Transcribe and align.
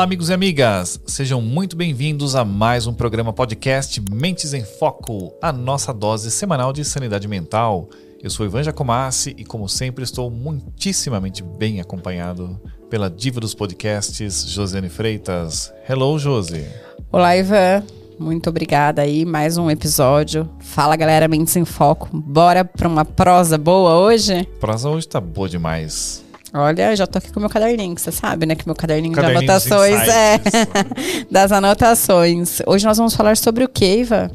Olá, 0.00 0.06
amigos 0.06 0.30
e 0.30 0.32
amigas! 0.32 0.98
Sejam 1.04 1.42
muito 1.42 1.76
bem-vindos 1.76 2.34
a 2.34 2.42
mais 2.42 2.86
um 2.86 2.94
programa 2.94 3.34
podcast 3.34 4.02
Mentes 4.10 4.54
em 4.54 4.64
Foco, 4.64 5.34
a 5.42 5.52
nossa 5.52 5.92
dose 5.92 6.30
semanal 6.30 6.72
de 6.72 6.86
sanidade 6.86 7.28
mental. 7.28 7.86
Eu 8.22 8.30
sou 8.30 8.46
Ivan 8.46 8.62
Jacomassi 8.62 9.34
e, 9.36 9.44
como 9.44 9.68
sempre, 9.68 10.02
estou 10.02 10.30
muitíssimamente 10.30 11.42
bem 11.42 11.82
acompanhado 11.82 12.58
pela 12.88 13.10
diva 13.10 13.40
dos 13.40 13.54
podcasts, 13.54 14.46
Josiane 14.48 14.88
Freitas. 14.88 15.70
Hello, 15.86 16.18
Josi! 16.18 16.64
Olá, 17.12 17.36
Ivan! 17.36 17.84
Muito 18.18 18.48
obrigada 18.48 19.02
aí, 19.02 19.26
mais 19.26 19.58
um 19.58 19.70
episódio. 19.70 20.48
Fala, 20.60 20.96
galera, 20.96 21.28
Mentes 21.28 21.54
em 21.56 21.66
Foco. 21.66 22.08
Bora 22.10 22.64
para 22.64 22.88
uma 22.88 23.04
prosa 23.04 23.58
boa 23.58 23.98
hoje? 23.98 24.32
A 24.32 24.60
prosa 24.60 24.88
hoje 24.88 25.06
tá 25.06 25.20
boa 25.20 25.46
demais. 25.46 26.24
Olha, 26.52 26.96
já 26.96 27.06
tô 27.06 27.18
aqui 27.18 27.32
com 27.32 27.38
o 27.38 27.42
meu 27.42 27.50
caderninho, 27.50 27.94
que 27.94 28.00
você 28.00 28.10
sabe, 28.10 28.44
né? 28.44 28.56
Que 28.56 28.66
meu 28.66 28.74
caderninho, 28.74 29.14
caderninho 29.14 29.40
de 29.40 29.50
anotações 29.50 30.00
é 30.08 30.40
das 31.30 31.52
anotações. 31.52 32.60
Hoje 32.66 32.84
nós 32.84 32.98
vamos 32.98 33.14
falar 33.14 33.36
sobre 33.36 33.64
o 33.64 33.68
que, 33.68 33.98
Iva? 33.98 34.30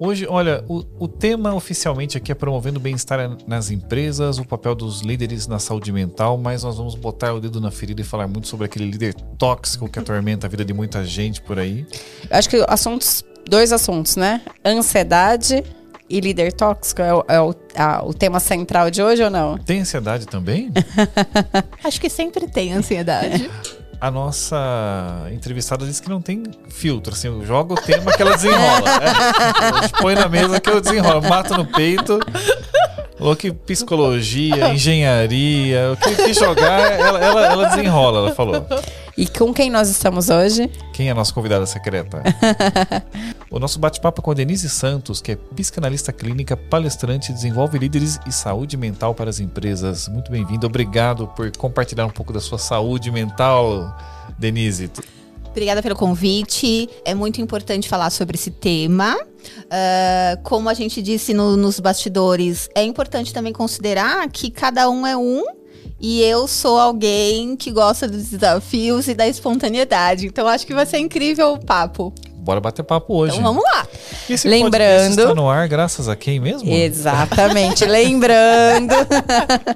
Hoje, 0.00 0.26
olha, 0.28 0.64
o, 0.66 0.82
o 0.98 1.06
tema 1.06 1.54
oficialmente 1.54 2.16
aqui 2.16 2.32
é 2.32 2.34
promovendo 2.34 2.78
o 2.78 2.82
bem-estar 2.82 3.36
nas 3.46 3.70
empresas, 3.70 4.38
o 4.38 4.44
papel 4.44 4.74
dos 4.74 5.02
líderes 5.02 5.46
na 5.46 5.58
saúde 5.58 5.92
mental, 5.92 6.36
mas 6.38 6.64
nós 6.64 6.76
vamos 6.76 6.94
botar 6.94 7.34
o 7.34 7.40
dedo 7.40 7.60
na 7.60 7.70
ferida 7.70 8.00
e 8.00 8.04
falar 8.04 8.26
muito 8.26 8.48
sobre 8.48 8.64
aquele 8.64 8.90
líder 8.90 9.14
tóxico 9.38 9.88
que 9.88 9.98
atormenta 9.98 10.46
a 10.46 10.50
vida 10.50 10.64
de 10.64 10.72
muita 10.72 11.04
gente 11.04 11.40
por 11.42 11.58
aí. 11.58 11.86
Eu 12.28 12.36
acho 12.36 12.48
que 12.48 12.64
assuntos, 12.66 13.22
dois 13.46 13.72
assuntos, 13.72 14.16
né? 14.16 14.40
Ansiedade 14.64 15.62
e 16.12 16.20
líder 16.20 16.52
tóxico 16.52 17.00
é, 17.00 17.14
o, 17.14 17.24
é 17.26 17.40
o, 17.40 17.54
a, 17.74 18.04
o, 18.04 18.12
tema 18.12 18.38
central 18.38 18.90
de 18.90 19.02
hoje 19.02 19.24
ou 19.24 19.30
não? 19.30 19.56
Tem 19.56 19.80
ansiedade 19.80 20.26
também? 20.26 20.70
Acho 21.82 21.98
que 21.98 22.10
sempre 22.10 22.46
tem 22.46 22.74
ansiedade. 22.74 23.50
A 23.98 24.10
nossa 24.10 25.26
entrevistada 25.32 25.86
disse 25.86 26.02
que 26.02 26.10
não 26.10 26.20
tem 26.20 26.42
filtro, 26.68 27.14
assim, 27.14 27.42
joga 27.46 27.72
o 27.72 27.76
tema 27.76 28.12
que 28.12 28.20
ela 28.20 28.34
desenrola. 28.34 28.80
né? 29.00 29.88
põe 30.00 30.14
na 30.14 30.28
mesa 30.28 30.60
que 30.60 30.68
eu 30.68 30.80
desenrolo, 30.82 31.22
mato 31.26 31.56
no 31.56 31.64
peito. 31.64 32.18
Falou 33.16 33.36
que 33.36 33.52
psicologia, 33.52 34.68
engenharia, 34.68 35.92
o 35.92 35.96
que, 35.96 36.14
que 36.16 36.34
jogar, 36.34 36.92
ela, 36.92 37.20
ela, 37.20 37.46
ela 37.46 37.68
desenrola, 37.68 38.18
ela 38.18 38.34
falou. 38.34 38.66
E 39.16 39.26
com 39.26 39.52
quem 39.52 39.70
nós 39.70 39.90
estamos 39.90 40.30
hoje? 40.30 40.70
Quem 40.94 41.08
é 41.08 41.10
a 41.10 41.14
nossa 41.14 41.32
convidada 41.34 41.66
secreta? 41.66 42.22
o 43.50 43.58
nosso 43.58 43.78
bate-papo 43.78 44.22
é 44.22 44.24
com 44.24 44.30
a 44.30 44.34
Denise 44.34 44.70
Santos, 44.70 45.20
que 45.20 45.32
é 45.32 45.36
psicanalista 45.36 46.12
clínica, 46.12 46.56
palestrante, 46.56 47.32
desenvolve 47.32 47.78
líderes 47.78 48.18
e 48.26 48.32
saúde 48.32 48.74
mental 48.76 49.14
para 49.14 49.28
as 49.28 49.38
empresas. 49.38 50.08
Muito 50.08 50.30
bem-vinda, 50.30 50.66
obrigado 50.66 51.28
por 51.28 51.54
compartilhar 51.58 52.06
um 52.06 52.10
pouco 52.10 52.32
da 52.32 52.40
sua 52.40 52.58
saúde 52.58 53.10
mental, 53.10 53.94
Denise. 54.38 54.90
Obrigada 55.50 55.82
pelo 55.82 55.94
convite. 55.94 56.88
É 57.04 57.14
muito 57.14 57.38
importante 57.42 57.90
falar 57.90 58.08
sobre 58.08 58.36
esse 58.36 58.50
tema. 58.50 59.14
Uh, 59.14 60.42
como 60.42 60.70
a 60.70 60.74
gente 60.74 61.02
disse 61.02 61.34
no, 61.34 61.58
nos 61.58 61.78
bastidores, 61.78 62.70
é 62.74 62.82
importante 62.82 63.34
também 63.34 63.52
considerar 63.52 64.26
que 64.30 64.50
cada 64.50 64.88
um 64.88 65.06
é 65.06 65.14
um 65.14 65.44
e 66.02 66.20
eu 66.20 66.48
sou 66.48 66.80
alguém 66.80 67.54
que 67.54 67.70
gosta 67.70 68.08
dos 68.08 68.30
desafios 68.30 69.06
e 69.06 69.14
da 69.14 69.28
espontaneidade. 69.28 70.26
Então 70.26 70.48
acho 70.48 70.66
que 70.66 70.74
vai 70.74 70.84
ser 70.84 70.98
incrível 70.98 71.52
o 71.52 71.64
papo. 71.64 72.12
Bora 72.42 72.60
bater 72.60 72.82
papo 72.82 73.14
hoje. 73.14 73.34
Então 73.38 73.54
vamos 73.54 73.62
lá. 73.62 73.86
Esse 74.28 74.48
Lembrando. 74.48 75.20
está 75.20 75.32
no 75.32 75.48
ar 75.48 75.68
graças 75.68 76.08
a 76.08 76.16
quem 76.16 76.40
mesmo? 76.40 76.68
Exatamente. 76.68 77.84
Lembrando. 77.86 78.92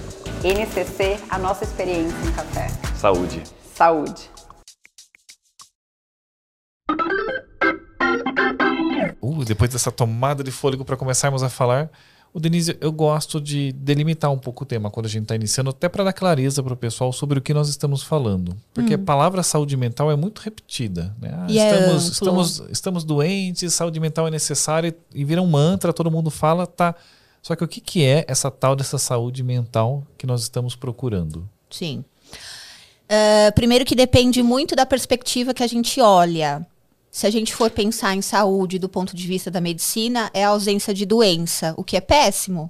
NCC, 0.43 1.19
a 1.29 1.37
nossa 1.37 1.63
experiência 1.63 2.17
em 2.25 2.31
café. 2.31 2.67
Saúde. 2.95 3.43
Saúde. 3.75 4.29
Uh, 9.21 9.45
depois 9.45 9.69
dessa 9.71 9.91
tomada 9.91 10.43
de 10.43 10.51
fôlego 10.51 10.83
para 10.83 10.97
começarmos 10.97 11.43
a 11.43 11.49
falar, 11.49 11.89
o 12.37 12.39
Denise, 12.39 12.77
eu 12.79 12.91
gosto 12.91 13.41
de 13.41 13.71
delimitar 13.71 14.31
um 14.31 14.37
pouco 14.37 14.63
o 14.63 14.65
tema 14.65 14.91
quando 14.91 15.07
a 15.07 15.09
gente 15.09 15.23
está 15.23 15.33
iniciando, 15.33 15.71
até 15.71 15.89
para 15.89 16.03
dar 16.03 16.13
clareza 16.13 16.61
para 16.61 16.71
o 16.71 16.77
pessoal 16.77 17.11
sobre 17.11 17.39
o 17.39 17.41
que 17.41 17.51
nós 17.51 17.67
estamos 17.67 18.03
falando. 18.03 18.55
Porque 18.75 18.93
hum. 18.93 18.99
a 19.01 19.03
palavra 19.03 19.41
saúde 19.41 19.75
mental 19.75 20.11
é 20.11 20.15
muito 20.15 20.39
repetida. 20.41 21.15
Né? 21.19 21.31
Ah, 21.33 21.47
é 21.49 21.55
estamos, 21.55 22.07
estamos, 22.09 22.63
estamos 22.69 23.03
doentes, 23.03 23.73
saúde 23.73 23.99
mental 23.99 24.27
é 24.27 24.29
necessária 24.29 24.95
e 25.15 25.25
vira 25.25 25.41
um 25.41 25.47
mantra, 25.47 25.91
todo 25.91 26.11
mundo 26.11 26.29
fala, 26.29 26.67
tá. 26.67 26.93
Só 27.41 27.55
que 27.55 27.63
o 27.63 27.67
que, 27.67 27.81
que 27.81 28.05
é 28.05 28.23
essa 28.27 28.51
tal 28.51 28.75
dessa 28.75 28.99
saúde 28.99 29.41
mental 29.41 30.05
que 30.15 30.27
nós 30.27 30.43
estamos 30.43 30.75
procurando? 30.75 31.49
Sim. 31.71 32.05
Uh, 33.09 33.51
primeiro 33.55 33.83
que 33.83 33.95
depende 33.95 34.43
muito 34.43 34.75
da 34.75 34.85
perspectiva 34.85 35.55
que 35.55 35.63
a 35.63 35.67
gente 35.67 35.99
olha 35.99 36.63
se 37.11 37.25
a 37.25 37.29
gente 37.29 37.53
for 37.53 37.69
pensar 37.69 38.15
em 38.15 38.21
saúde 38.21 38.77
do 38.77 38.89
ponto 38.89 39.15
de 39.15 39.27
vista 39.27 39.49
da 39.49 39.61
medicina, 39.61 40.29
é 40.33 40.45
a 40.45 40.49
ausência 40.49 40.93
de 40.93 41.05
doença, 41.05 41.73
o 41.77 41.83
que 41.83 41.97
é 41.97 42.01
péssimo. 42.01 42.69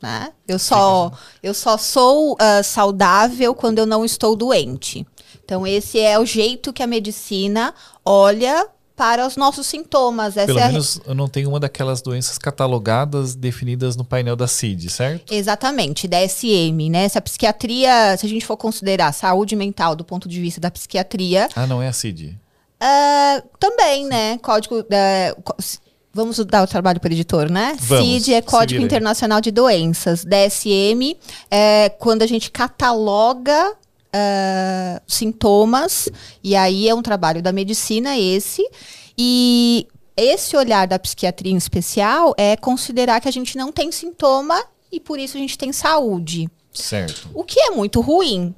Né? 0.00 0.32
Eu, 0.48 0.58
só, 0.58 1.12
eu 1.42 1.54
só 1.54 1.78
sou 1.78 2.32
uh, 2.32 2.64
saudável 2.64 3.54
quando 3.54 3.78
eu 3.78 3.86
não 3.86 4.04
estou 4.04 4.34
doente. 4.34 5.06
Então, 5.44 5.66
esse 5.66 5.98
é 5.98 6.18
o 6.18 6.26
jeito 6.26 6.72
que 6.72 6.82
a 6.82 6.86
medicina 6.86 7.72
olha 8.04 8.68
para 8.96 9.26
os 9.26 9.36
nossos 9.36 9.66
sintomas. 9.66 10.36
Essa 10.36 10.46
Pelo 10.46 10.58
é 10.58 10.68
menos 10.68 11.00
eu 11.04 11.14
não 11.14 11.28
tenho 11.28 11.48
uma 11.48 11.58
daquelas 11.58 12.02
doenças 12.02 12.38
catalogadas, 12.38 13.34
definidas 13.34 13.96
no 13.96 14.04
painel 14.04 14.36
da 14.36 14.46
CID, 14.46 14.90
certo? 14.90 15.32
Exatamente, 15.32 16.06
da 16.06 16.18
SM, 16.26 16.90
né? 16.90 17.08
Se 17.08 17.18
a 17.18 17.22
psiquiatria, 17.22 18.16
se 18.16 18.26
a 18.26 18.28
gente 18.28 18.44
for 18.44 18.56
considerar 18.56 19.12
saúde 19.12 19.56
mental 19.56 19.96
do 19.96 20.04
ponto 20.04 20.28
de 20.28 20.40
vista 20.40 20.60
da 20.60 20.70
psiquiatria. 20.70 21.48
Ah, 21.54 21.66
não 21.66 21.82
é 21.82 21.88
a 21.88 21.92
CID. 21.92 22.38
Uh, 22.82 23.48
também, 23.60 24.06
né? 24.06 24.38
Código. 24.38 24.80
Uh, 24.80 25.64
vamos 26.12 26.38
dar 26.44 26.64
o 26.64 26.66
trabalho 26.66 26.98
para 26.98 27.08
o 27.08 27.12
editor, 27.12 27.50
né? 27.50 27.76
Vamos, 27.78 28.04
CID 28.04 28.34
é 28.34 28.42
Código 28.42 28.82
Internacional 28.82 29.40
de 29.40 29.52
Doenças. 29.52 30.24
DSM 30.24 31.16
é 31.48 31.88
quando 31.90 32.22
a 32.22 32.26
gente 32.26 32.50
cataloga 32.50 33.72
uh, 33.72 35.00
sintomas, 35.06 36.08
e 36.42 36.56
aí 36.56 36.88
é 36.88 36.94
um 36.94 37.02
trabalho 37.02 37.40
da 37.40 37.52
medicina 37.52 38.18
esse. 38.18 38.68
E 39.16 39.86
esse 40.16 40.56
olhar 40.56 40.86
da 40.86 40.98
psiquiatria 40.98 41.52
em 41.52 41.56
especial 41.56 42.34
é 42.36 42.56
considerar 42.56 43.20
que 43.20 43.28
a 43.28 43.32
gente 43.32 43.56
não 43.56 43.70
tem 43.70 43.92
sintoma 43.92 44.62
e 44.90 44.98
por 45.00 45.18
isso 45.18 45.36
a 45.36 45.40
gente 45.40 45.56
tem 45.56 45.72
saúde. 45.72 46.50
Certo. 46.72 47.30
O 47.34 47.44
que 47.44 47.60
é 47.60 47.70
muito 47.70 48.00
ruim, 48.00 48.54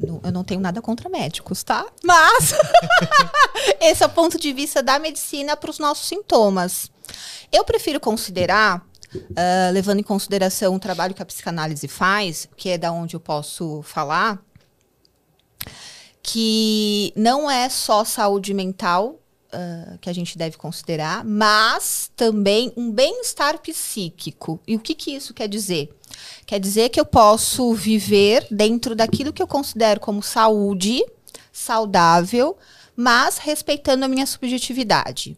eu 0.00 0.32
não 0.32 0.44
tenho 0.44 0.60
nada 0.60 0.80
contra 0.80 1.08
médicos, 1.08 1.62
tá? 1.62 1.86
Mas 2.02 2.54
esse 3.80 4.02
é 4.02 4.06
o 4.06 4.10
ponto 4.10 4.38
de 4.38 4.52
vista 4.52 4.82
da 4.82 4.98
medicina 4.98 5.56
para 5.56 5.70
os 5.70 5.78
nossos 5.78 6.08
sintomas. 6.08 6.90
Eu 7.52 7.64
prefiro 7.64 8.00
considerar, 8.00 8.86
uh, 9.14 9.72
levando 9.72 10.00
em 10.00 10.04
consideração 10.04 10.74
o 10.74 10.80
trabalho 10.80 11.14
que 11.14 11.22
a 11.22 11.26
psicanálise 11.26 11.88
faz, 11.88 12.48
que 12.56 12.70
é 12.70 12.78
da 12.78 12.92
onde 12.92 13.14
eu 13.14 13.20
posso 13.20 13.82
falar, 13.82 14.42
que 16.22 17.12
não 17.14 17.50
é 17.50 17.68
só 17.68 18.04
saúde 18.04 18.52
mental 18.52 19.20
uh, 19.46 19.98
que 19.98 20.10
a 20.10 20.12
gente 20.12 20.36
deve 20.36 20.56
considerar, 20.56 21.24
mas 21.24 22.10
também 22.16 22.72
um 22.76 22.90
bem-estar 22.90 23.58
psíquico. 23.60 24.60
E 24.66 24.74
o 24.74 24.80
que, 24.80 24.94
que 24.94 25.12
isso 25.12 25.32
quer 25.32 25.48
dizer? 25.48 25.95
Quer 26.46 26.60
dizer 26.60 26.88
que 26.90 27.00
eu 27.00 27.04
posso 27.04 27.74
viver 27.74 28.46
dentro 28.50 28.94
daquilo 28.94 29.32
que 29.32 29.42
eu 29.42 29.46
considero 29.46 30.00
como 30.00 30.22
saúde, 30.22 31.04
saudável, 31.52 32.56
mas 32.94 33.38
respeitando 33.38 34.04
a 34.04 34.08
minha 34.08 34.26
subjetividade. 34.26 35.36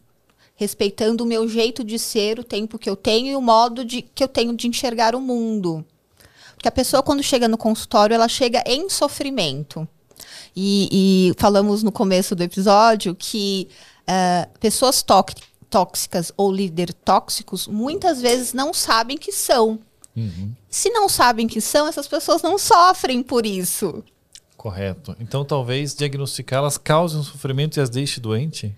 Respeitando 0.55 1.25
o 1.25 1.27
meu 1.27 1.49
jeito 1.49 1.85
de 1.85 1.99
ser, 1.99 2.39
o 2.39 2.45
tempo 2.45 2.79
que 2.79 2.91
eu 2.91 2.97
tenho 2.97 3.29
e 3.29 3.37
o 3.37 3.41
modo 3.41 3.85
de, 3.85 4.03
que 4.03 4.23
eu 4.23 4.29
tenho 4.29 4.55
de 4.57 4.67
enxergar 4.67 5.15
o 5.15 5.21
mundo. 5.21 5.85
Porque 6.55 6.69
a 6.69 6.73
pessoa, 6.73 7.03
quando 7.03 7.23
chega 7.23 7.47
no 7.47 7.57
consultório, 7.57 8.15
ela 8.15 8.29
chega 8.29 8.63
em 8.67 8.91
sofrimento. 8.91 9.89
E, 10.55 10.89
e 11.31 11.35
falamos 11.39 11.85
no 11.85 11.93
começo 11.93 12.35
do 12.35 12.43
episódio 12.43 13.15
que 13.15 13.69
uh, 14.03 14.59
pessoas 14.59 15.05
tóxicas 15.71 16.33
ou 16.37 16.53
líderes 16.53 16.97
tóxicos 17.05 17.69
muitas 17.69 18.21
vezes 18.21 18.53
não 18.53 18.75
sabem 18.75 19.17
que 19.17 19.31
são. 19.31 19.79
Uhum. 20.19 20.53
Se 20.69 20.91
não 20.91 21.09
sabem 21.09 21.47
que 21.47 21.61
são, 21.61 21.87
essas 21.87 22.09
pessoas 22.09 22.43
não 22.43 22.59
sofrem 22.59 23.23
por 23.23 23.47
isso. 23.47 24.03
Correto. 24.57 25.15
Então, 25.21 25.45
talvez 25.45 25.95
diagnosticá-las 25.95 26.77
cause 26.77 27.17
um 27.17 27.23
sofrimento 27.23 27.79
e 27.79 27.81
as 27.81 27.89
deixe 27.89 28.19
doente? 28.19 28.75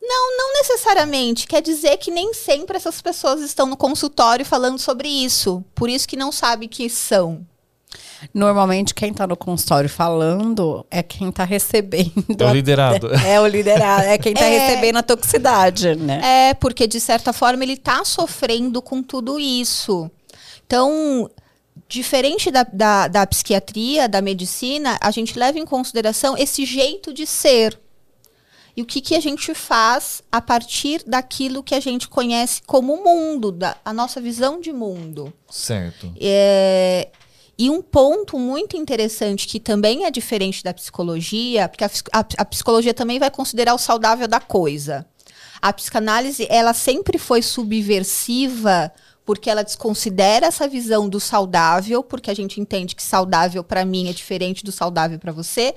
Não, 0.00 0.38
não 0.38 0.52
necessariamente. 0.54 1.46
Quer 1.46 1.60
dizer 1.60 1.96
que 1.96 2.10
nem 2.10 2.32
sempre 2.32 2.76
essas 2.76 3.02
pessoas 3.02 3.40
estão 3.40 3.66
no 3.66 3.76
consultório 3.76 4.44
falando 4.44 4.78
sobre 4.78 5.08
isso. 5.08 5.64
Por 5.74 5.90
isso 5.90 6.06
que 6.06 6.16
não 6.16 6.30
sabe 6.30 6.68
que 6.68 6.88
são. 6.88 7.44
Normalmente, 8.32 8.94
quem 8.94 9.10
está 9.10 9.26
no 9.26 9.36
consultório 9.36 9.88
falando 9.88 10.86
é 10.90 11.02
quem 11.02 11.28
está 11.28 11.44
recebendo. 11.44 12.12
É 12.38 12.44
o 12.44 12.52
liderado. 12.52 13.14
É, 13.14 13.32
é 13.34 13.40
o 13.40 13.46
liderado. 13.46 14.04
É 14.04 14.18
quem 14.18 14.32
está 14.32 14.44
é, 14.46 14.58
recebendo 14.58 14.96
a 14.96 15.02
toxicidade, 15.02 15.94
né? 15.96 16.50
É, 16.50 16.54
porque 16.54 16.86
de 16.86 17.00
certa 17.00 17.32
forma 17.32 17.62
ele 17.62 17.74
está 17.74 18.04
sofrendo 18.04 18.80
com 18.80 19.02
tudo 19.02 19.38
isso. 19.38 20.10
Então, 20.66 21.30
diferente 21.88 22.50
da, 22.50 22.62
da, 22.64 23.08
da 23.08 23.26
psiquiatria, 23.26 24.08
da 24.08 24.20
medicina, 24.20 24.98
a 25.00 25.10
gente 25.10 25.38
leva 25.38 25.58
em 25.58 25.64
consideração 25.64 26.36
esse 26.36 26.64
jeito 26.64 27.12
de 27.12 27.26
ser. 27.26 27.78
E 28.76 28.82
o 28.82 28.84
que, 28.84 29.00
que 29.00 29.14
a 29.14 29.20
gente 29.20 29.54
faz 29.54 30.22
a 30.32 30.40
partir 30.40 31.02
daquilo 31.06 31.62
que 31.62 31.74
a 31.74 31.80
gente 31.80 32.08
conhece 32.08 32.60
como 32.66 33.04
mundo, 33.04 33.52
da, 33.52 33.76
a 33.84 33.92
nossa 33.92 34.20
visão 34.20 34.60
de 34.60 34.72
mundo. 34.72 35.32
Certo. 35.48 36.12
É, 36.20 37.08
e 37.56 37.70
um 37.70 37.80
ponto 37.80 38.36
muito 38.36 38.76
interessante 38.76 39.46
que 39.46 39.60
também 39.60 40.04
é 40.04 40.10
diferente 40.10 40.64
da 40.64 40.74
psicologia, 40.74 41.68
porque 41.68 41.84
a, 41.84 41.90
a, 42.12 42.24
a 42.38 42.44
psicologia 42.44 42.92
também 42.92 43.20
vai 43.20 43.30
considerar 43.30 43.74
o 43.74 43.78
saudável 43.78 44.26
da 44.26 44.40
coisa. 44.40 45.06
A 45.62 45.72
psicanálise, 45.72 46.46
ela 46.50 46.74
sempre 46.74 47.16
foi 47.16 47.42
subversiva 47.42 48.92
porque 49.24 49.48
ela 49.48 49.64
desconsidera 49.64 50.46
essa 50.46 50.68
visão 50.68 51.08
do 51.08 51.18
saudável, 51.18 52.02
porque 52.02 52.30
a 52.30 52.34
gente 52.34 52.60
entende 52.60 52.94
que 52.94 53.02
saudável 53.02 53.64
para 53.64 53.84
mim 53.84 54.08
é 54.08 54.12
diferente 54.12 54.62
do 54.62 54.70
saudável 54.70 55.18
para 55.18 55.32
você, 55.32 55.74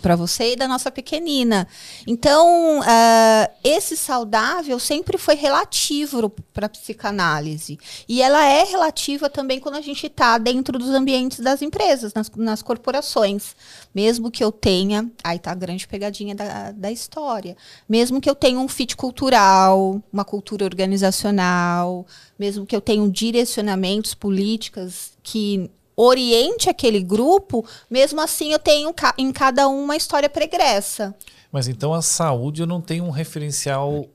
para 0.00 0.16
você 0.16 0.52
e 0.52 0.56
da 0.56 0.66
nossa 0.66 0.90
pequenina. 0.90 1.68
Então, 2.06 2.80
uh, 2.80 3.52
esse 3.62 3.96
saudável 3.96 4.78
sempre 4.78 5.18
foi 5.18 5.34
relativo 5.34 6.30
para 6.52 6.68
psicanálise. 6.68 7.78
E 8.08 8.22
ela 8.22 8.44
é 8.44 8.64
relativa 8.64 9.28
também 9.28 9.60
quando 9.60 9.76
a 9.76 9.82
gente 9.82 10.06
está 10.06 10.38
dentro 10.38 10.78
dos 10.78 10.88
ambientes 10.90 11.40
das 11.40 11.60
empresas, 11.60 12.14
nas, 12.14 12.30
nas 12.36 12.62
corporações. 12.62 13.54
Mesmo 13.94 14.30
que 14.30 14.42
eu 14.42 14.50
tenha, 14.50 15.10
aí 15.22 15.38
tá 15.38 15.50
a 15.52 15.54
grande 15.54 15.86
pegadinha 15.86 16.34
da, 16.34 16.72
da 16.72 16.90
história, 16.90 17.56
mesmo 17.88 18.20
que 18.20 18.30
eu 18.30 18.34
tenha 18.34 18.58
um 18.58 18.68
fit 18.68 18.96
cultural, 18.96 20.02
uma 20.12 20.24
cultura 20.24 20.64
organizacional, 20.64 22.06
mesmo 22.38 22.64
que 22.64 22.76
eu 22.76 22.80
tenha 22.80 23.06
direcionamentos, 23.08 24.14
políticas 24.14 25.12
que 25.22 25.70
oriente 25.96 26.70
aquele 26.70 27.00
grupo, 27.00 27.64
mesmo 27.90 28.20
assim 28.20 28.52
eu 28.52 28.58
tenho 28.58 28.94
em 29.16 29.32
cada 29.32 29.68
um 29.68 29.84
uma 29.84 29.96
história 29.96 30.28
pregressa. 30.28 31.14
Mas 31.50 31.66
então 31.66 31.92
a 31.92 32.00
saúde 32.00 32.62
eu 32.62 32.66
não 32.66 32.80
tenho 32.80 33.04
um 33.04 33.10
referencial 33.10 34.06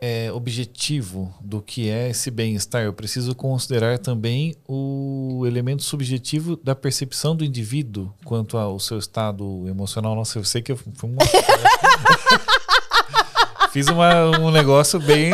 é, 0.00 0.30
objetivo 0.32 1.32
do 1.40 1.60
que 1.62 1.88
é 1.88 2.10
esse 2.10 2.30
bem-estar. 2.30 2.82
Eu 2.82 2.92
preciso 2.92 3.34
considerar 3.34 3.98
também 3.98 4.54
o 4.66 5.44
elemento 5.46 5.82
subjetivo 5.82 6.56
da 6.56 6.74
percepção 6.74 7.34
do 7.34 7.42
indivíduo 7.44 8.12
quanto 8.24 8.58
ao 8.58 8.78
seu 8.78 8.98
estado 8.98 9.64
emocional. 9.66 10.14
Nossa, 10.14 10.38
eu 10.38 10.44
sei 10.44 10.60
que 10.62 10.72
eu 10.72 10.76
fui 10.76 11.10
uma... 11.10 11.24
fiz 13.72 13.88
uma, 13.88 14.38
um 14.38 14.50
negócio 14.50 15.00
bem 15.00 15.32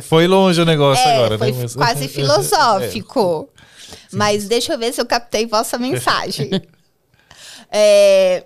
foi 0.00 0.26
longe 0.26 0.60
o 0.60 0.64
negócio 0.64 1.06
é, 1.06 1.14
agora, 1.16 1.38
foi 1.38 1.52
né? 1.52 1.66
quase 1.74 2.08
filosófico. 2.08 3.48
É. 3.54 3.58
Mas 4.12 4.46
deixa 4.46 4.74
eu 4.74 4.78
ver 4.78 4.92
se 4.92 5.00
eu 5.00 5.06
captei 5.06 5.46
vossa 5.46 5.76
mensagem. 5.78 6.50
é, 7.70 8.44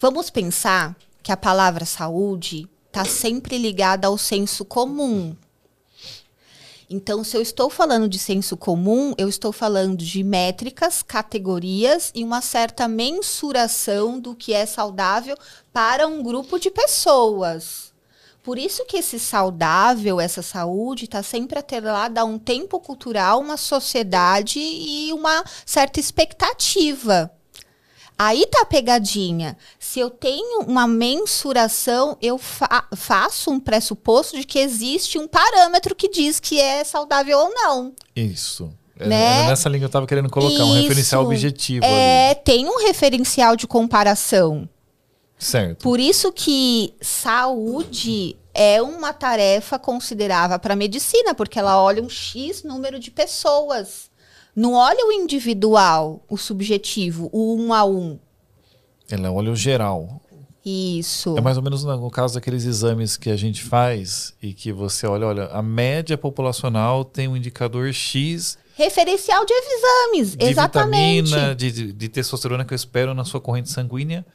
vamos 0.00 0.30
pensar 0.30 0.96
que 1.22 1.32
a 1.32 1.36
palavra 1.36 1.84
saúde 1.84 2.68
está 2.86 3.04
sempre 3.04 3.58
ligada 3.58 4.06
ao 4.06 4.16
senso 4.16 4.64
comum. 4.64 5.34
Então, 6.88 7.24
se 7.24 7.36
eu 7.36 7.42
estou 7.42 7.68
falando 7.68 8.08
de 8.08 8.18
senso 8.18 8.56
comum, 8.56 9.12
eu 9.18 9.28
estou 9.28 9.50
falando 9.50 9.96
de 9.96 10.22
métricas, 10.22 11.02
categorias 11.02 12.12
e 12.14 12.22
uma 12.22 12.40
certa 12.40 12.86
mensuração 12.86 14.20
do 14.20 14.36
que 14.36 14.52
é 14.52 14.64
saudável 14.64 15.36
para 15.72 16.06
um 16.06 16.22
grupo 16.22 16.60
de 16.60 16.70
pessoas. 16.70 17.85
Por 18.46 18.58
isso 18.58 18.84
que 18.84 18.98
esse 18.98 19.18
saudável, 19.18 20.20
essa 20.20 20.40
saúde, 20.40 21.06
está 21.06 21.20
sempre 21.20 21.58
atrelada 21.58 22.20
a 22.20 22.24
um 22.24 22.38
tempo 22.38 22.78
cultural, 22.78 23.40
uma 23.40 23.56
sociedade 23.56 24.60
e 24.60 25.12
uma 25.12 25.42
certa 25.66 25.98
expectativa. 25.98 27.28
Aí 28.16 28.46
tá 28.46 28.60
a 28.62 28.64
pegadinha. 28.64 29.56
Se 29.80 29.98
eu 29.98 30.08
tenho 30.08 30.60
uma 30.60 30.86
mensuração, 30.86 32.16
eu 32.22 32.38
fa 32.38 32.86
faço 32.94 33.50
um 33.50 33.58
pressuposto 33.58 34.36
de 34.36 34.44
que 34.44 34.60
existe 34.60 35.18
um 35.18 35.26
parâmetro 35.26 35.92
que 35.96 36.08
diz 36.08 36.38
que 36.38 36.60
é 36.60 36.84
saudável 36.84 37.36
ou 37.36 37.52
não. 37.52 37.92
Isso. 38.14 38.72
É, 38.96 39.08
né? 39.08 39.48
Nessa 39.48 39.68
linha 39.68 39.82
eu 39.82 39.88
estava 39.88 40.06
querendo 40.06 40.30
colocar, 40.30 40.54
Isso. 40.54 40.64
um 40.66 40.74
referencial 40.74 41.24
objetivo. 41.24 41.84
É, 41.84 42.30
ali. 42.30 42.40
tem 42.44 42.68
um 42.68 42.78
referencial 42.78 43.56
de 43.56 43.66
comparação. 43.66 44.68
Certo. 45.38 45.82
Por 45.82 46.00
isso 46.00 46.32
que 46.32 46.94
saúde 47.00 48.36
é 48.54 48.80
uma 48.80 49.12
tarefa 49.12 49.78
considerável 49.78 50.58
para 50.58 50.72
a 50.72 50.76
medicina, 50.76 51.34
porque 51.34 51.58
ela 51.58 51.82
olha 51.82 52.02
um 52.02 52.08
X 52.08 52.62
número 52.62 52.98
de 52.98 53.10
pessoas. 53.10 54.10
Não 54.54 54.72
olha 54.72 55.06
o 55.06 55.12
individual, 55.12 56.24
o 56.28 56.38
subjetivo, 56.38 57.28
o 57.32 57.54
um 57.54 57.74
a 57.74 57.84
um. 57.84 58.18
Ela 59.10 59.30
olha 59.30 59.52
o 59.52 59.56
geral. 59.56 60.22
Isso. 60.64 61.36
É 61.38 61.40
mais 61.40 61.56
ou 61.56 61.62
menos 61.62 61.84
no 61.84 62.10
caso 62.10 62.34
daqueles 62.34 62.64
exames 62.64 63.16
que 63.16 63.30
a 63.30 63.36
gente 63.36 63.62
faz 63.62 64.34
e 64.42 64.52
que 64.52 64.72
você 64.72 65.06
olha, 65.06 65.26
olha, 65.26 65.44
a 65.46 65.62
média 65.62 66.18
populacional 66.18 67.04
tem 67.04 67.28
um 67.28 67.36
indicador 67.36 67.92
X. 67.92 68.58
Referencial 68.74 69.44
de 69.44 69.52
exames, 69.52 70.34
de 70.34 70.44
exatamente. 70.44 71.26
Vitamina, 71.26 71.54
de, 71.54 71.92
de 71.92 72.08
testosterona 72.08 72.64
que 72.64 72.72
eu 72.72 72.76
espero 72.76 73.14
na 73.14 73.24
sua 73.24 73.40
corrente 73.40 73.70
sanguínea. 73.70 74.26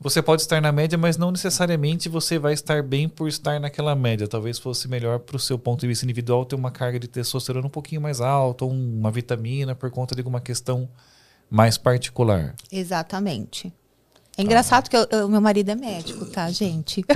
Você 0.00 0.22
pode 0.22 0.42
estar 0.42 0.60
na 0.60 0.70
média, 0.70 0.96
mas 0.96 1.16
não 1.16 1.32
necessariamente 1.32 2.08
você 2.08 2.38
vai 2.38 2.52
estar 2.52 2.84
bem 2.84 3.08
por 3.08 3.26
estar 3.28 3.58
naquela 3.58 3.96
média. 3.96 4.28
Talvez 4.28 4.56
fosse 4.56 4.86
melhor 4.86 5.18
para 5.18 5.34
o 5.34 5.40
seu 5.40 5.58
ponto 5.58 5.80
de 5.80 5.88
vista 5.88 6.04
individual 6.04 6.44
ter 6.44 6.54
uma 6.54 6.70
carga 6.70 7.00
de 7.00 7.08
testosterona 7.08 7.66
um 7.66 7.70
pouquinho 7.70 8.00
mais 8.00 8.20
alta, 8.20 8.64
ou 8.64 8.70
uma 8.70 9.10
vitamina 9.10 9.74
por 9.74 9.90
conta 9.90 10.14
de 10.14 10.20
alguma 10.20 10.40
questão 10.40 10.88
mais 11.50 11.76
particular. 11.76 12.54
Exatamente. 12.70 13.72
É 14.38 14.42
engraçado 14.42 14.88
que 14.88 14.96
o 14.96 15.28
meu 15.28 15.40
marido 15.40 15.72
é 15.72 15.74
médico, 15.74 16.24
tá, 16.26 16.48
gente? 16.48 17.02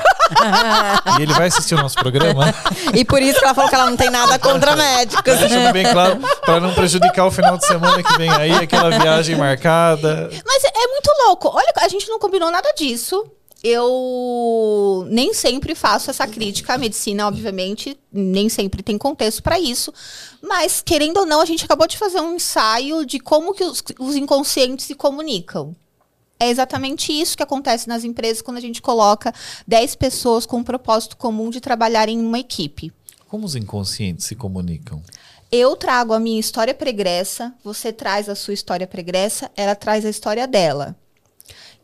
e 1.18 1.22
ele 1.22 1.32
vai 1.32 1.46
assistir 1.46 1.76
o 1.76 1.78
nosso 1.78 1.94
programa? 1.94 2.46
e 2.92 3.04
por 3.04 3.22
isso 3.22 3.38
que 3.38 3.44
ela 3.44 3.54
falou 3.54 3.70
que 3.70 3.76
ela 3.76 3.88
não 3.88 3.96
tem 3.96 4.10
nada 4.10 4.40
contra 4.40 4.74
médicos. 4.74 5.38
Deixando 5.38 5.72
bem 5.72 5.88
claro, 5.88 6.18
para 6.44 6.58
não 6.58 6.74
prejudicar 6.74 7.24
o 7.24 7.30
final 7.30 7.56
de 7.56 7.64
semana 7.64 8.02
que 8.02 8.18
vem 8.18 8.28
aí, 8.28 8.50
aquela 8.50 8.90
viagem 8.90 9.36
marcada. 9.36 10.28
Mas 10.44 10.64
é 10.64 10.88
muito 10.88 11.10
louco. 11.26 11.48
Olha, 11.54 11.72
a 11.76 11.88
gente 11.88 12.08
não 12.08 12.18
combinou 12.18 12.50
nada 12.50 12.72
disso. 12.76 13.24
Eu 13.62 15.06
nem 15.08 15.32
sempre 15.32 15.76
faço 15.76 16.10
essa 16.10 16.26
crítica 16.26 16.74
à 16.74 16.78
medicina, 16.78 17.28
obviamente, 17.28 17.96
nem 18.12 18.48
sempre 18.48 18.82
tem 18.82 18.98
contexto 18.98 19.44
para 19.44 19.60
isso. 19.60 19.94
Mas, 20.42 20.82
querendo 20.84 21.18
ou 21.18 21.26
não, 21.26 21.40
a 21.40 21.44
gente 21.44 21.64
acabou 21.64 21.86
de 21.86 21.96
fazer 21.96 22.20
um 22.20 22.34
ensaio 22.34 23.06
de 23.06 23.20
como 23.20 23.54
que 23.54 23.62
os, 23.62 23.80
os 24.00 24.16
inconscientes 24.16 24.86
se 24.86 24.96
comunicam. 24.96 25.76
É 26.42 26.50
exatamente 26.50 27.12
isso 27.12 27.36
que 27.36 27.42
acontece 27.44 27.86
nas 27.86 28.02
empresas 28.02 28.42
quando 28.42 28.56
a 28.56 28.60
gente 28.60 28.82
coloca 28.82 29.32
10 29.64 29.94
pessoas 29.94 30.44
com 30.44 30.56
um 30.56 30.64
propósito 30.64 31.16
comum 31.16 31.50
de 31.50 31.60
trabalhar 31.60 32.08
em 32.08 32.18
uma 32.18 32.36
equipe. 32.36 32.92
Como 33.28 33.46
os 33.46 33.54
inconscientes 33.54 34.26
se 34.26 34.34
comunicam? 34.34 35.00
Eu 35.52 35.76
trago 35.76 36.12
a 36.12 36.18
minha 36.18 36.40
história 36.40 36.74
pregressa, 36.74 37.54
você 37.62 37.92
traz 37.92 38.28
a 38.28 38.34
sua 38.34 38.54
história 38.54 38.88
pregressa, 38.88 39.52
ela 39.56 39.76
traz 39.76 40.04
a 40.04 40.10
história 40.10 40.48
dela. 40.48 40.96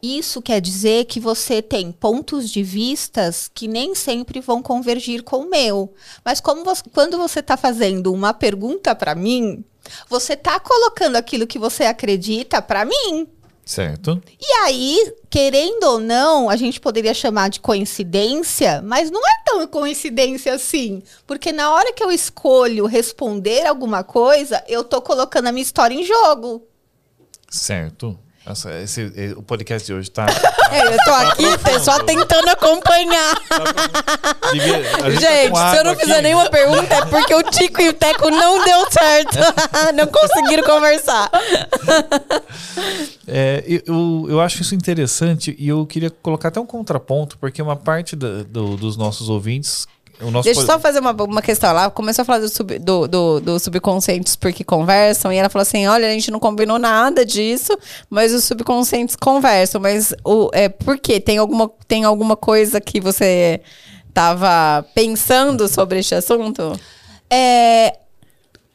Isso 0.03 0.43
quer 0.43 0.61
dizer 0.61 1.05
que 1.05 1.21
você 1.21 1.62
tem 1.62 1.93
pontos 1.93 2.50
de 2.50 2.65
vistas 2.65 3.49
que 3.55 3.69
nem 3.69 3.95
sempre 3.95 4.41
vão 4.41 4.61
convergir 4.61 5.23
com 5.23 5.43
o 5.43 5.49
meu. 5.49 5.95
Mas 6.25 6.41
como 6.41 6.65
você, 6.65 6.83
quando 6.93 7.17
você 7.17 7.38
está 7.38 7.57
fazendo 7.57 8.12
uma 8.12 8.35
pergunta 8.35 8.93
para 8.93 9.15
mim, 9.15 9.65
você 10.11 10.33
está 10.33 10.59
colocando 10.59 11.15
aquilo 11.15 11.47
que 11.47 11.61
você 11.61 11.85
acredita 11.85 12.61
para 12.61 12.85
mim. 12.85 13.29
Certo. 13.69 14.19
E 14.41 14.51
aí, 14.65 15.13
querendo 15.29 15.85
ou 15.85 16.01
não, 16.01 16.49
a 16.49 16.57
gente 16.57 16.81
poderia 16.81 17.13
chamar 17.13 17.51
de 17.51 17.61
coincidência, 17.61 18.81
mas 18.81 19.11
não 19.11 19.21
é 19.21 19.43
tão 19.45 19.67
coincidência 19.67 20.55
assim. 20.55 21.03
Porque 21.27 21.53
na 21.53 21.71
hora 21.71 21.93
que 21.93 22.03
eu 22.03 22.11
escolho 22.11 22.87
responder 22.87 23.67
alguma 23.67 24.03
coisa, 24.03 24.65
eu 24.67 24.83
tô 24.83 25.03
colocando 25.03 25.49
a 25.49 25.53
minha 25.53 25.63
história 25.63 25.95
em 25.95 26.03
jogo. 26.03 26.67
Certo. 27.51 28.19
Nossa, 28.49 28.73
esse, 28.81 29.12
eh, 29.14 29.35
o 29.37 29.43
podcast 29.43 29.87
de 29.87 29.93
hoje 29.93 30.11
tá. 30.11 30.26
É, 30.71 30.87
eu 30.87 30.97
tô 31.02 31.11
aqui 31.12 31.59
profundo. 31.59 31.83
só 31.85 31.99
tentando 32.00 32.49
acompanhar. 32.50 33.35
Devia- 34.52 34.83
a 35.02 35.11
Gente, 35.11 35.50
tá 35.52 35.64
com 35.64 35.71
se 35.71 35.76
eu 35.78 35.85
não 35.85 35.93
aqui. 35.93 36.02
fizer 36.02 36.21
nenhuma 36.23 36.50
pergunta 36.50 36.95
é 36.95 37.05
porque 37.07 37.35
o 37.35 37.43
Tico 37.43 37.81
e 37.81 37.88
o 37.88 37.93
Teco 37.95 38.28
não 38.31 38.62
deu 38.62 38.90
certo. 38.90 39.38
não 39.97 40.07
conseguiram 40.09 40.62
conversar. 40.64 41.31
É, 43.26 43.62
eu, 43.87 44.26
eu 44.28 44.40
acho 44.43 44.61
isso 44.62 44.75
interessante 44.75 45.57
e 45.59 45.69
eu 45.69 45.87
queria 45.87 46.11
colocar 46.11 46.49
até 46.49 46.61
um 46.61 46.67
contraponto, 46.67 47.38
porque 47.38 47.62
uma 47.62 47.76
parte 47.76 48.14
da- 48.14 48.43
do- 48.43 48.76
dos 48.76 48.97
nossos 48.99 49.28
ouvintes. 49.31 49.87
O 50.21 50.31
nosso 50.31 50.45
Deixa 50.45 50.61
eu 50.61 50.67
só 50.67 50.79
fazer 50.81 50.99
uma, 50.99 51.13
uma 51.13 51.41
questão. 51.43 51.71
Ela 51.71 51.91
começou 51.91 52.23
a 52.23 52.25
falar 52.25 52.41
do, 52.41 52.49
sub, 52.49 52.79
do, 52.79 53.07
do, 53.07 53.41
do 53.41 53.59
subconscientes 53.61 54.35
porque 54.37 54.65
conversam, 54.65 55.33
e 55.33 55.37
ela 55.37 55.49
falou 55.49 55.63
assim: 55.63 55.87
olha, 55.87 56.09
a 56.09 56.11
gente 56.13 56.31
não 56.31 56.41
combinou 56.41 56.79
nada 56.79 57.25
disso, 57.25 57.77
mas 58.11 58.33
os 58.35 58.45
subconscientes 58.45 59.15
conversam. 59.17 59.81
Mas 59.81 60.13
o, 60.25 60.51
é, 60.53 60.69
por 60.69 60.99
quê? 60.99 61.21
Tem 61.21 61.39
alguma, 61.39 61.71
tem 61.87 62.05
alguma 62.05 62.37
coisa 62.37 62.81
que 62.81 63.01
você 63.01 63.61
estava 64.09 64.85
pensando 64.95 65.69
sobre 65.69 66.01
este 66.01 66.15
assunto? 66.15 66.73
É, 67.31 67.97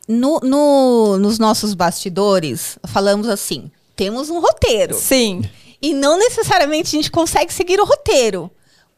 no- 0.08 0.40
no- 0.44 1.18
nos 1.18 1.40
nossos 1.40 1.74
bastidores, 1.74 2.78
falamos 2.86 3.28
assim: 3.28 3.70
temos 3.96 4.30
um 4.30 4.40
roteiro. 4.40 4.96
Sim. 4.96 5.42
E 5.82 5.94
não 5.94 6.18
necessariamente 6.18 6.88
a 6.96 6.98
gente 7.00 7.12
consegue 7.12 7.54
seguir 7.54 7.80
o 7.82 7.86
roteiro. 7.86 8.50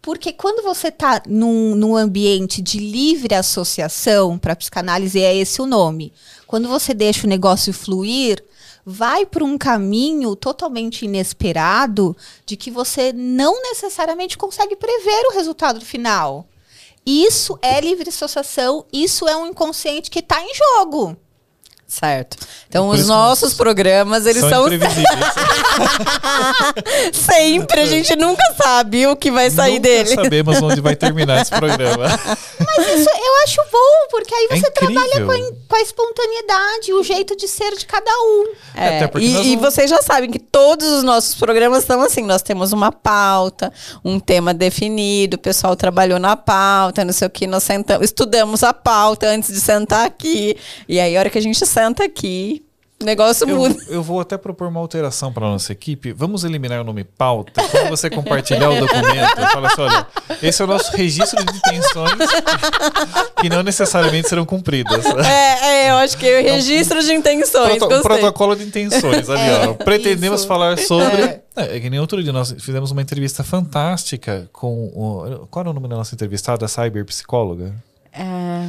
Porque 0.06 0.32
quando 0.32 0.62
você 0.62 0.90
está 0.90 1.24
num, 1.26 1.74
num 1.74 1.96
ambiente 1.96 2.62
de 2.62 2.78
livre 2.78 3.34
associação, 3.34 4.38
para 4.38 4.56
psicanálise 4.56 5.20
é 5.20 5.36
esse 5.36 5.60
o 5.64 5.66
nome, 5.66 6.14
quando 6.46 6.68
você 6.68 6.94
deixa 6.94 7.26
o 7.26 7.30
negócio 7.30 7.74
fluir, 7.74 8.46
vai 8.86 9.26
para 9.26 9.44
um 9.44 9.58
caminho 9.58 10.36
totalmente 10.36 11.06
inesperado 11.06 12.16
de 12.46 12.56
que 12.56 12.70
você 12.70 13.12
não 13.12 13.60
necessariamente 13.64 14.38
consegue 14.38 14.76
prever 14.76 15.26
o 15.26 15.34
resultado 15.34 15.84
final. 15.84 16.46
Isso 17.04 17.58
é 17.60 17.82
livre 17.82 18.08
associação, 18.08 18.86
isso 18.94 19.28
é 19.28 19.36
um 19.36 19.48
inconsciente 19.48 20.12
que 20.12 20.20
está 20.20 20.40
em 20.40 20.54
jogo. 20.54 21.18
Certo. 22.00 22.36
Então, 22.68 22.90
os 22.90 23.08
nossos 23.08 23.54
programas, 23.54 24.26
eles 24.26 24.42
são 24.42 24.50
são, 24.50 24.66
sempre. 27.14 27.80
A 27.82 27.86
gente 27.86 28.16
nunca 28.18 28.44
sabe 28.62 29.08
o 29.08 29.16
que 29.16 29.32
vai 29.32 29.50
sair 29.50 29.76
Nunca 29.76 29.82
dele. 29.88 30.16
sabemos 30.16 30.62
onde 30.62 30.82
vai 30.82 30.94
terminar 30.96 31.42
esse 31.42 31.52
programa. 31.52 32.08
Isso 32.96 33.10
eu 33.10 33.44
acho 33.46 33.62
bom, 33.72 34.08
porque 34.12 34.34
aí 34.34 34.48
É 34.52 34.58
você 34.58 34.72
trabalha 34.72 35.06
incrível. 35.08 35.28
com 35.28 35.32
a, 35.34 35.68
com 35.70 35.76
a 35.78 35.82
espontaneidade, 35.82 36.94
o 36.94 37.02
jeito 37.04 37.36
de 37.38 37.48
ser 37.48 37.76
de 37.78 37.86
cada 37.86 38.12
um. 38.12 38.46
É, 38.76 38.98
Até 38.98 39.08
porque 39.08 39.26
e, 39.28 39.32
nós 39.34 39.46
e 39.46 39.56
vocês 39.56 39.90
já 39.90 40.02
sabem 40.02 40.30
que 40.30 40.40
todos 40.40 40.86
os 40.88 41.04
nossos 41.04 41.36
programas 41.36 41.80
estão 41.80 42.02
assim: 42.02 42.24
nós 42.24 42.42
temos 42.42 42.74
uma 42.74 42.92
pauta, 42.92 43.72
um 44.04 44.20
tema 44.20 44.54
definido, 44.54 45.36
o 45.36 45.40
pessoal 45.40 45.76
trabalhou 45.78 46.20
na 46.20 46.36
pauta, 46.36 47.06
não 47.06 47.14
sei 47.14 47.28
o 47.28 47.32
que, 47.32 47.48
nós 47.48 47.64
sentamos, 47.64 48.04
estudamos 48.06 48.64
a 48.64 48.74
pauta 48.74 49.28
antes 49.28 49.54
de 49.54 49.62
sentar 49.62 50.06
aqui. 50.06 50.58
E 50.90 51.00
aí, 51.00 51.16
a 51.16 51.20
hora 51.20 51.30
que 51.30 51.38
a 51.38 51.42
gente 51.42 51.66
senta 51.66 51.85
aqui, 52.04 52.64
o 53.02 53.04
negócio 53.06 53.48
Eu, 53.50 53.58
muda. 53.58 53.76
eu 53.90 54.02
vou 54.02 54.22
até 54.22 54.38
propor 54.38 54.70
uma 54.70 54.80
alteração 54.80 55.32
para 55.34 55.46
nossa 55.46 55.74
equipe. 55.74 56.14
Vamos 56.14 56.46
eliminar 56.46 56.80
o 56.80 56.84
nome 56.86 57.04
pauta. 57.04 57.62
Quando 57.68 57.90
você 57.90 58.10
compartilhar 58.10 58.70
o 58.70 58.80
documento, 58.80 59.36
fala 59.52 59.68
assim: 59.68 59.82
olha, 59.82 60.08
esse 60.42 60.62
é 60.62 60.66
o 60.66 60.68
nosso 60.68 60.96
registro 60.96 61.44
de 61.44 61.58
intenções 61.58 62.14
que 63.42 63.50
não 63.50 63.64
necessariamente 63.64 64.30
serão 64.30 64.46
cumpridas. 64.46 65.06
É, 65.06 65.88
é, 65.88 65.92
eu 65.92 65.96
acho 65.98 66.18
que 66.18 66.26
é 66.26 66.40
o 66.40 66.44
registro 66.44 67.04
de 67.04 67.14
intenções. 67.14 67.78
Proto- 67.80 68.02
protocolo 68.02 68.56
de 68.56 68.64
intenções 68.64 69.30
ali, 69.30 69.52
ó. 69.68 69.74
Pretendemos 69.74 70.40
isso. 70.40 70.48
falar 70.48 70.78
sobre. 70.78 71.22
É. 71.22 71.42
É, 71.58 71.78
é 71.78 71.80
que 71.82 71.90
nem 71.90 72.00
outro 72.00 72.24
dia 72.24 72.32
nós 72.32 72.56
fizemos 72.60 72.92
uma 72.92 73.02
entrevista 73.02 73.44
fantástica 73.44 74.50
com. 74.54 74.86
O, 74.96 75.48
qual 75.52 75.64
era 75.64 75.70
o 75.70 75.74
nome 75.74 75.90
da 75.90 75.98
nossa 75.98 76.16
entrevistada? 76.16 76.64
A 76.66 76.68
cyberpsicóloga? 76.70 77.74
É, 78.14 78.68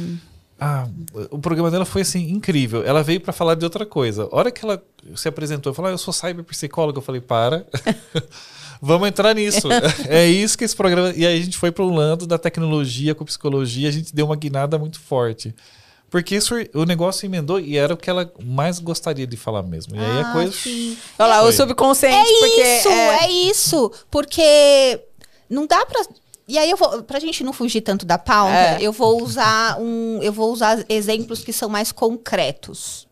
Ah, 0.59 0.87
o 1.29 1.37
programa 1.37 1.69
dela 1.69 1.85
foi 1.85 2.01
assim 2.01 2.29
incrível. 2.31 2.83
Ela 2.83 3.03
veio 3.03 3.21
para 3.21 3.31
falar 3.31 3.55
de 3.55 3.63
outra 3.63 3.85
coisa. 3.85 4.23
A 4.31 4.35
hora 4.35 4.51
que 4.51 4.65
ela 4.65 4.83
se 5.15 5.27
apresentou, 5.27 5.73
falou: 5.73 5.89
ah, 5.89 5.93
"Eu 5.93 5.97
sou 5.97 6.13
cyberpsicóloga". 6.13 6.97
Eu 6.97 7.03
falei: 7.03 7.21
"Para. 7.21 7.65
Vamos 8.81 9.07
entrar 9.07 9.33
nisso". 9.35 9.67
é 10.09 10.25
isso 10.27 10.57
que 10.57 10.63
esse 10.63 10.75
programa. 10.75 11.13
E 11.15 11.25
aí 11.25 11.39
a 11.39 11.43
gente 11.43 11.57
foi 11.57 11.71
para 11.71 11.83
o 11.83 11.93
lado 11.93 12.25
da 12.25 12.37
tecnologia 12.37 13.13
com 13.13 13.23
psicologia, 13.25 13.87
a 13.89 13.91
gente 13.91 14.13
deu 14.15 14.25
uma 14.25 14.35
guinada 14.35 14.77
muito 14.79 14.99
forte. 14.99 15.53
Porque 16.09 16.35
isso, 16.35 16.55
o 16.73 16.85
negócio 16.85 17.25
emendou 17.25 17.59
e 17.59 17.77
era 17.77 17.93
o 17.93 17.97
que 17.97 18.09
ela 18.09 18.31
mais 18.41 18.79
gostaria 18.79 19.27
de 19.27 19.35
falar 19.35 19.61
mesmo. 19.61 19.93
E 19.95 19.99
aí 19.99 20.05
a 20.21 20.29
Ah, 20.29 20.33
coisa. 20.33 20.51
sim. 20.53 20.97
Olha 21.19 21.27
lá, 21.27 21.39
Foi. 21.41 21.49
o 21.49 21.53
subconsciente, 21.53 22.15
É 22.31 22.39
porque. 22.39 22.61
isso, 22.77 22.87
é... 22.89 23.31
isso. 23.31 23.91
Porque 24.09 25.01
não 25.49 25.67
dá 25.67 25.85
pra. 25.85 26.01
E 26.47 26.57
aí 26.57 26.69
eu 26.71 26.77
vou, 26.77 27.03
pra 27.03 27.19
gente 27.19 27.43
não 27.43 27.51
fugir 27.51 27.81
tanto 27.81 28.05
da 28.05 28.17
pauta, 28.17 28.53
É. 28.53 28.77
eu 28.81 28.91
vou 28.93 29.21
usar 29.21 29.77
um, 29.79 30.19
eu 30.21 30.31
vou 30.31 30.51
usar 30.53 30.85
exemplos 30.87 31.43
que 31.43 31.51
são 31.51 31.67
mais 31.67 31.91
concretos. 31.91 33.05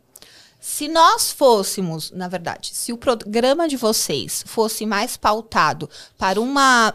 Se 0.60 0.88
nós 0.88 1.32
fôssemos, 1.32 2.12
na 2.12 2.28
verdade, 2.28 2.72
se 2.74 2.92
o 2.94 2.98
programa 2.98 3.68
de 3.68 3.76
vocês 3.78 4.44
fosse 4.48 4.86
mais 4.86 5.18
pautado 5.18 5.90
para 6.18 6.40
uma 6.40 6.94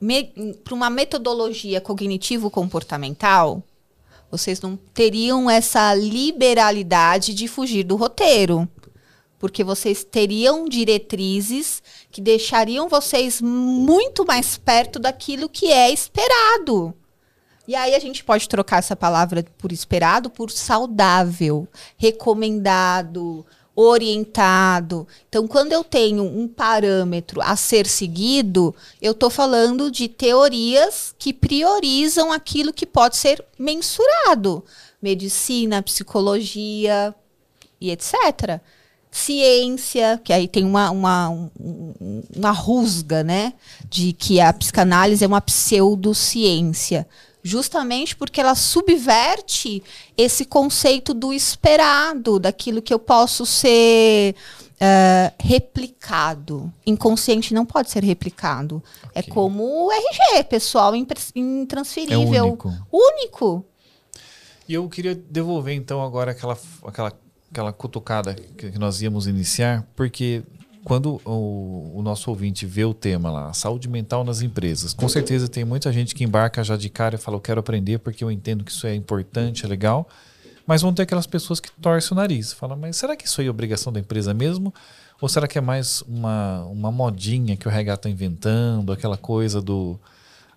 me- 0.00 0.54
para 0.64 0.74
uma 0.74 0.88
metodologia 0.88 1.80
cognitivo-comportamental, 1.80 3.62
vocês 4.30 4.60
não 4.60 4.76
teriam 4.94 5.48
essa 5.50 5.94
liberalidade 5.94 7.34
de 7.34 7.46
fugir 7.48 7.84
do 7.84 7.96
roteiro. 7.96 8.68
Porque 9.38 9.62
vocês 9.62 10.04
teriam 10.04 10.68
diretrizes 10.68 11.82
que 12.10 12.20
deixariam 12.20 12.88
vocês 12.88 13.40
muito 13.40 14.24
mais 14.26 14.58
perto 14.58 14.98
daquilo 14.98 15.48
que 15.48 15.72
é 15.72 15.90
esperado. 15.90 16.94
E 17.66 17.74
aí 17.74 17.94
a 17.94 17.98
gente 17.98 18.24
pode 18.24 18.48
trocar 18.48 18.78
essa 18.78 18.96
palavra 18.96 19.44
por 19.58 19.70
esperado 19.70 20.30
por 20.30 20.50
saudável, 20.50 21.68
recomendado, 21.98 23.44
orientado. 23.76 25.06
Então, 25.28 25.46
quando 25.46 25.72
eu 25.72 25.84
tenho 25.84 26.24
um 26.24 26.48
parâmetro 26.48 27.40
a 27.40 27.54
ser 27.54 27.86
seguido, 27.86 28.74
eu 29.00 29.12
estou 29.12 29.30
falando 29.30 29.88
de 29.88 30.08
teorias 30.08 31.14
que 31.16 31.32
priorizam 31.32 32.32
aquilo 32.32 32.72
que 32.72 32.84
pode 32.84 33.16
ser 33.16 33.44
mensurado. 33.56 34.64
Medicina, 35.00 35.80
psicologia 35.80 37.14
e 37.80 37.92
etc. 37.92 38.60
Ciência, 39.10 40.20
que 40.22 40.32
aí 40.32 40.46
tem 40.46 40.64
uma, 40.64 40.90
uma, 40.90 41.28
um- 41.30 41.50
um- 41.58 42.22
uma 42.36 42.50
rusga, 42.50 43.22
né? 43.24 43.54
De 43.88 44.12
que 44.12 44.40
a 44.40 44.52
psicanálise 44.52 45.24
é 45.24 45.26
uma 45.26 45.40
pseudociência 45.40 47.06
justamente 47.42 48.14
porque 48.16 48.40
ela 48.40 48.54
subverte 48.54 49.82
esse 50.16 50.44
conceito 50.44 51.14
do 51.14 51.32
esperado, 51.32 52.38
daquilo 52.38 52.82
que 52.82 52.92
eu 52.92 52.98
posso 52.98 53.46
ser 53.46 54.34
eh, 54.80 55.32
replicado. 55.40 56.70
Inconsciente 56.86 57.54
não 57.54 57.64
pode 57.64 57.90
ser 57.90 58.04
replicado. 58.04 58.82
É 59.14 59.20
Ok. 59.20 59.32
como 59.32 59.64
o 59.86 59.90
RG, 59.90 60.44
pessoal, 60.44 60.94
impres- 60.94 61.32
É 61.34 61.38
intransferível. 61.40 62.46
único. 62.46 62.72
Único. 62.92 63.64
E 64.68 64.74
eu 64.74 64.88
queria 64.88 65.14
devolver 65.14 65.74
então 65.74 66.02
agora 66.02 66.32
aquela, 66.32 66.56
aquela, 66.84 67.12
aquela 67.50 67.72
cutucada 67.72 68.34
que 68.34 68.78
nós 68.78 69.00
íamos 69.00 69.26
iniciar, 69.26 69.86
porque 69.96 70.42
quando 70.84 71.20
o, 71.24 71.92
o 71.94 72.02
nosso 72.02 72.30
ouvinte 72.30 72.64
vê 72.64 72.84
o 72.84 72.94
tema 72.94 73.30
lá, 73.30 73.52
saúde 73.52 73.88
mental 73.88 74.24
nas 74.24 74.40
empresas, 74.42 74.94
com 74.94 75.08
certeza 75.08 75.48
tem 75.48 75.64
muita 75.64 75.92
gente 75.92 76.14
que 76.14 76.24
embarca 76.24 76.62
já 76.62 76.76
de 76.76 76.88
cara 76.88 77.16
e 77.16 77.18
fala, 77.18 77.36
eu 77.36 77.40
quero 77.40 77.60
aprender 77.60 77.98
porque 77.98 78.22
eu 78.22 78.30
entendo 78.30 78.64
que 78.64 78.70
isso 78.70 78.86
é 78.86 78.94
importante, 78.94 79.64
é 79.64 79.68
legal, 79.68 80.08
mas 80.66 80.82
vão 80.82 80.92
ter 80.92 81.02
aquelas 81.02 81.26
pessoas 81.26 81.60
que 81.60 81.70
torcem 81.72 82.12
o 82.12 82.14
nariz, 82.14 82.52
falam, 82.52 82.76
mas 82.76 82.96
será 82.96 83.16
que 83.16 83.26
isso 83.26 83.40
aí 83.40 83.46
é 83.46 83.50
obrigação 83.50 83.92
da 83.92 84.00
empresa 84.00 84.32
mesmo? 84.34 84.72
Ou 85.20 85.28
será 85.28 85.48
que 85.48 85.58
é 85.58 85.60
mais 85.60 86.02
uma, 86.02 86.64
uma 86.64 86.92
modinha 86.92 87.56
que 87.56 87.66
o 87.66 87.70
RH 87.70 87.94
está 87.94 88.08
inventando, 88.08 88.92
aquela 88.92 89.16
coisa 89.16 89.60
do 89.60 89.98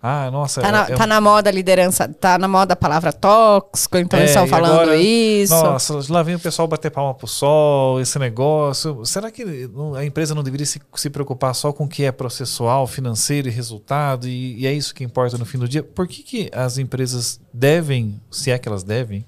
Ah, 0.04 0.28
nossa. 0.32 0.60
Tá 0.60 0.72
na, 0.72 0.82
é- 0.88 0.96
tá 0.96 1.06
na 1.06 1.20
moda 1.20 1.48
a 1.48 1.52
liderança, 1.52 2.08
tá 2.08 2.36
na 2.36 2.48
moda 2.48 2.72
a 2.72 2.76
palavra 2.76 3.12
tóxico, 3.12 3.96
então 3.98 4.18
eles 4.18 4.30
É, 4.30 4.32
estão 4.32 4.46
e 4.46 4.48
falando 4.48 4.72
agora, 4.80 4.96
isso. 4.96 5.54
Nossa, 5.54 6.12
lá 6.12 6.24
vem 6.24 6.34
o 6.34 6.40
pessoal 6.40 6.66
bater 6.66 6.90
palma 6.90 7.14
pro 7.14 7.28
sol, 7.28 8.00
esse 8.00 8.18
negócio. 8.18 9.04
Será 9.06 9.30
que 9.30 9.70
a 9.96 10.04
empresa 10.04 10.34
não 10.34 10.42
deveria 10.42 10.66
se, 10.66 10.80
se 10.96 11.08
preocupar 11.08 11.54
só 11.54 11.72
com 11.72 11.84
o 11.84 11.88
que 11.88 12.04
é 12.04 12.10
processual, 12.10 12.84
financeiro 12.88 13.46
e 13.46 13.50
resultado, 13.52 14.26
e, 14.26 14.58
e 14.60 14.66
é 14.66 14.72
isso 14.72 14.92
que 14.92 15.04
importa 15.04 15.38
no 15.38 15.44
fim 15.44 15.58
do 15.58 15.68
dia? 15.68 15.84
Por 15.84 16.08
que, 16.08 16.24
que 16.24 16.50
as 16.52 16.78
empresas 16.78 17.40
devem, 17.54 18.20
se 18.28 18.50
é 18.50 18.58
que 18.58 18.68
elas 18.68 18.82
devem, 18.82 19.24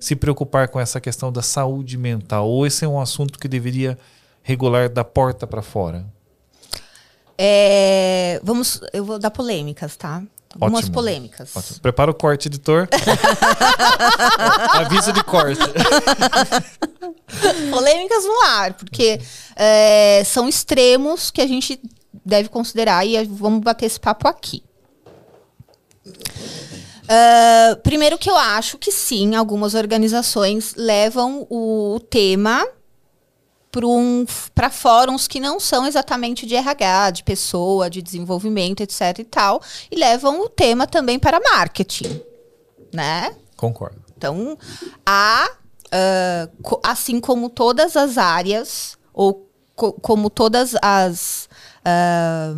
se 0.00 0.16
preocupar 0.16 0.66
com 0.66 0.80
essa 0.80 1.00
questão 1.00 1.30
da 1.30 1.42
saúde 1.42 1.96
mental? 1.96 2.48
Ou 2.48 2.66
esse 2.66 2.84
é 2.84 2.88
um 2.88 3.00
assunto 3.00 3.38
que 3.38 3.46
deveria 3.46 3.96
regular 4.42 4.88
da 4.88 5.04
porta 5.04 5.46
para 5.46 5.62
fora? 5.62 6.04
É, 7.38 8.40
vamos, 8.42 8.80
eu 8.92 9.04
vou 9.04 9.18
dar 9.18 9.30
polêmicas, 9.30 9.96
tá? 9.96 10.22
Algumas 10.60 10.80
Ótimo. 10.80 10.94
polêmicas. 10.94 11.54
Ótimo. 11.54 11.78
Prepara 11.80 12.10
o 12.10 12.14
corte, 12.14 12.48
editor. 12.48 12.88
Aviso 14.74 15.12
de 15.12 15.22
corte. 15.22 15.60
Polêmicas 17.70 18.24
no 18.24 18.40
ar, 18.46 18.72
porque 18.72 19.20
é, 19.54 20.22
são 20.24 20.48
extremos 20.48 21.30
que 21.30 21.40
a 21.40 21.46
gente 21.46 21.80
deve 22.24 22.48
considerar 22.48 23.06
e 23.06 23.22
vamos 23.24 23.60
bater 23.60 23.86
esse 23.86 24.00
papo 24.00 24.26
aqui. 24.26 24.64
Ah, 27.08 27.78
primeiro 27.82 28.18
que 28.18 28.28
eu 28.28 28.36
acho 28.36 28.76
que 28.76 28.92
sim, 28.92 29.34
algumas 29.34 29.74
organizações 29.74 30.74
levam 30.76 31.46
o 31.48 31.98
tema 32.10 32.66
para 34.54 34.66
um, 34.66 34.70
fóruns 34.70 35.28
que 35.28 35.38
não 35.40 35.58
são 35.60 35.86
exatamente 35.86 36.46
de 36.46 36.54
RH, 36.54 37.10
de 37.10 37.22
pessoa, 37.24 37.88
de 37.88 38.02
desenvolvimento, 38.02 38.80
etc 38.82 39.18
e 39.18 39.24
tal, 39.24 39.62
e 39.90 39.96
levam 39.96 40.40
o 40.42 40.48
tema 40.48 40.86
também 40.86 41.18
para 41.18 41.40
marketing, 41.40 42.20
né? 42.92 43.34
Concordo. 43.56 44.02
Então, 44.16 44.58
há, 45.06 45.48
co- 46.62 46.80
assim 46.84 47.20
como 47.20 47.48
todas 47.48 47.96
as 47.96 48.18
áreas, 48.18 48.98
ou 49.12 49.48
co- 49.76 49.92
como 49.92 50.28
todas 50.28 50.74
as 50.82 51.48
ah, 51.84 52.52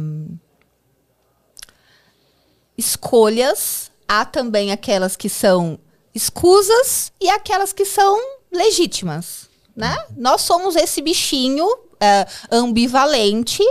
escolhas, 2.76 3.90
há 4.08 4.24
também 4.24 4.72
aquelas 4.72 5.16
que 5.16 5.28
são 5.28 5.78
escusas 6.14 7.12
e 7.20 7.28
aquelas 7.28 7.72
que 7.72 7.84
são 7.84 8.18
legítimas. 8.50 9.49
Né? 9.80 9.96
Nós 10.16 10.42
somos 10.42 10.76
esse 10.76 11.00
bichinho 11.00 11.66
ah, 12.00 12.26
ambivalente. 12.50 13.62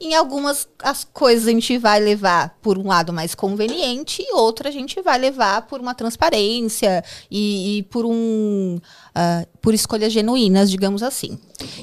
Em 0.00 0.14
algumas 0.14 0.68
as 0.82 1.04
coisas 1.04 1.48
a 1.48 1.50
gente 1.50 1.78
vai 1.78 1.98
levar 1.98 2.56
por 2.62 2.78
um 2.78 2.86
lado 2.86 3.12
mais 3.12 3.34
conveniente, 3.34 4.22
e 4.22 4.34
outra 4.34 4.68
a 4.68 4.72
gente 4.72 5.00
vai 5.00 5.18
levar 5.18 5.62
por 5.62 5.80
uma 5.80 5.94
transparência 5.94 7.02
e, 7.30 7.78
e 7.78 7.82
por 7.84 8.04
um 8.04 8.78
ah, 9.14 9.46
por 9.60 9.74
escolhas 9.74 10.12
genuínas, 10.12 10.70
digamos 10.70 11.02
assim. 11.02 11.38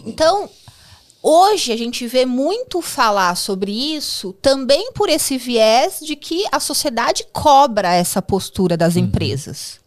Então, 0.05 0.49
Hoje 1.27 1.71
a 1.71 1.75
gente 1.75 2.05
vê 2.05 2.23
muito 2.23 2.83
falar 2.83 3.35
sobre 3.35 3.71
isso 3.71 4.31
também 4.43 4.91
por 4.91 5.09
esse 5.09 5.39
viés 5.39 5.99
de 5.99 6.15
que 6.15 6.45
a 6.51 6.59
sociedade 6.59 7.25
cobra 7.33 7.91
essa 7.95 8.21
postura 8.21 8.77
das 8.77 8.95
empresas. 8.95 9.79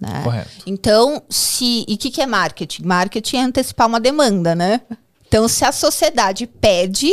Né? 0.00 0.22
Correto. 0.22 0.50
Então, 0.66 1.22
se. 1.28 1.84
E 1.88 1.94
o 1.94 1.98
que, 1.98 2.10
que 2.10 2.20
é 2.20 2.26
marketing? 2.26 2.84
Marketing 2.84 3.36
é 3.36 3.42
antecipar 3.42 3.86
uma 3.86 4.00
demanda, 4.00 4.54
né? 4.54 4.80
Então, 5.26 5.48
se 5.48 5.64
a 5.64 5.72
sociedade 5.72 6.46
pede, 6.46 7.12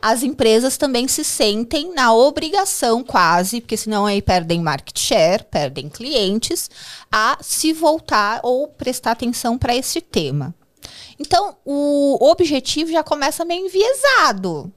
as 0.00 0.22
empresas 0.22 0.76
também 0.76 1.08
se 1.08 1.24
sentem 1.24 1.94
na 1.94 2.12
obrigação, 2.12 3.02
quase, 3.02 3.60
porque 3.60 3.76
senão 3.76 4.06
aí 4.06 4.20
perdem 4.20 4.60
market 4.60 4.98
share, 4.98 5.44
perdem 5.44 5.88
clientes, 5.88 6.70
a 7.10 7.38
se 7.40 7.72
voltar 7.72 8.40
ou 8.42 8.68
prestar 8.68 9.12
atenção 9.12 9.56
para 9.56 9.74
esse 9.74 10.00
tema. 10.00 10.54
Então, 11.18 11.56
o 11.64 12.18
objetivo 12.28 12.90
já 12.92 13.02
começa 13.02 13.44
meio 13.44 13.66
enviesado. 13.66 14.70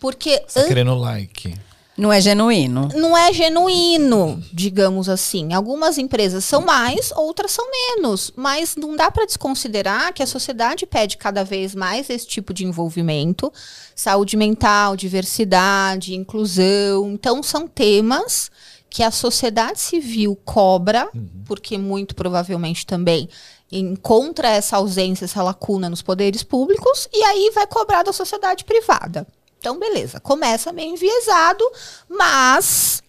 Porque 0.00 0.42
Você 0.46 0.62
tá 0.62 0.68
querendo 0.68 0.94
like. 0.94 1.54
Não 1.96 2.12
é 2.12 2.20
genuíno. 2.20 2.88
não 2.94 3.16
é 3.16 3.32
genuíno, 3.32 4.42
digamos 4.52 5.08
assim. 5.08 5.52
Algumas 5.52 5.96
empresas 5.96 6.44
são 6.44 6.62
mais, 6.62 7.12
outras 7.12 7.52
são 7.52 7.64
menos. 7.70 8.32
Mas 8.34 8.74
não 8.76 8.96
dá 8.96 9.10
para 9.10 9.26
desconsiderar 9.26 10.12
que 10.12 10.22
a 10.22 10.26
sociedade 10.26 10.86
pede 10.86 11.16
cada 11.16 11.44
vez 11.44 11.74
mais 11.74 12.10
esse 12.10 12.26
tipo 12.26 12.52
de 12.52 12.64
envolvimento. 12.64 13.52
Saúde 13.94 14.36
mental, 14.36 14.96
diversidade, 14.96 16.14
inclusão. 16.14 17.12
Então, 17.12 17.42
são 17.42 17.68
temas 17.68 18.50
que 18.90 19.02
a 19.02 19.10
sociedade 19.10 19.80
civil 19.80 20.38
cobra, 20.44 21.08
porque 21.44 21.76
muito 21.76 22.14
provavelmente 22.14 22.86
também 22.86 23.28
encontra 23.72 24.48
essa 24.48 24.76
ausência, 24.76 25.24
essa 25.24 25.42
lacuna 25.42 25.90
nos 25.90 26.00
poderes 26.00 26.44
públicos, 26.44 27.08
e 27.12 27.22
aí 27.24 27.50
vai 27.52 27.66
cobrar 27.66 28.04
da 28.04 28.12
sociedade 28.12 28.64
privada. 28.64 29.26
Então, 29.64 29.78
beleza, 29.78 30.20
começa 30.20 30.70
meio 30.74 30.92
enviesado, 30.92 31.64
mas 32.06 33.02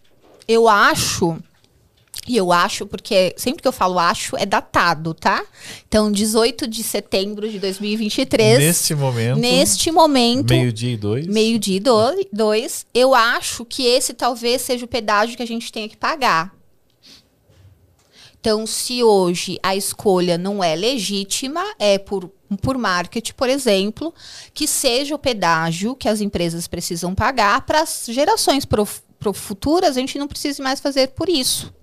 eu 0.48 0.70
acho, 0.70 1.38
e 2.26 2.38
eu 2.38 2.50
acho 2.50 2.86
porque 2.86 3.36
sempre 3.36 3.62
que 3.62 3.68
eu 3.68 3.74
falo 3.74 4.00
acho 4.00 4.38
é 4.38 4.46
datado, 4.46 5.13
tá? 5.13 5.44
Então, 5.86 6.10
18 6.10 6.65
de 6.65 6.82
setembro 6.82 7.50
de 7.50 7.60
2023, 7.60 8.58
Neste 8.60 8.96
momento. 8.96 9.38
neste 9.38 9.91
momento, 9.91 10.54
Meio-dia 10.54 10.94
e 10.94 10.98
dois. 10.98 11.28
meio-dia 11.28 11.76
e 11.76 11.80
do- 11.82 12.26
dois, 12.32 12.86
eu 12.94 13.13
acho 13.13 13.65
que 13.65 13.86
esse 13.86 14.13
talvez 14.13 14.62
seja 14.62 14.86
o 14.86 14.88
pedágio 14.88 15.36
que 15.36 15.44
a 15.44 15.48
gente 15.48 15.70
tenha 15.74 15.89
que 15.89 15.98
pagar. 15.98 16.56
Então, 18.39 18.65
se 18.65 19.04
hoje 19.04 19.60
a 19.62 19.76
escolha 19.76 20.38
não 20.38 20.63
é 20.63 20.74
legítima, 20.74 21.62
é 21.80 21.98
por, 21.98 22.32
por 22.62 22.77
marketing, 22.77 23.34
por 23.34 23.49
exemplo, 23.49 24.13
que 24.53 24.67
seja 24.67 25.15
o 25.15 25.19
pedágio 25.19 25.95
que 25.95 26.08
as 26.08 26.21
empresas 26.21 26.67
precisam 26.67 27.15
pagar 27.15 27.62
para 27.62 27.81
as 27.81 28.05
gerações 28.10 28.65
pro, 28.65 28.88
pro 29.19 29.34
futuras, 29.34 29.97
a 29.97 29.99
gente 29.99 30.19
não 30.19 30.27
precise 30.27 30.62
mais 30.62 30.79
fazer 30.79 31.10
por 31.10 31.29
isso. 31.29 31.73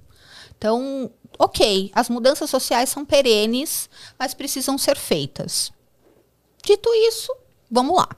Então, 0.56 1.10
ok, 1.38 1.90
as 1.94 2.08
mudanças 2.08 2.48
sociais 2.48 2.88
são 2.88 3.04
perenes, 3.04 3.90
mas 4.18 4.34
precisam 4.34 4.78
ser 4.78 4.96
feitas. 4.96 5.72
Dito 6.64 6.88
isso, 7.08 7.34
vamos 7.70 7.96
lá. 7.96 8.08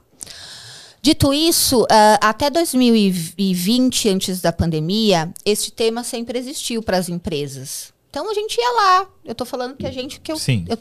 Dito 1.01 1.33
isso, 1.33 1.85
ah, 1.89 2.19
até 2.29 2.49
2020, 2.49 4.09
antes 4.09 4.41
da 4.41 4.51
pandemia, 4.51 5.31
este 5.45 5.71
tema 5.71 6.03
sempre 6.03 6.37
existiu 6.37 6.81
para 6.81 6.97
as 6.97 7.09
empresas. 7.09 7.93
Então 8.09 8.29
a 8.29 8.33
gente 8.33 8.57
ia 8.59 8.71
lá. 8.71 9.09
Eu 9.23 9.33
estou 9.33 9.45
falando 9.45 9.75
que 9.75 9.85
a 9.85 9.91
gente 9.91 10.19
que 10.19 10.31
eu, 10.31 10.37
Sim. 10.37 10.65
eu 10.67 10.77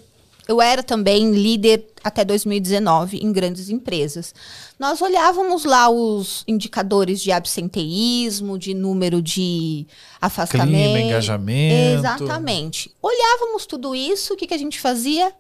eu 0.47 0.61
era 0.61 0.83
também 0.83 1.31
líder 1.33 1.87
até 2.03 2.25
2019 2.25 3.19
em 3.19 3.33
grandes 3.33 3.71
empresas. 3.71 4.35
Nós 4.79 5.01
olhávamos 5.01 5.65
lá 5.65 5.89
os 5.89 6.45
indicadores 6.47 7.21
de 7.21 7.33
absenteísmo, 7.33 8.59
de 8.59 8.75
número 8.75 9.23
de 9.23 9.87
afastamento. 10.21 10.69
Clima, 10.93 11.01
engajamento. 11.01 11.99
Exatamente. 12.01 12.91
Olhávamos 13.01 13.65
tudo 13.67 13.95
isso, 13.95 14.35
o 14.35 14.37
que, 14.37 14.47
que 14.47 14.55
a 14.55 14.59
gente 14.59 14.79
fazia? 14.81 15.33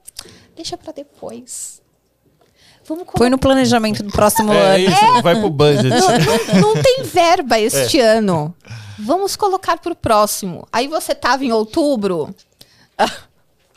Deixa 0.57 0.77
para 0.77 0.93
depois. 0.93 1.83
Vamos 2.87 3.05
Põe 3.15 3.31
no 3.31 3.39
planejamento 3.39 4.03
do 4.03 4.11
próximo 4.13 4.53
É 4.53 4.75
ano. 4.77 4.85
isso, 4.91 5.23
vai 5.23 5.39
pro 5.41 5.49
budget. 5.51 5.89
não, 5.89 6.61
não- 6.61 6.75
não 6.75 6.83
tem 6.83 7.03
verba 7.03 7.59
este 7.59 7.99
É. 7.99 8.17
ano. 8.19 8.55
Vamos 8.99 9.37
colocar 9.37 9.79
para 9.79 9.93
o 9.93 9.97
próximo. 9.97 10.69
Aí 10.71 10.87
você 10.87 11.13
estava 11.13 11.45
em 11.45 11.51
outubro, 11.51 12.35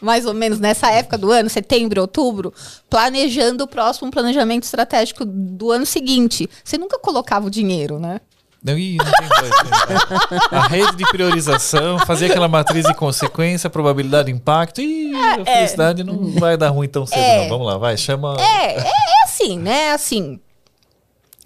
mais 0.02 0.26
ou 0.26 0.34
menos 0.34 0.60
nessa 0.60 0.92
época 0.92 1.18
do 1.18 1.32
ano, 1.32 1.50
setembro, 1.50 2.02
outubro, 2.02 2.54
planejando 2.90 3.64
o 3.64 3.68
próximo 3.68 4.12
planejamento 4.12 4.64
estratégico 4.64 5.26
do 5.26 5.72
ano 5.72 5.86
seguinte. 5.86 6.50
Você 6.64 6.78
nunca 6.78 7.00
colocava 7.00 7.48
o 7.48 7.50
dinheiro, 7.50 8.00
né? 8.00 8.22
Não, 8.64 8.78
ih, 8.78 8.98
não 8.98 9.06
tem 9.06 9.28
budget. 9.30 9.64
né? 9.70 10.40
A 10.52 10.68
rede 10.68 10.96
de 10.98 11.04
priorização, 11.10 12.00
fazer 12.00 12.26
aquela 12.32 12.48
matriz 12.48 12.86
de 12.86 12.94
consequência, 12.94 13.70
probabilidade, 13.70 14.32
impacto. 14.32 14.82
Ih, 14.82 15.14
a 15.16 15.46
felicidade 15.46 16.04
não 16.04 16.32
vai 16.34 16.58
dar 16.58 16.70
ruim 16.70 16.88
tão 16.90 17.06
cedo, 17.06 17.20
É. 17.20 17.42
não. 17.44 17.50
Vamos 17.50 17.68
lá, 17.68 17.78
vai, 17.78 17.96
chama. 17.96 18.36
É, 18.40 18.74
é, 18.74 18.80
é 18.80 19.24
assim, 19.26 19.58
né? 19.60 19.92
Assim. 19.92 20.40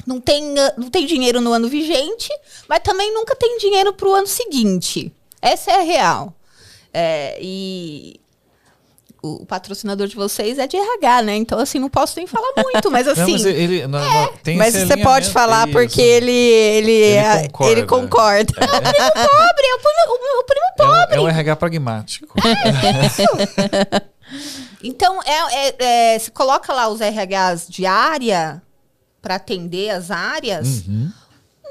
Não 0.08 0.20
tem, 0.20 0.58
ah, 0.58 0.74
não 0.78 0.90
tem 0.90 1.06
dinheiro 1.06 1.40
no 1.42 1.52
ano 1.54 1.68
vigente, 1.68 2.30
mas 2.68 2.80
também 2.80 3.14
nunca 3.14 3.36
tem 3.36 3.58
dinheiro 3.60 3.94
para 3.94 4.08
o 4.08 4.14
ano 4.16 4.26
seguinte. 4.28 5.14
Essa 5.42 5.72
é 5.72 5.76
a 5.76 5.82
real. 5.84 6.34
É, 6.94 7.38
e 7.42 8.20
o, 9.22 9.44
o 9.44 9.46
patrocinador 9.46 10.08
de 10.08 10.16
vocês 10.16 10.58
é 10.58 10.66
de 10.68 10.76
RH, 10.78 11.22
né? 11.22 11.36
Então, 11.36 11.60
assim, 11.60 11.80
não 11.80 11.90
posso 11.90 12.18
nem 12.18 12.26
falar 12.28 12.52
muito, 12.58 12.90
mas 12.92 13.06
Não, 13.08 13.14
assim. 13.14 13.32
mas 13.34 13.46
ele, 13.46 13.88
não, 13.88 14.00
não, 14.00 14.30
Mas 14.58 14.74
você 14.74 14.98
pode 14.98 15.30
falar 15.30 15.68
isso. 15.68 15.78
porque 15.78 16.02
ele 16.02 16.32
ele 16.32 16.92
Ele 16.92 17.50
concorda. 17.50 17.72
ele 17.72 17.86
concorda. 17.86 18.54
pobre, 18.58 19.66
é 19.68 19.76
o 19.76 19.80
primo, 19.80 20.08
o, 20.08 20.40
o 20.40 20.44
primo 20.44 20.66
É 20.66 20.84
um, 20.84 20.88
pobre. 21.02 21.16
é 21.16 21.22
um 21.22 21.28
RH 21.28 21.56
pragmático. 21.56 22.36
Então, 24.84 25.20
é, 25.24 25.68
é, 25.68 25.76
é, 26.16 26.20
você 26.20 26.32
coloca 26.32 26.74
lá 26.74 26.88
os 26.88 27.00
RHs 27.00 27.68
de 27.70 27.86
área 27.86 28.62
para 29.22 29.36
atender 29.36 29.90
as 29.92 30.10
áreas. 30.10 30.88
Uhum. 30.88 31.12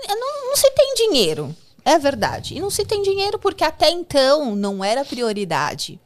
É, 0.08 0.14
Não, 0.14 0.46
não 0.48 0.56
se 0.56 0.70
tem 0.70 0.94
dinheiro. 0.94 1.54
É 1.84 1.98
verdade. 1.98 2.54
E 2.56 2.60
não 2.60 2.70
se 2.70 2.84
tem 2.84 3.02
dinheiro 3.02 3.38
porque 3.38 3.64
até 3.64 3.90
então 3.90 4.54
não 4.54 4.84
era 4.84 5.04
prioridade 5.04 5.98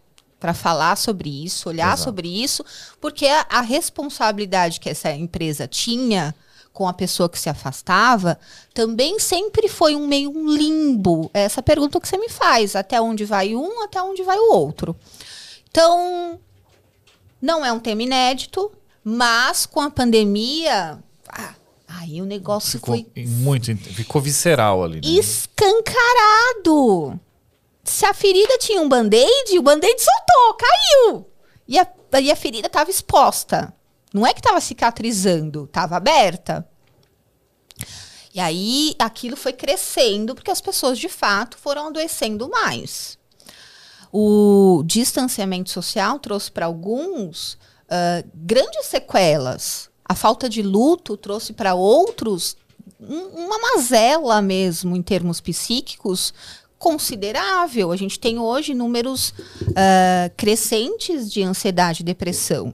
para 0.44 0.52
falar 0.52 0.96
sobre 0.96 1.42
isso, 1.42 1.70
olhar 1.70 1.94
Exato. 1.94 2.02
sobre 2.02 2.28
isso, 2.28 2.62
porque 3.00 3.24
a, 3.24 3.46
a 3.48 3.60
responsabilidade 3.62 4.78
que 4.78 4.90
essa 4.90 5.10
empresa 5.10 5.66
tinha 5.66 6.34
com 6.70 6.86
a 6.86 6.92
pessoa 6.92 7.30
que 7.30 7.38
se 7.38 7.48
afastava 7.48 8.38
também 8.74 9.18
sempre 9.18 9.68
foi 9.68 9.96
um 9.96 10.06
meio 10.06 10.30
um 10.30 10.46
limbo. 10.46 11.30
É 11.32 11.44
Essa 11.44 11.62
pergunta 11.62 11.98
que 11.98 12.06
você 12.06 12.18
me 12.18 12.28
faz, 12.28 12.76
até 12.76 13.00
onde 13.00 13.24
vai 13.24 13.56
um, 13.56 13.82
até 13.82 14.02
onde 14.02 14.22
vai 14.22 14.36
o 14.36 14.52
outro. 14.52 14.94
Então, 15.70 16.38
não 17.40 17.64
é 17.64 17.72
um 17.72 17.80
tema 17.80 18.02
inédito, 18.02 18.70
mas 19.02 19.64
com 19.64 19.80
a 19.80 19.90
pandemia, 19.90 20.98
ah, 21.26 21.54
aí 21.88 22.20
o 22.20 22.26
negócio 22.26 22.72
Ficou 22.72 22.96
foi 22.96 23.06
muito, 23.24 23.74
ficou 23.76 24.20
visceral 24.20 24.84
ali. 24.84 24.96
Né? 24.96 25.08
escancarado. 25.08 27.18
Se 27.84 28.06
a 28.06 28.14
ferida 28.14 28.56
tinha 28.58 28.80
um 28.80 28.88
band-aid, 28.88 29.58
o 29.58 29.62
band-aid 29.62 30.00
soltou, 30.00 30.56
caiu. 30.58 31.30
E 31.68 31.78
a, 31.78 31.86
e 32.20 32.30
a 32.30 32.36
ferida 32.36 32.66
estava 32.66 32.90
exposta. 32.90 33.74
Não 34.12 34.26
é 34.26 34.32
que 34.32 34.40
estava 34.40 34.60
cicatrizando, 34.60 35.64
estava 35.64 35.96
aberta. 35.96 36.66
E 38.32 38.40
aí 38.40 38.94
aquilo 38.98 39.36
foi 39.36 39.52
crescendo, 39.52 40.34
porque 40.34 40.50
as 40.50 40.60
pessoas 40.60 40.98
de 40.98 41.08
fato 41.08 41.56
foram 41.58 41.88
adoecendo 41.88 42.48
mais. 42.48 43.18
O 44.12 44.82
distanciamento 44.86 45.70
social 45.70 46.18
trouxe 46.18 46.50
para 46.50 46.66
alguns 46.66 47.58
ah, 47.88 48.24
grandes 48.34 48.86
sequelas. 48.86 49.90
A 50.04 50.14
falta 50.14 50.48
de 50.48 50.62
luto 50.62 51.16
trouxe 51.16 51.52
para 51.52 51.74
outros 51.74 52.56
um- 53.00 53.46
uma 53.46 53.58
mazela 53.58 54.40
mesmo 54.40 54.96
em 54.96 55.02
termos 55.02 55.40
psíquicos 55.40 56.32
considerável. 56.78 57.92
A 57.92 57.96
gente 57.96 58.18
tem 58.18 58.38
hoje 58.38 58.74
números 58.74 59.32
ah, 59.76 60.30
crescentes 60.36 61.32
de 61.32 61.42
ansiedade 61.42 62.02
e 62.02 62.04
depressão. 62.04 62.72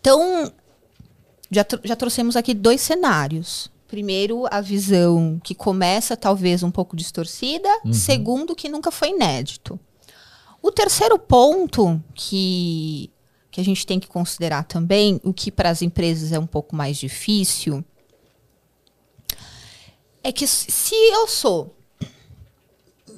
Então, 0.00 0.52
já, 1.50 1.64
tro- 1.64 1.80
já 1.82 1.96
trouxemos 1.96 2.36
aqui 2.36 2.52
dois 2.54 2.80
cenários. 2.80 3.72
Primeiro, 3.88 4.44
a 4.50 4.60
visão 4.60 5.40
que 5.42 5.54
começa 5.54 6.16
talvez 6.16 6.62
um 6.62 6.70
pouco 6.70 6.96
distorcida. 6.96 7.68
Segundo, 7.92 8.54
que 8.54 8.68
nunca 8.68 8.90
foi 8.90 9.10
inédito. 9.10 9.78
O 10.60 10.72
terceiro 10.72 11.18
ponto 11.18 12.02
que, 12.14 13.10
que 13.50 13.60
a 13.60 13.64
gente 13.64 13.86
tem 13.86 14.00
que 14.00 14.08
considerar 14.08 14.64
também, 14.64 15.20
o 15.22 15.32
que 15.32 15.50
para 15.50 15.68
as 15.70 15.82
empresas 15.82 16.32
é 16.32 16.38
um 16.38 16.46
pouco 16.46 16.74
mais 16.74 16.96
difícil, 16.96 17.84
é 20.22 20.32
que 20.32 20.46
se 20.46 20.94
eu 20.94 21.28
sou, 21.28 21.76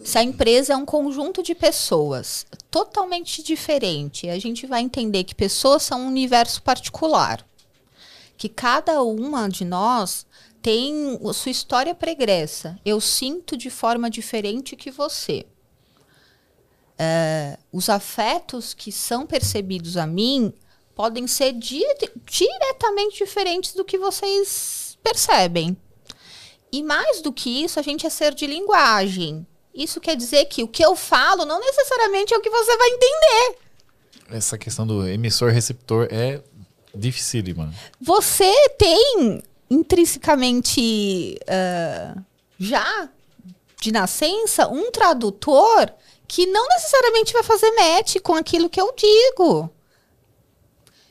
se 0.06 0.18
a 0.18 0.22
empresa 0.22 0.72
é 0.72 0.76
um 0.76 0.86
conjunto 0.86 1.42
de 1.42 1.52
pessoas 1.52 2.46
totalmente 2.70 3.42
diferente, 3.42 4.28
a 4.28 4.38
gente 4.38 4.64
vai 4.64 4.80
entender 4.80 5.24
que 5.24 5.34
pessoas 5.34 5.82
são 5.82 6.02
um 6.02 6.06
universo 6.06 6.62
particular, 6.62 7.44
que 8.36 8.48
cada 8.48 9.02
uma 9.02 9.48
de 9.48 9.64
nós 9.64 10.24
tem 10.62 11.18
sua 11.34 11.50
história 11.50 11.92
pregressa. 11.92 12.78
Eu 12.84 13.00
sinto 13.00 13.56
de 13.56 13.68
forma 13.68 14.08
diferente 14.08 14.76
que 14.76 14.92
você. 14.92 15.44
É, 16.96 17.58
os 17.72 17.88
afetos 17.88 18.74
que 18.74 18.92
são 18.92 19.26
percebidos 19.26 19.96
a 19.96 20.06
mim 20.06 20.52
podem 20.94 21.26
ser 21.26 21.52
di- 21.52 21.84
diretamente 22.24 23.18
diferentes 23.18 23.74
do 23.74 23.84
que 23.84 23.98
vocês 23.98 24.96
percebem. 25.02 25.76
E 26.70 26.80
mais 26.80 27.20
do 27.20 27.32
que 27.32 27.64
isso, 27.64 27.80
a 27.80 27.82
gente 27.82 28.06
é 28.06 28.10
ser 28.10 28.34
de 28.34 28.46
linguagem. 28.46 29.44
Isso 29.76 30.00
quer 30.00 30.16
dizer 30.16 30.46
que 30.46 30.62
o 30.62 30.68
que 30.68 30.82
eu 30.82 30.96
falo 30.96 31.44
não 31.44 31.60
necessariamente 31.60 32.32
é 32.32 32.38
o 32.38 32.40
que 32.40 32.48
você 32.48 32.76
vai 32.78 32.88
entender. 32.88 33.58
Essa 34.30 34.56
questão 34.56 34.86
do 34.86 35.06
emissor-receptor 35.06 36.08
é 36.10 36.40
dificílima. 36.94 37.72
Você 38.00 38.70
tem 38.70 39.42
intrinsecamente 39.70 41.38
ah, 41.46 42.16
já 42.58 43.10
de 43.80 43.92
nascença 43.92 44.66
um 44.66 44.90
tradutor 44.90 45.92
que 46.26 46.46
não 46.46 46.66
necessariamente 46.68 47.32
vai 47.34 47.42
fazer 47.42 47.70
match 47.72 48.16
com 48.22 48.34
aquilo 48.34 48.70
que 48.70 48.80
eu 48.80 48.92
digo. 48.96 49.70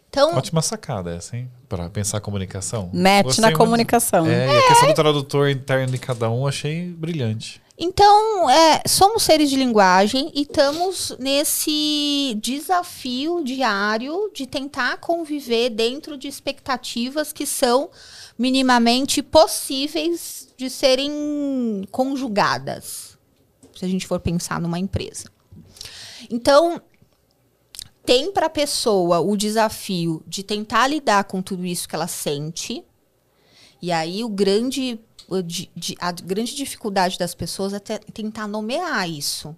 Então, 0.09 0.35
Ótima 0.35 0.61
sacada 0.61 1.13
essa, 1.13 1.37
hein? 1.37 1.51
Pra 1.69 1.89
pensar 1.89 2.17
a 2.17 2.21
comunicação. 2.21 2.89
Match 2.93 3.25
Gostei 3.25 3.41
na 3.41 3.49
muito. 3.49 3.57
comunicação. 3.57 4.25
É, 4.25 4.47
e 4.47 4.57
a 4.57 4.67
questão 4.67 4.87
do 4.87 4.93
tradutor 4.93 5.49
interno 5.49 5.91
de 5.91 5.97
cada 5.97 6.29
um 6.29 6.47
achei 6.47 6.87
brilhante. 6.87 7.61
Então, 7.77 8.49
é, 8.49 8.81
somos 8.87 9.23
seres 9.23 9.49
de 9.49 9.57
linguagem 9.57 10.31
e 10.33 10.43
estamos 10.43 11.13
nesse 11.19 12.37
desafio 12.41 13.43
diário 13.43 14.31
de 14.33 14.47
tentar 14.47 14.97
conviver 14.97 15.69
dentro 15.71 16.17
de 16.17 16.27
expectativas 16.29 17.33
que 17.33 17.45
são 17.45 17.89
minimamente 18.37 19.21
possíveis 19.21 20.47
de 20.55 20.69
serem 20.69 21.85
conjugadas, 21.91 23.17
se 23.75 23.83
a 23.83 23.89
gente 23.89 24.07
for 24.07 24.21
pensar 24.21 24.61
numa 24.61 24.79
empresa. 24.79 25.29
Então, 26.29 26.81
tem 28.05 28.31
para 28.31 28.45
a 28.45 28.49
pessoa 28.49 29.19
o 29.19 29.35
desafio 29.35 30.23
de 30.25 30.43
tentar 30.43 30.87
lidar 30.87 31.25
com 31.25 31.41
tudo 31.41 31.65
isso 31.65 31.89
que 31.89 31.95
ela 31.95 32.07
sente. 32.07 32.85
E 33.81 33.91
aí 33.91 34.23
o 34.23 34.29
grande 34.29 34.99
di- 35.45 35.69
di- 35.75 35.97
a 35.99 36.11
grande 36.11 36.55
dificuldade 36.55 37.17
das 37.17 37.33
pessoas 37.33 37.73
é 37.73 37.79
te- 37.79 37.99
tentar 38.13 38.47
nomear 38.47 39.09
isso. 39.09 39.55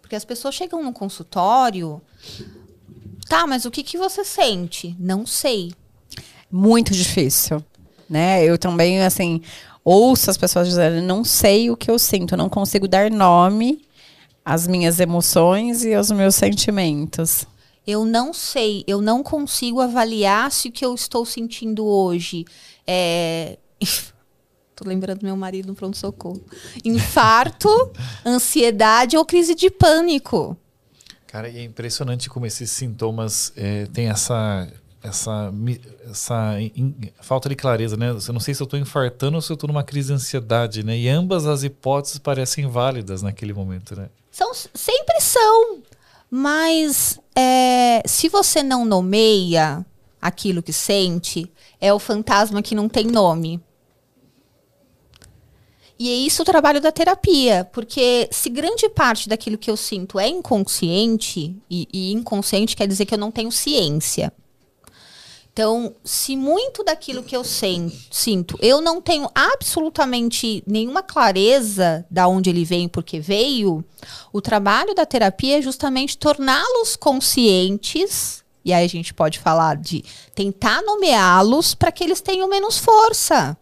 Porque 0.00 0.16
as 0.16 0.24
pessoas 0.24 0.54
chegam 0.54 0.82
no 0.82 0.92
consultório, 0.92 2.00
tá, 3.28 3.46
mas 3.46 3.64
o 3.64 3.70
que, 3.70 3.82
que 3.82 3.98
você 3.98 4.24
sente? 4.24 4.96
Não 4.98 5.26
sei. 5.26 5.72
Muito 6.50 6.92
difícil, 6.92 7.62
né? 8.08 8.42
Eu 8.42 8.56
também, 8.56 9.02
assim, 9.02 9.42
ouço 9.84 10.30
as 10.30 10.36
pessoas 10.38 10.66
dizerem, 10.68 11.02
não 11.02 11.22
sei 11.24 11.70
o 11.70 11.76
que 11.76 11.90
eu 11.90 11.98
sinto, 11.98 12.36
não 12.36 12.48
consigo 12.48 12.88
dar 12.88 13.10
nome 13.10 13.82
às 14.44 14.66
minhas 14.66 14.98
emoções 14.98 15.84
e 15.84 15.92
aos 15.94 16.10
meus 16.10 16.34
sentimentos. 16.34 17.44
Eu 17.86 18.04
não 18.04 18.32
sei, 18.34 18.84
eu 18.86 19.00
não 19.02 19.22
consigo 19.22 19.80
avaliar 19.80 20.50
se 20.52 20.68
o 20.68 20.72
que 20.72 20.84
eu 20.84 20.94
estou 20.94 21.24
sentindo 21.26 21.84
hoje 21.86 22.44
é. 22.86 23.58
Tô 24.78 24.88
lembrando 24.88 25.24
meu 25.24 25.36
marido 25.36 25.66
no 25.66 25.74
pronto-socorro. 25.74 26.40
Infarto, 26.84 27.68
ansiedade 28.24 29.16
ou 29.16 29.24
crise 29.24 29.52
de 29.56 29.68
pânico. 29.70 30.56
Cara, 31.26 31.48
e 31.48 31.58
é 31.58 31.64
impressionante 31.64 32.30
como 32.30 32.46
esses 32.46 32.70
sintomas 32.70 33.52
é, 33.56 33.86
têm 33.86 34.08
essa, 34.08 34.68
essa, 35.02 35.52
essa 36.08 36.60
in- 36.60 36.94
falta 37.20 37.48
de 37.48 37.56
clareza, 37.56 37.96
né? 37.96 38.10
Eu 38.10 38.32
não 38.32 38.38
sei 38.40 38.54
se 38.54 38.62
eu 38.62 38.66
estou 38.66 38.78
infartando 38.78 39.34
ou 39.34 39.42
se 39.42 39.50
eu 39.50 39.54
estou 39.54 39.66
numa 39.66 39.82
crise 39.82 40.08
de 40.08 40.14
ansiedade, 40.14 40.84
né? 40.84 40.96
E 40.96 41.08
ambas 41.08 41.44
as 41.44 41.64
hipóteses 41.64 42.18
parecem 42.20 42.68
válidas 42.68 43.20
naquele 43.20 43.52
momento, 43.52 43.96
né? 43.96 44.08
São, 44.30 44.52
sempre 44.54 45.20
são. 45.20 45.80
Mas 46.30 47.18
é, 47.34 48.00
se 48.06 48.28
você 48.28 48.62
não 48.62 48.84
nomeia 48.84 49.84
aquilo 50.22 50.62
que 50.62 50.72
sente, 50.72 51.50
é 51.80 51.92
o 51.92 51.98
fantasma 51.98 52.62
que 52.62 52.74
não 52.76 52.88
tem 52.88 53.06
nome. 53.06 53.60
E 55.98 56.10
é 56.10 56.14
isso 56.14 56.42
o 56.42 56.44
trabalho 56.44 56.80
da 56.80 56.92
terapia, 56.92 57.68
porque 57.72 58.28
se 58.30 58.48
grande 58.48 58.88
parte 58.88 59.28
daquilo 59.28 59.58
que 59.58 59.68
eu 59.68 59.76
sinto 59.76 60.20
é 60.20 60.28
inconsciente, 60.28 61.56
e, 61.68 61.88
e 61.92 62.12
inconsciente 62.12 62.76
quer 62.76 62.86
dizer 62.86 63.04
que 63.04 63.14
eu 63.14 63.18
não 63.18 63.32
tenho 63.32 63.50
ciência. 63.50 64.32
Então, 65.52 65.92
se 66.04 66.36
muito 66.36 66.84
daquilo 66.84 67.20
que 67.20 67.34
eu 67.34 67.42
sinto, 67.42 68.56
eu 68.62 68.80
não 68.80 69.00
tenho 69.00 69.28
absolutamente 69.34 70.62
nenhuma 70.64 71.02
clareza 71.02 72.06
da 72.08 72.28
onde 72.28 72.48
ele 72.48 72.64
vem 72.64 72.84
e 72.84 72.88
por 72.88 73.02
que 73.02 73.18
veio, 73.18 73.84
o 74.32 74.40
trabalho 74.40 74.94
da 74.94 75.04
terapia 75.04 75.58
é 75.58 75.62
justamente 75.62 76.16
torná-los 76.16 76.94
conscientes, 76.94 78.44
e 78.64 78.72
aí 78.72 78.84
a 78.84 78.88
gente 78.88 79.12
pode 79.12 79.40
falar 79.40 79.76
de 79.76 80.04
tentar 80.32 80.80
nomeá-los 80.82 81.74
para 81.74 81.90
que 81.90 82.04
eles 82.04 82.20
tenham 82.20 82.48
menos 82.48 82.78
força. 82.78 83.58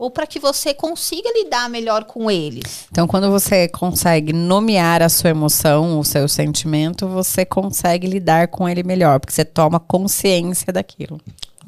Ou 0.00 0.10
para 0.10 0.26
que 0.26 0.40
você 0.40 0.72
consiga 0.72 1.28
lidar 1.34 1.68
melhor 1.68 2.04
com 2.04 2.30
eles. 2.30 2.86
Então, 2.90 3.06
quando 3.06 3.30
você 3.30 3.68
consegue 3.68 4.32
nomear 4.32 5.02
a 5.02 5.10
sua 5.10 5.28
emoção, 5.28 6.00
o 6.00 6.04
seu 6.04 6.26
sentimento, 6.26 7.06
você 7.06 7.44
consegue 7.44 8.06
lidar 8.06 8.48
com 8.48 8.66
ele 8.66 8.82
melhor, 8.82 9.20
porque 9.20 9.34
você 9.34 9.44
toma 9.44 9.78
consciência 9.78 10.72
daquilo. 10.72 11.20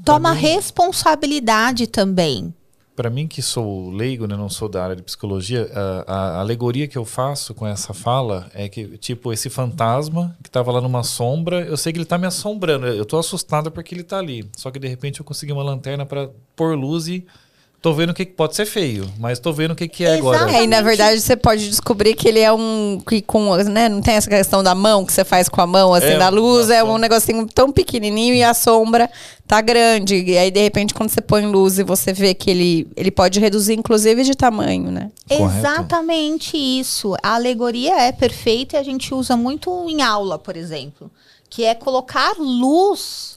Toma 0.03 0.35
mim- 0.35 0.41
responsabilidade 0.41 1.87
também. 1.87 2.55
Para 2.97 3.11
mim, 3.11 3.29
que 3.29 3.43
sou 3.43 3.91
leigo, 3.91 4.27
né, 4.27 4.35
não 4.35 4.49
sou 4.49 4.67
da 4.67 4.83
área 4.83 4.97
de 4.97 5.03
psicologia, 5.03 5.71
a, 5.75 6.15
a 6.15 6.41
alegoria 6.41 6.89
que 6.89 6.97
eu 6.97 7.05
faço 7.05 7.55
com 7.55 7.67
essa 7.67 7.93
fala 7.93 8.51
é 8.55 8.67
que, 8.67 8.97
tipo, 8.97 9.31
esse 9.31 9.51
fantasma 9.51 10.35
que 10.43 10.49
estava 10.49 10.73
lá 10.73 10.81
numa 10.81 11.03
sombra, 11.03 11.61
eu 11.67 11.77
sei 11.77 11.93
que 11.93 11.99
ele 11.99 12.05
está 12.05 12.17
me 12.17 12.27
assombrando. 12.27 12.87
Eu 12.87 13.05
tô 13.05 13.19
assustado 13.19 13.71
porque 13.71 13.95
ele 13.95 14.01
está 14.03 14.19
ali. 14.19 14.49
Só 14.57 14.71
que 14.71 14.79
de 14.79 14.89
repente 14.89 15.21
eu 15.21 15.25
consegui 15.25 15.53
uma 15.53 15.63
lanterna 15.63 16.07
para 16.07 16.31
pôr 16.57 16.75
luz 16.75 17.09
e 17.09 17.27
Tô 17.83 17.93
vendo 17.93 18.11
o 18.11 18.15
que 18.15 18.25
que 18.25 18.33
pode 18.35 18.55
ser 18.55 18.65
feio, 18.65 19.13
mas 19.19 19.41
tô 19.41 19.53
vendo 19.53 19.73
o 19.73 19.75
que 19.75 19.89
que 19.89 20.05
é 20.05 20.15
agora. 20.15 20.37
Exato. 20.37 20.55
É, 20.55 20.63
e 20.63 20.67
na 20.69 20.81
verdade 20.81 21.21
você 21.21 21.35
pode 21.35 21.69
descobrir 21.69 22.15
que 22.15 22.29
ele 22.29 22.39
é 22.39 22.53
um 22.53 23.03
que 23.05 23.21
com, 23.21 23.57
né, 23.57 23.89
não 23.89 24.01
tem 24.01 24.15
essa 24.15 24.31
questão 24.31 24.63
da 24.63 24.73
mão 24.73 25.05
que 25.05 25.13
você 25.13 25.25
faz 25.25 25.49
com 25.49 25.61
a 25.61 25.67
mão 25.67 25.93
assim 25.93 26.07
É, 26.07 26.17
da 26.17 26.29
luz, 26.29 26.71
é 26.71 26.85
um 26.85 26.97
negocinho 26.97 27.45
tão 27.53 27.73
pequenininho 27.73 28.37
e 28.37 28.43
a 28.45 28.55
sombra 28.55 29.11
tá 29.49 29.61
grande. 29.61 30.15
E 30.15 30.39
aí 30.39 30.49
de 30.53 30.63
repente 30.63 30.95
quando 30.95 31.11
você 31.11 31.21
põe 31.21 31.45
luz 31.45 31.81
e 31.81 31.83
você 31.83 32.13
vê 32.13 32.35
que 32.35 32.53
ele 32.53 32.87
ele 32.97 33.11
pode 33.11 33.41
reduzir 33.41 33.75
inclusive 33.75 34.23
de 34.23 34.37
tamanho, 34.37 34.93
né? 34.93 35.11
Correto. 35.29 35.59
Exatamente 35.59 36.57
isso. 36.57 37.17
A 37.21 37.35
alegoria 37.35 38.01
é 38.01 38.13
perfeita 38.13 38.77
e 38.77 38.79
a 38.79 38.85
gente 38.85 39.13
usa 39.13 39.37
muito 39.37 39.89
em 39.89 40.03
aula, 40.03 40.39
por 40.39 40.57
exemplo, 40.57 41.11
que 41.51 41.65
é 41.65 41.75
colocar 41.75 42.35
luz 42.39 43.32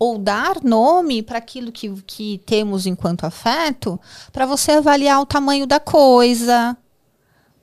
ou 0.00 0.16
dar 0.16 0.64
nome 0.64 1.22
para 1.22 1.36
aquilo 1.36 1.70
que, 1.70 1.92
que 2.06 2.40
temos 2.46 2.86
enquanto 2.86 3.24
afeto, 3.24 4.00
para 4.32 4.46
você 4.46 4.72
avaliar 4.72 5.20
o 5.20 5.26
tamanho 5.26 5.66
da 5.66 5.78
coisa. 5.78 6.74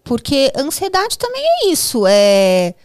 Porque 0.04 0.54
ansiedade 0.56 1.18
também 1.18 1.42
é 1.44 1.70
isso, 1.72 2.06
é 2.08 2.76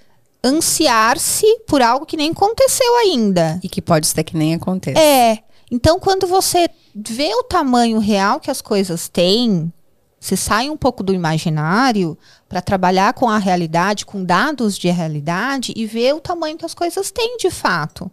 ansiar-se 0.42 1.46
por 1.66 1.82
algo 1.82 2.06
que 2.06 2.16
nem 2.16 2.30
aconteceu 2.30 2.96
ainda. 2.96 3.60
E 3.62 3.68
que 3.68 3.82
pode 3.82 4.06
ser 4.06 4.24
que 4.24 4.36
nem 4.38 4.54
aconteça. 4.54 4.98
É. 4.98 5.40
Então, 5.70 6.00
quando 6.00 6.26
você 6.26 6.70
vê 6.94 7.34
o 7.34 7.44
tamanho 7.44 7.98
real 7.98 8.40
que 8.40 8.50
as 8.50 8.62
coisas 8.62 9.06
têm, 9.06 9.70
você 10.18 10.34
sai 10.34 10.70
um 10.70 10.78
pouco 10.78 11.02
do 11.02 11.12
imaginário 11.12 12.16
para 12.48 12.62
trabalhar 12.62 13.12
com 13.12 13.28
a 13.28 13.36
realidade, 13.36 14.06
com 14.06 14.24
dados 14.24 14.78
de 14.78 14.88
realidade 14.90 15.74
e 15.76 15.84
ver 15.84 16.14
o 16.14 16.20
tamanho 16.20 16.56
que 16.56 16.64
as 16.64 16.74
coisas 16.74 17.10
têm 17.10 17.36
de 17.36 17.50
fato. 17.50 18.10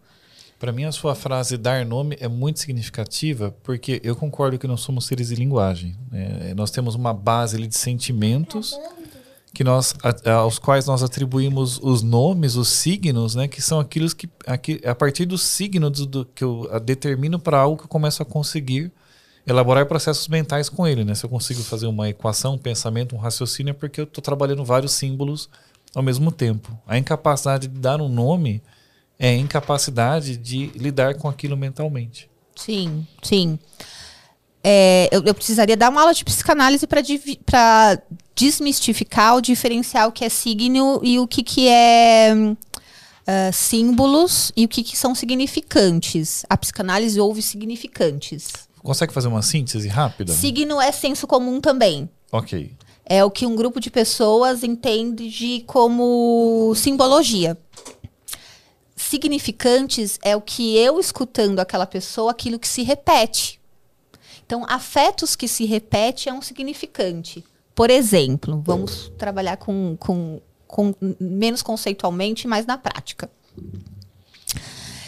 Para 0.60 0.74
mim, 0.74 0.84
a 0.84 0.92
sua 0.92 1.16
frase 1.16 1.58
dar 1.58 1.86
nome 1.86 2.18
é 2.20 2.28
muito 2.28 2.60
significativa, 2.60 3.56
porque 3.64 4.02
eu 4.04 4.14
concordo 4.14 4.60
que 4.60 4.68
nós 4.68 4.82
somos 4.82 5.06
seres 5.06 5.30
de 5.30 5.36
linguagem. 5.36 5.96
né? 6.12 6.54
nós 6.54 6.70
temos 6.70 6.96
uma 6.96 7.14
base 7.14 7.56
ali 7.56 7.66
de 7.66 7.78
sentimentos 7.78 8.78
que 9.54 9.64
nós, 9.64 9.96
a- 10.04 10.32
aos 10.34 10.60
quais 10.60 10.86
nós 10.86 11.02
atribuímos 11.02 11.80
os 11.82 12.02
nomes, 12.04 12.56
os 12.56 12.68
signos, 12.68 13.36
né, 13.36 13.48
que 13.48 13.62
são 13.62 13.80
aqueles 13.80 14.14
que, 14.14 14.30
aqui, 14.46 14.82
a 14.86 14.94
partir 14.94 15.26
dos 15.26 15.42
signos 15.42 16.06
do, 16.06 16.26
que 16.26 16.44
eu 16.44 16.70
determino 16.84 17.40
para 17.40 17.58
algo 17.58 17.78
que 17.78 17.84
eu 17.84 17.88
começo 17.88 18.22
a 18.22 18.26
conseguir 18.26 18.92
elaborar 19.48 19.86
processos 19.88 20.28
mentais 20.28 20.68
com 20.70 20.86
ele. 20.86 21.04
Né? 21.06 21.16
Se 21.16 21.26
eu 21.26 21.30
consigo 21.30 21.64
fazer 21.64 21.88
uma 21.88 22.10
equação, 22.10 22.56
um 22.56 22.58
pensamento, 22.58 23.16
um 23.16 23.20
raciocínio, 23.20 23.72
é 23.72 23.74
porque 23.74 24.02
eu 24.02 24.04
estou 24.04 24.22
trabalhando 24.22 24.64
vários 24.64 24.92
símbolos 24.92 25.50
ao 25.96 26.04
mesmo 26.04 26.32
tempo. 26.32 26.78
A 26.86 26.98
incapacidade 26.98 27.68
de 27.68 27.80
dar 27.80 28.00
um 28.02 28.10
nome 28.10 28.62
é 29.20 29.36
incapacidade 29.36 30.38
de 30.38 30.68
lidar 30.76 31.16
com 31.16 31.28
aquilo 31.28 31.58
mentalmente. 31.58 32.30
Sim, 32.56 33.06
sim. 33.22 33.60
É, 34.64 35.10
eu, 35.12 35.24
eu 35.24 35.34
precisaria 35.34 35.78
dar 35.78 35.90
uma 35.90 36.02
aula 36.02 36.14
de 36.14 36.24
psicanálise 36.24 36.88
para 36.88 38.02
desmistificar 38.36 39.36
ou 39.36 39.42
diferenciar 39.42 40.08
o 40.08 40.12
que 40.12 40.26
é 40.26 40.30
signo 40.30 41.00
e 41.04 41.20
o 41.20 41.28
que, 41.28 41.44
que 41.44 41.68
é 41.68 42.34
ah, 43.32 43.52
símbolos 43.52 44.52
e 44.58 44.66
o 44.66 44.68
que, 44.68 44.82
que 44.82 44.98
são 44.98 45.14
significantes. 45.14 46.44
A 46.50 46.58
psicanálise 46.58 47.20
ouve 47.20 47.44
significantes. 47.44 48.48
Consegue 48.82 49.14
fazer 49.14 49.28
uma 49.28 49.44
síntese 49.44 49.88
rápida? 49.88 50.34
Signo 50.34 50.82
é 50.82 50.92
senso 50.92 51.28
comum 51.28 51.62
também. 51.62 52.10
Ok. 52.32 52.72
É 53.06 53.24
o 53.24 53.30
que 53.30 53.46
um 53.46 53.56
grupo 53.56 53.80
de 53.80 53.92
pessoas 53.92 54.64
entende 54.64 55.30
de 55.30 55.64
como 55.68 56.74
simbologia. 56.76 57.56
Significantes 59.10 60.20
é 60.22 60.36
o 60.36 60.42
que 60.42 60.78
eu 60.78 61.00
escutando 61.00 61.60
aquela 61.60 61.88
pessoa, 61.88 62.30
aquilo 62.30 62.60
que 62.60 62.68
se 62.68 62.84
repete. 62.84 63.60
Então, 64.46 64.64
afetos 64.70 65.36
que 65.36 65.48
se 65.48 65.66
repete 65.66 66.30
é 66.30 66.34
um 66.34 66.44
significante. 66.44 67.44
Por 67.74 67.90
exemplo, 67.90 68.62
vamos 68.64 69.12
trabalhar 69.18 69.58
com, 69.58 69.98
com, 70.00 70.40
com 70.68 70.94
menos 71.20 71.64
conceitualmente, 71.64 72.48
mas 72.48 72.68
na 72.68 72.78
prática. 72.78 73.28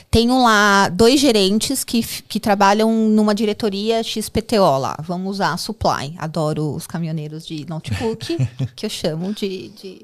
Tenho 0.09 0.41
lá 0.41 0.89
dois 0.89 1.19
gerentes 1.19 1.83
que, 1.83 2.01
que 2.01 2.39
trabalham 2.39 2.91
numa 2.91 3.35
diretoria 3.35 4.01
XPTO 4.01 4.79
lá. 4.79 4.97
Vamos 5.03 5.35
usar 5.35 5.53
a 5.53 5.57
Supply. 5.57 6.15
Adoro 6.17 6.73
os 6.73 6.87
caminhoneiros 6.87 7.45
de 7.45 7.67
notebook, 7.67 8.35
que 8.75 8.87
eu 8.87 8.89
chamo 8.89 9.31
de, 9.31 9.69
de, 9.69 10.01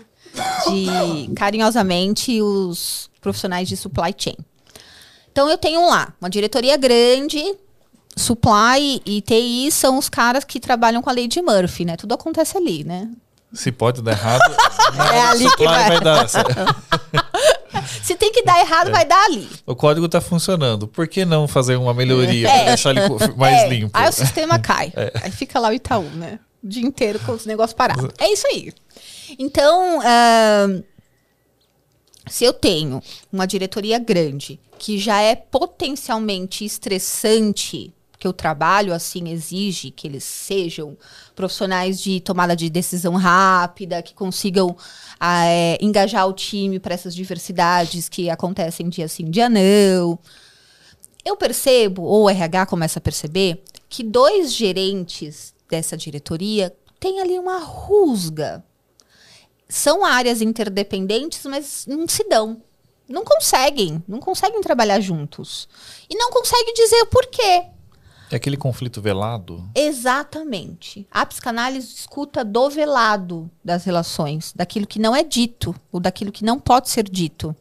de 0.69 1.33
carinhosamente 1.35 2.39
os 2.43 3.09
profissionais 3.27 3.67
de 3.67 3.75
supply 3.75 4.13
chain. 4.17 4.37
Então 5.31 5.49
eu 5.49 5.57
tenho 5.57 5.85
lá 5.87 6.13
uma 6.21 6.29
diretoria 6.29 6.77
grande, 6.77 7.43
supply 8.15 9.01
e 9.05 9.21
TI 9.21 9.69
são 9.71 9.97
os 9.97 10.07
caras 10.09 10.43
que 10.43 10.59
trabalham 10.59 11.01
com 11.01 11.09
a 11.09 11.13
lei 11.13 11.27
de 11.27 11.41
Murphy, 11.41 11.85
né? 11.85 11.95
Tudo 11.97 12.13
acontece 12.13 12.57
ali, 12.57 12.83
né? 12.83 13.09
Se 13.53 13.71
pode 13.71 14.01
dar 14.01 14.11
errado, 14.11 14.41
É 15.13 15.21
ali 15.21 15.49
que 15.55 15.63
vai. 15.65 15.87
vai 15.89 15.99
dar. 16.01 16.27
Se 18.03 18.15
tem 18.15 18.31
que 18.31 18.43
dar 18.43 18.59
errado, 18.59 18.91
vai 18.91 19.05
dar 19.05 19.23
ali. 19.25 19.47
O 19.65 19.75
código 19.75 20.05
está 20.05 20.19
funcionando. 20.19 20.87
Por 20.87 21.07
que 21.07 21.23
não 21.25 21.47
fazer 21.47 21.75
uma 21.75 21.93
melhoria 21.93 22.49
É. 22.49 22.65
deixar 22.65 22.91
ele 22.91 23.01
mais 23.35 23.63
É, 23.63 23.69
limpo? 23.69 23.91
Aí 23.93 24.09
o 24.09 24.11
sistema 24.11 24.57
cai. 24.59 24.91
Aí 25.21 25.31
fica 25.31 25.59
lá 25.59 25.69
o 25.69 25.73
Itaú, 25.73 26.03
né? 26.03 26.39
O 26.63 26.67
dia 26.67 26.85
inteiro 26.85 27.19
com 27.19 27.31
os 27.33 27.45
negócios 27.45 27.73
parados. 27.73 28.09
É 28.17 28.31
isso 28.31 28.47
aí. 28.47 28.73
Então, 29.37 29.99
ahn, 30.01 30.81
se 32.29 32.45
eu 32.45 32.53
tenho 32.53 33.01
uma 33.31 33.45
diretoria 33.45 33.99
grande 33.99 34.59
que 34.77 34.97
já 34.97 35.21
é 35.21 35.35
potencialmente 35.35 36.63
estressante, 36.63 37.93
que 38.19 38.27
o 38.27 38.33
trabalho 38.33 38.93
assim 38.93 39.29
exige 39.29 39.91
que 39.91 40.07
eles 40.07 40.23
sejam 40.23 40.97
profissionais 41.35 42.01
de 42.01 42.19
tomada 42.19 42.55
de 42.55 42.69
decisão 42.69 43.15
rápida, 43.15 44.01
que 44.01 44.13
consigam 44.13 44.75
ah, 45.19 45.45
é, 45.45 45.77
engajar 45.81 46.27
o 46.27 46.33
time 46.33 46.79
para 46.79 46.93
essas 46.93 47.13
diversidades 47.13 48.09
que 48.09 48.29
acontecem 48.29 48.89
dia 48.89 49.07
sim, 49.07 49.29
dia 49.29 49.49
não. 49.49 50.17
Eu 51.23 51.35
percebo, 51.35 52.03
ou 52.03 52.23
o 52.23 52.29
RH 52.29 52.65
começa 52.67 52.99
a 52.99 53.01
perceber, 53.01 53.63
que 53.89 54.03
dois 54.03 54.53
gerentes 54.53 55.53
dessa 55.69 55.97
diretoria 55.97 56.73
têm 56.99 57.19
ali 57.19 57.37
uma 57.37 57.59
rusga. 57.59 58.63
São 59.69 60.05
áreas 60.05 60.41
interdependentes, 60.41 61.45
mas 61.45 61.85
não 61.87 62.07
se 62.07 62.23
dão. 62.27 62.61
Não 63.07 63.23
conseguem, 63.23 64.03
não 64.07 64.19
conseguem 64.19 64.61
trabalhar 64.61 64.99
juntos. 64.99 65.67
E 66.09 66.15
não 66.15 66.29
conseguem 66.29 66.73
dizer 66.73 67.01
o 67.01 67.07
porquê. 67.07 67.65
É 68.29 68.35
aquele 68.35 68.57
conflito 68.57 69.01
velado? 69.01 69.63
Exatamente. 69.73 71.07
A 71.09 71.25
psicanálise 71.25 71.93
escuta 71.93 72.43
do 72.43 72.69
velado 72.69 73.49
das 73.63 73.85
relações, 73.85 74.51
daquilo 74.53 74.85
que 74.85 74.99
não 74.99 75.15
é 75.15 75.23
dito, 75.23 75.73
ou 75.91 75.99
daquilo 75.99 76.31
que 76.31 76.43
não 76.43 76.59
pode 76.59 76.89
ser 76.89 77.03
dito. 77.03 77.55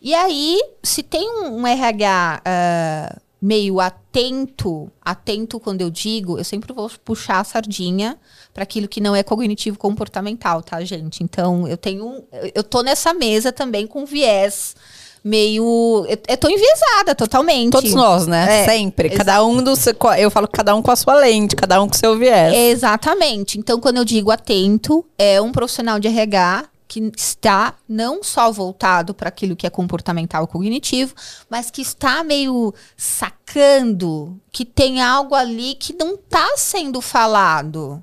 E 0.00 0.14
aí, 0.14 0.58
se 0.82 1.02
tem 1.02 1.28
um, 1.28 1.66
RH 1.66 2.42
ah, 2.44 3.18
meio 3.40 3.80
atento, 3.80 4.90
atento 5.00 5.58
quando 5.58 5.80
eu 5.80 5.90
digo, 5.90 6.36
eu 6.38 6.44
sempre 6.44 6.72
vou 6.72 6.90
puxar 7.04 7.40
a 7.40 7.44
sardinha 7.44 8.18
para 8.52 8.64
aquilo 8.64 8.86
que 8.88 9.00
não 9.00 9.16
é 9.16 9.22
cognitivo 9.22 9.78
comportamental, 9.78 10.62
tá, 10.62 10.82
gente? 10.84 11.22
Então, 11.22 11.66
eu 11.66 11.76
tenho, 11.76 12.22
eu- 12.32 12.52
eu 12.56 12.62
tô 12.64 12.82
nessa 12.82 13.14
mesa 13.14 13.50
também 13.52 13.86
com 13.86 14.04
viés 14.04 14.74
meio, 15.22 16.06
eu, 16.08 16.18
eu 16.28 16.36
tô 16.36 16.48
enviesada 16.48 17.14
totalmente. 17.14 17.72
Todos 17.72 17.92
nós, 17.94 18.26
né? 18.26 18.62
É, 18.62 18.64
Sempre. 18.66 19.08
exa- 19.08 19.18
Cada 19.18 19.44
um 19.44 19.62
do 19.62 19.76
seu, 19.76 19.94
eu 20.18 20.30
falo 20.30 20.48
cada 20.48 20.74
um 20.74 20.80
com 20.82 20.90
a 20.90 20.96
sua 20.96 21.14
lente, 21.14 21.54
cada 21.54 21.80
um 21.82 21.86
com 21.88 21.94
o 21.94 21.98
seu 21.98 22.16
viés. 22.18 22.54
Exatamente. 22.54 23.58
Então, 23.58 23.78
quando 23.78 23.98
eu 23.98 24.04
digo 24.04 24.30
atento, 24.30 25.04
é 25.18 25.38
um 25.40 25.52
profissional 25.52 25.98
de 26.00 26.08
RH 26.08 26.69
que 26.90 27.12
está 27.16 27.76
não 27.88 28.20
só 28.20 28.50
voltado 28.50 29.14
para 29.14 29.28
aquilo 29.28 29.54
que 29.54 29.64
é 29.64 29.70
comportamental 29.70 30.48
cognitivo, 30.48 31.14
mas 31.48 31.70
que 31.70 31.80
está 31.80 32.24
meio 32.24 32.74
sacando 32.96 34.40
que 34.50 34.64
tem 34.64 35.00
algo 35.00 35.36
ali 35.36 35.76
que 35.76 35.92
não 35.92 36.14
está 36.14 36.56
sendo 36.56 37.00
falado, 37.00 38.02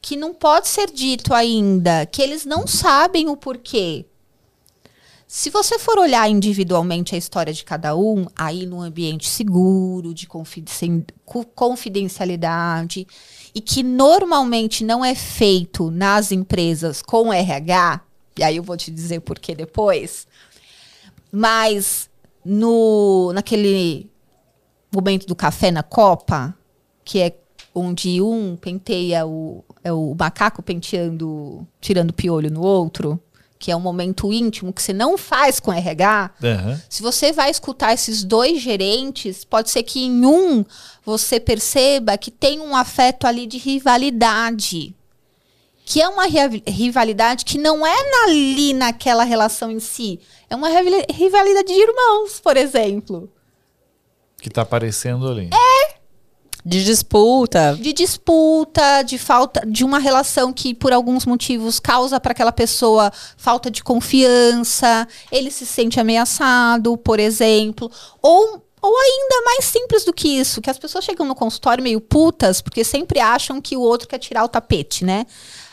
que 0.00 0.14
não 0.14 0.32
pode 0.32 0.68
ser 0.68 0.92
dito 0.92 1.34
ainda, 1.34 2.06
que 2.06 2.22
eles 2.22 2.44
não 2.44 2.68
sabem 2.68 3.28
o 3.28 3.36
porquê. 3.36 4.06
Se 5.30 5.50
você 5.50 5.78
for 5.78 5.98
olhar 5.98 6.26
individualmente 6.30 7.14
a 7.14 7.18
história 7.18 7.52
de 7.52 7.62
cada 7.62 7.94
um, 7.94 8.24
aí 8.34 8.64
num 8.64 8.80
ambiente 8.80 9.28
seguro, 9.28 10.14
de 10.14 10.26
confiden- 10.26 11.04
co- 11.22 11.44
confidencialidade, 11.44 13.06
e 13.54 13.60
que 13.60 13.82
normalmente 13.82 14.82
não 14.82 15.04
é 15.04 15.14
feito 15.14 15.90
nas 15.90 16.32
empresas 16.32 17.02
com 17.02 17.30
RH, 17.30 18.00
e 18.38 18.42
aí 18.42 18.56
eu 18.56 18.62
vou 18.62 18.74
te 18.74 18.90
dizer 18.90 19.20
por 19.20 19.38
que 19.38 19.54
depois, 19.54 20.26
mas 21.30 22.08
no 22.42 23.30
naquele 23.34 24.10
momento 24.90 25.26
do 25.26 25.36
café 25.36 25.70
na 25.70 25.82
copa, 25.82 26.56
que 27.04 27.20
é 27.20 27.36
onde 27.74 28.22
um 28.22 28.56
penteia 28.56 29.26
o, 29.26 29.62
é 29.84 29.92
o 29.92 30.14
macaco 30.18 30.62
penteando, 30.62 31.68
tirando 31.82 32.14
piolho 32.14 32.50
no 32.50 32.62
outro, 32.62 33.20
que 33.58 33.70
é 33.72 33.76
um 33.76 33.80
momento 33.80 34.32
íntimo 34.32 34.72
que 34.72 34.80
você 34.80 34.92
não 34.92 35.18
faz 35.18 35.58
com 35.58 35.72
RH, 35.72 36.30
Aham. 36.42 36.80
se 36.88 37.02
você 37.02 37.32
vai 37.32 37.50
escutar 37.50 37.92
esses 37.92 38.22
dois 38.22 38.60
gerentes, 38.62 39.44
pode 39.44 39.70
ser 39.70 39.82
que 39.82 40.00
em 40.04 40.24
um 40.24 40.64
você 41.04 41.40
perceba 41.40 42.16
que 42.16 42.30
tem 42.30 42.60
um 42.60 42.76
afeto 42.76 43.26
ali 43.26 43.46
de 43.46 43.58
rivalidade. 43.58 44.94
Que 45.84 46.02
é 46.02 46.08
uma 46.08 46.24
rivalidade 46.66 47.44
que 47.46 47.56
não 47.56 47.84
é 47.86 47.96
ali 48.24 48.74
naquela 48.74 49.24
relação 49.24 49.70
em 49.70 49.80
si. 49.80 50.20
É 50.50 50.54
uma 50.54 50.68
rivali- 50.68 51.06
rivalidade 51.10 51.66
de 51.66 51.80
irmãos, 51.80 52.38
por 52.40 52.56
exemplo. 52.58 53.28
Que 54.40 54.50
tá 54.50 54.62
aparecendo 54.62 55.26
ali. 55.26 55.48
De 56.64 56.84
disputa. 56.84 57.78
De 57.80 57.92
disputa, 57.92 59.02
de 59.02 59.16
falta 59.18 59.64
de 59.66 59.84
uma 59.84 59.98
relação 59.98 60.52
que, 60.52 60.74
por 60.74 60.92
alguns 60.92 61.24
motivos, 61.24 61.78
causa 61.78 62.18
para 62.20 62.32
aquela 62.32 62.52
pessoa 62.52 63.12
falta 63.36 63.70
de 63.70 63.82
confiança, 63.82 65.06
ele 65.30 65.50
se 65.50 65.64
sente 65.64 66.00
ameaçado, 66.00 66.96
por 66.96 67.20
exemplo. 67.20 67.90
Ou, 68.20 68.62
ou 68.82 68.98
ainda 68.98 69.44
mais 69.44 69.64
simples 69.64 70.04
do 70.04 70.12
que 70.12 70.28
isso, 70.28 70.60
que 70.60 70.70
as 70.70 70.78
pessoas 70.78 71.04
chegam 71.04 71.26
no 71.26 71.34
consultório 71.34 71.82
meio 71.82 72.00
putas, 72.00 72.60
porque 72.60 72.84
sempre 72.84 73.20
acham 73.20 73.60
que 73.60 73.76
o 73.76 73.80
outro 73.80 74.08
quer 74.08 74.18
tirar 74.18 74.44
o 74.44 74.48
tapete, 74.48 75.04
né? 75.04 75.26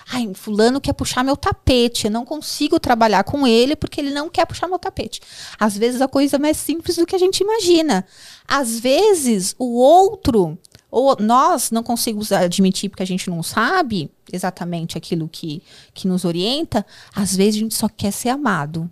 Ai, 0.08 0.32
fulano 0.36 0.80
quer 0.80 0.93
puxar 0.93 1.24
meu 1.24 1.36
tapete, 1.36 2.06
eu 2.06 2.12
não 2.12 2.24
consigo 2.24 2.80
trabalhar 2.80 3.24
com 3.24 3.48
ele 3.48 3.76
porque 3.76 4.00
ele 4.00 4.12
não 4.12 4.30
quer 4.30 4.45
puxar 4.45 4.67
meu 4.67 4.78
tapete. 4.78 5.19
Às 5.60 5.76
vezes 5.76 6.00
a 6.00 6.08
coisa 6.08 6.36
é 6.36 6.39
mais 6.39 6.58
simples 6.58 6.98
do 6.98 7.08
que 7.08 7.15
a 7.15 7.19
gente 7.19 7.41
imagina. 7.41 8.06
Às 8.48 8.80
vezes 8.80 9.56
o 9.58 9.80
outro, 9.80 10.58
ou 10.97 11.17
nós 11.19 11.71
não 11.71 11.84
conseguimos 11.84 12.31
admitir 12.31 12.88
porque 12.88 13.03
a 13.03 13.05
gente 13.05 13.29
não 13.29 13.43
sabe 13.43 14.10
exatamente 14.31 14.97
aquilo 14.97 15.27
que, 15.27 15.62
que 15.93 16.08
nos 16.08 16.23
orienta, 16.23 16.86
às 17.13 17.36
vezes 17.36 17.55
a 17.55 17.60
gente 17.63 17.75
só 17.75 17.89
quer 17.89 18.12
ser 18.12 18.29
amado. 18.29 18.89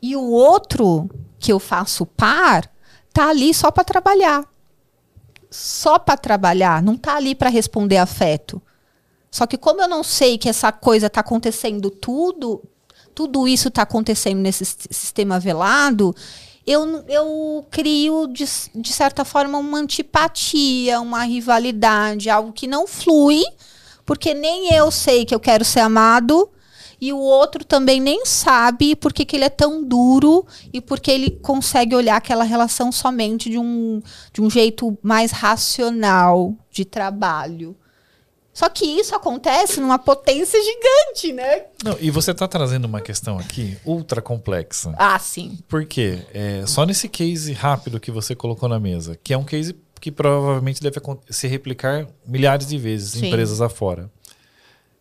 E 0.00 0.14
o 0.14 0.22
outro 0.22 1.10
que 1.40 1.52
eu 1.52 1.58
faço 1.58 2.06
par 2.06 2.70
tá 3.12 3.28
ali 3.28 3.52
só 3.52 3.72
para 3.72 3.82
trabalhar. 3.82 4.44
Só 5.50 5.98
para 5.98 6.16
trabalhar, 6.16 6.80
não 6.80 6.96
tá 6.96 7.16
ali 7.16 7.34
para 7.34 7.50
responder 7.50 7.96
afeto. 7.96 8.62
Só 9.28 9.48
que 9.48 9.58
como 9.58 9.82
eu 9.82 9.88
não 9.88 10.04
sei 10.04 10.38
que 10.38 10.48
essa 10.48 10.70
coisa 10.70 11.08
está 11.08 11.22
acontecendo 11.22 11.90
tudo, 11.90 12.62
tudo 13.12 13.48
isso 13.48 13.66
está 13.66 13.82
acontecendo 13.82 14.38
nesse 14.38 14.64
sistema 14.64 15.40
velado, 15.40 16.14
eu, 16.66 17.04
eu 17.08 17.66
crio, 17.70 18.26
de, 18.26 18.44
de 18.74 18.92
certa 18.92 19.24
forma, 19.24 19.56
uma 19.56 19.78
antipatia, 19.78 21.00
uma 21.00 21.22
rivalidade, 21.22 22.28
algo 22.28 22.52
que 22.52 22.66
não 22.66 22.86
flui, 22.86 23.44
porque 24.04 24.34
nem 24.34 24.74
eu 24.74 24.90
sei 24.90 25.24
que 25.24 25.34
eu 25.34 25.40
quero 25.40 25.64
ser 25.64 25.80
amado, 25.80 26.50
e 27.00 27.12
o 27.12 27.18
outro 27.18 27.64
também 27.64 28.00
nem 28.00 28.24
sabe 28.24 28.96
por 28.96 29.12
que, 29.12 29.24
que 29.24 29.36
ele 29.36 29.44
é 29.44 29.50
tão 29.50 29.84
duro 29.84 30.46
e 30.72 30.80
porque 30.80 31.10
ele 31.10 31.30
consegue 31.30 31.94
olhar 31.94 32.16
aquela 32.16 32.42
relação 32.42 32.90
somente 32.90 33.50
de 33.50 33.58
um, 33.58 34.02
de 34.32 34.40
um 34.40 34.48
jeito 34.48 34.96
mais 35.02 35.30
racional 35.30 36.54
de 36.70 36.84
trabalho. 36.84 37.76
Só 38.56 38.70
que 38.70 38.86
isso 38.86 39.14
acontece 39.14 39.82
numa 39.82 39.98
potência 39.98 40.58
gigante, 40.58 41.30
né? 41.30 41.64
Não, 41.84 41.94
e 42.00 42.10
você 42.10 42.32
tá 42.32 42.48
trazendo 42.48 42.86
uma 42.86 43.02
questão 43.02 43.38
aqui 43.38 43.76
ultra 43.84 44.22
complexa. 44.22 44.94
Ah, 44.96 45.18
sim. 45.18 45.58
Por 45.68 45.84
quê? 45.84 46.20
É, 46.32 46.64
só 46.66 46.86
nesse 46.86 47.06
case 47.06 47.52
rápido 47.52 48.00
que 48.00 48.10
você 48.10 48.34
colocou 48.34 48.66
na 48.66 48.80
mesa, 48.80 49.14
que 49.22 49.34
é 49.34 49.36
um 49.36 49.44
case 49.44 49.76
que 50.00 50.10
provavelmente 50.10 50.80
deve 50.80 50.98
se 51.28 51.46
replicar 51.46 52.06
milhares 52.26 52.66
de 52.66 52.78
vezes 52.78 53.14
em 53.20 53.26
empresas 53.26 53.60
afora. 53.60 54.10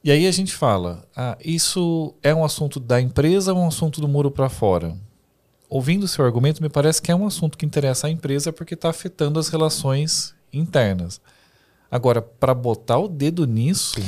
E 0.04 0.12
aí 0.12 0.28
a 0.28 0.32
gente 0.32 0.54
fala, 0.54 1.08
ah, 1.16 1.38
isso 1.40 2.14
é 2.22 2.36
um 2.36 2.44
assunto 2.44 2.78
da 2.78 3.00
empresa 3.00 3.54
ou 3.54 3.60
um 3.60 3.68
assunto 3.70 4.02
do 4.02 4.08
muro 4.10 4.30
para 4.30 4.50
fora? 4.50 4.98
Ouvindo 5.70 6.04
o 6.04 6.10
seu 6.10 6.26
argumento, 6.26 6.62
me 6.62 6.68
parece 6.68 7.02
que 7.02 7.10
é 7.10 7.16
um 7.16 7.26
assunto 7.26 7.58
que 7.58 7.66
interessa 7.66 8.08
à 8.08 8.10
empresa 8.10 8.52
porque 8.52 8.74
está 8.74 8.90
afetando 8.90 9.40
as 9.40 9.48
relações 9.48 10.36
internas. 10.52 11.22
Agora, 11.90 12.22
para 12.22 12.54
botar 12.54 12.98
o 12.98 13.08
dedo 13.08 13.46
nisso, 13.46 14.00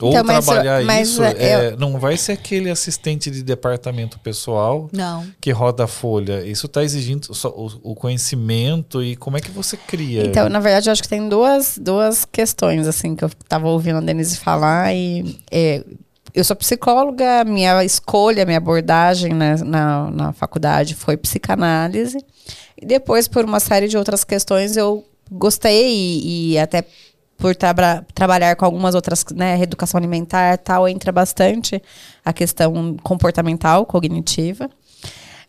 ou 0.00 0.10
Então, 0.10 0.24
mas- 0.24 0.44
trabalhar 0.44 0.84
mas, 0.84 1.08
isso, 1.08 1.22
é, 1.22 1.32
é, 1.32 1.76
não 1.76 1.98
vai 1.98 2.16
ser 2.16 2.32
aquele 2.32 2.70
assistente 2.70 3.30
de 3.30 3.42
departamento 3.42 4.18
pessoal 4.18 4.88
Não. 4.92 5.26
que 5.40 5.50
roda 5.50 5.84
a 5.84 5.86
folha. 5.86 6.44
Isso 6.44 6.66
está 6.66 6.82
exigindo 6.82 7.28
o, 7.44 7.92
o 7.92 7.94
conhecimento 7.94 9.02
e 9.02 9.16
como 9.16 9.36
é 9.36 9.40
que 9.40 9.50
você 9.50 9.76
cria. 9.76 10.24
Então, 10.24 10.48
na 10.48 10.60
verdade, 10.60 10.88
eu 10.88 10.92
acho 10.92 11.02
que 11.02 11.08
tem 11.08 11.28
duas, 11.28 11.78
duas 11.80 12.24
questões, 12.24 12.86
assim, 12.86 13.14
que 13.14 13.24
eu 13.24 13.30
tava 13.48 13.68
ouvindo 13.68 13.98
a 13.98 14.00
Denise 14.00 14.36
falar 14.36 14.94
e... 14.94 15.38
é, 15.50 15.84
eu 16.34 16.42
sou 16.44 16.56
psicóloga, 16.56 17.44
minha 17.44 17.84
escolha, 17.84 18.46
minha 18.46 18.56
abordagem 18.56 19.34
né, 19.34 19.56
na, 19.62 20.10
na 20.10 20.32
faculdade 20.32 20.94
foi 20.94 21.14
psicanálise. 21.16 22.16
E 22.80 22.86
depois, 22.86 23.28
por 23.28 23.44
uma 23.44 23.60
série 23.60 23.86
de 23.86 23.98
outras 23.98 24.24
questões, 24.24 24.76
eu 24.76 25.04
gostei 25.30 25.92
e, 25.94 26.52
e 26.52 26.58
até 26.58 26.84
por 27.42 27.56
traba- 27.56 28.06
trabalhar 28.14 28.54
com 28.54 28.64
algumas 28.64 28.94
outras, 28.94 29.24
né, 29.34 29.56
reeducação 29.56 29.98
alimentar 29.98 30.56
tal, 30.58 30.86
entra 30.88 31.10
bastante 31.10 31.82
a 32.24 32.32
questão 32.32 32.96
comportamental, 33.02 33.84
cognitiva. 33.84 34.70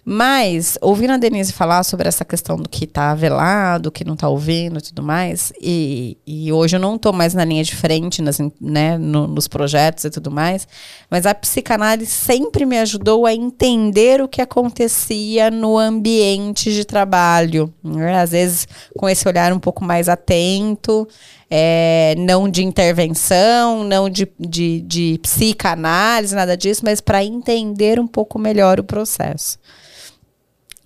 Mas, 0.05 0.77
ouvindo 0.81 1.13
a 1.13 1.17
Denise 1.17 1.53
falar 1.53 1.81
sobre 1.83 2.09
essa 2.09 2.25
questão 2.25 2.57
do 2.57 2.67
que 2.67 2.85
tá 2.85 3.15
velado, 3.15 3.89
que 3.89 4.03
não 4.03 4.17
tá 4.17 4.27
ouvindo 4.27 4.77
e 4.79 4.81
tudo 4.81 5.01
mais, 5.01 5.53
e, 5.61 6.17
e 6.27 6.51
hoje 6.51 6.75
eu 6.75 6.79
não 6.79 6.97
tô 6.97 7.13
mais 7.13 7.33
na 7.33 7.45
linha 7.45 7.63
de 7.63 7.73
frente 7.73 8.21
nas, 8.21 8.37
né, 8.59 8.97
no- 8.97 9.27
nos 9.27 9.47
projetos 9.47 10.03
e 10.03 10.09
tudo 10.09 10.29
mais, 10.29 10.67
mas 11.09 11.25
a 11.25 11.33
psicanálise 11.33 12.11
sempre 12.11 12.65
me 12.65 12.77
ajudou 12.79 13.25
a 13.25 13.33
entender 13.33 14.21
o 14.21 14.27
que 14.27 14.41
acontecia 14.41 15.49
no 15.49 15.77
ambiente 15.77 16.73
de 16.73 16.83
trabalho. 16.83 17.73
né? 17.81 18.19
Às 18.19 18.31
vezes, 18.31 18.67
com 18.97 19.07
esse 19.07 19.25
olhar 19.25 19.53
um 19.53 19.59
pouco 19.59 19.85
mais 19.85 20.09
atento, 20.09 21.07
é, 21.55 22.15
não 22.17 22.49
de 22.49 22.63
intervenção, 22.63 23.83
não 23.83 24.09
de, 24.09 24.27
de, 24.39 24.81
de 24.81 25.19
psicanálise, 25.21 26.33
nada 26.33 26.57
disso, 26.57 26.81
mas 26.83 26.99
para 26.99 27.23
entender 27.23 27.99
um 27.99 28.07
pouco 28.07 28.39
melhor 28.39 28.79
o 28.79 28.83
processo. 28.83 29.59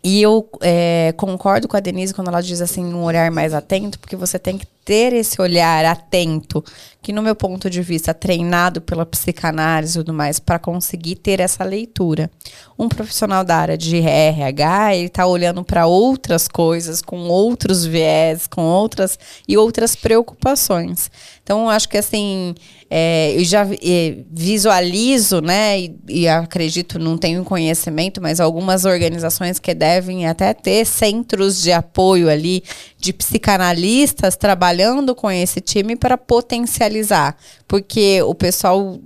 E 0.09 0.21
eu 0.21 0.49
é, 0.61 1.13
concordo 1.17 1.67
com 1.67 1.75
a 1.75 1.81
Denise 1.81 2.13
quando 2.13 2.29
ela 2.29 2.41
diz 2.41 2.61
assim, 2.61 2.85
um 2.85 3.03
olhar 3.03 3.29
mais 3.29 3.53
atento, 3.53 3.99
porque 3.99 4.15
você 4.15 4.39
tem 4.39 4.57
que 4.57 4.65
ter 4.85 5.11
esse 5.11 5.41
olhar 5.41 5.83
atento, 5.83 6.63
que 7.01 7.11
no 7.11 7.21
meu 7.21 7.35
ponto 7.35 7.69
de 7.69 7.81
vista, 7.81 8.13
treinado 8.13 8.79
pela 8.79 9.05
psicanálise 9.05 9.99
e 9.99 10.01
tudo 10.01 10.13
mais, 10.13 10.39
para 10.39 10.57
conseguir 10.57 11.15
ter 11.15 11.41
essa 11.41 11.61
leitura. 11.65 12.31
Um 12.79 12.87
profissional 12.87 13.43
da 13.43 13.57
área 13.57 13.77
de 13.77 13.97
RH, 13.97 14.95
ele 14.95 15.07
está 15.07 15.25
olhando 15.25 15.61
para 15.61 15.87
outras 15.87 16.47
coisas, 16.47 17.01
com 17.01 17.27
outros 17.27 17.83
viés, 17.85 18.47
com 18.47 18.61
outras 18.63 19.19
e 19.45 19.57
outras 19.57 19.93
preocupações. 19.93 21.11
Então, 21.47 21.69
acho 21.69 21.87
que 21.87 21.97
assim, 21.97 22.53
é, 22.89 23.33
eu 23.33 23.41
já 23.45 23.65
eh, 23.81 24.17
visualizo, 24.29 25.39
né, 25.39 25.79
e, 25.79 25.95
e 26.09 26.27
acredito, 26.27 26.99
não 26.99 27.17
tenho 27.17 27.41
conhecimento, 27.45 28.21
mas 28.21 28.41
algumas 28.41 28.83
organizações 28.83 29.57
que 29.57 29.73
devem 29.73 30.27
até 30.27 30.53
ter 30.53 30.85
centros 30.85 31.61
de 31.61 31.71
apoio 31.71 32.29
ali 32.29 32.61
de 32.99 33.13
psicanalistas 33.13 34.35
trabalhando 34.35 35.15
com 35.15 35.31
esse 35.31 35.61
time 35.61 35.95
para 35.95 36.17
potencializar, 36.17 37.37
porque 37.65 38.21
o 38.23 38.35
pessoal 38.35 38.99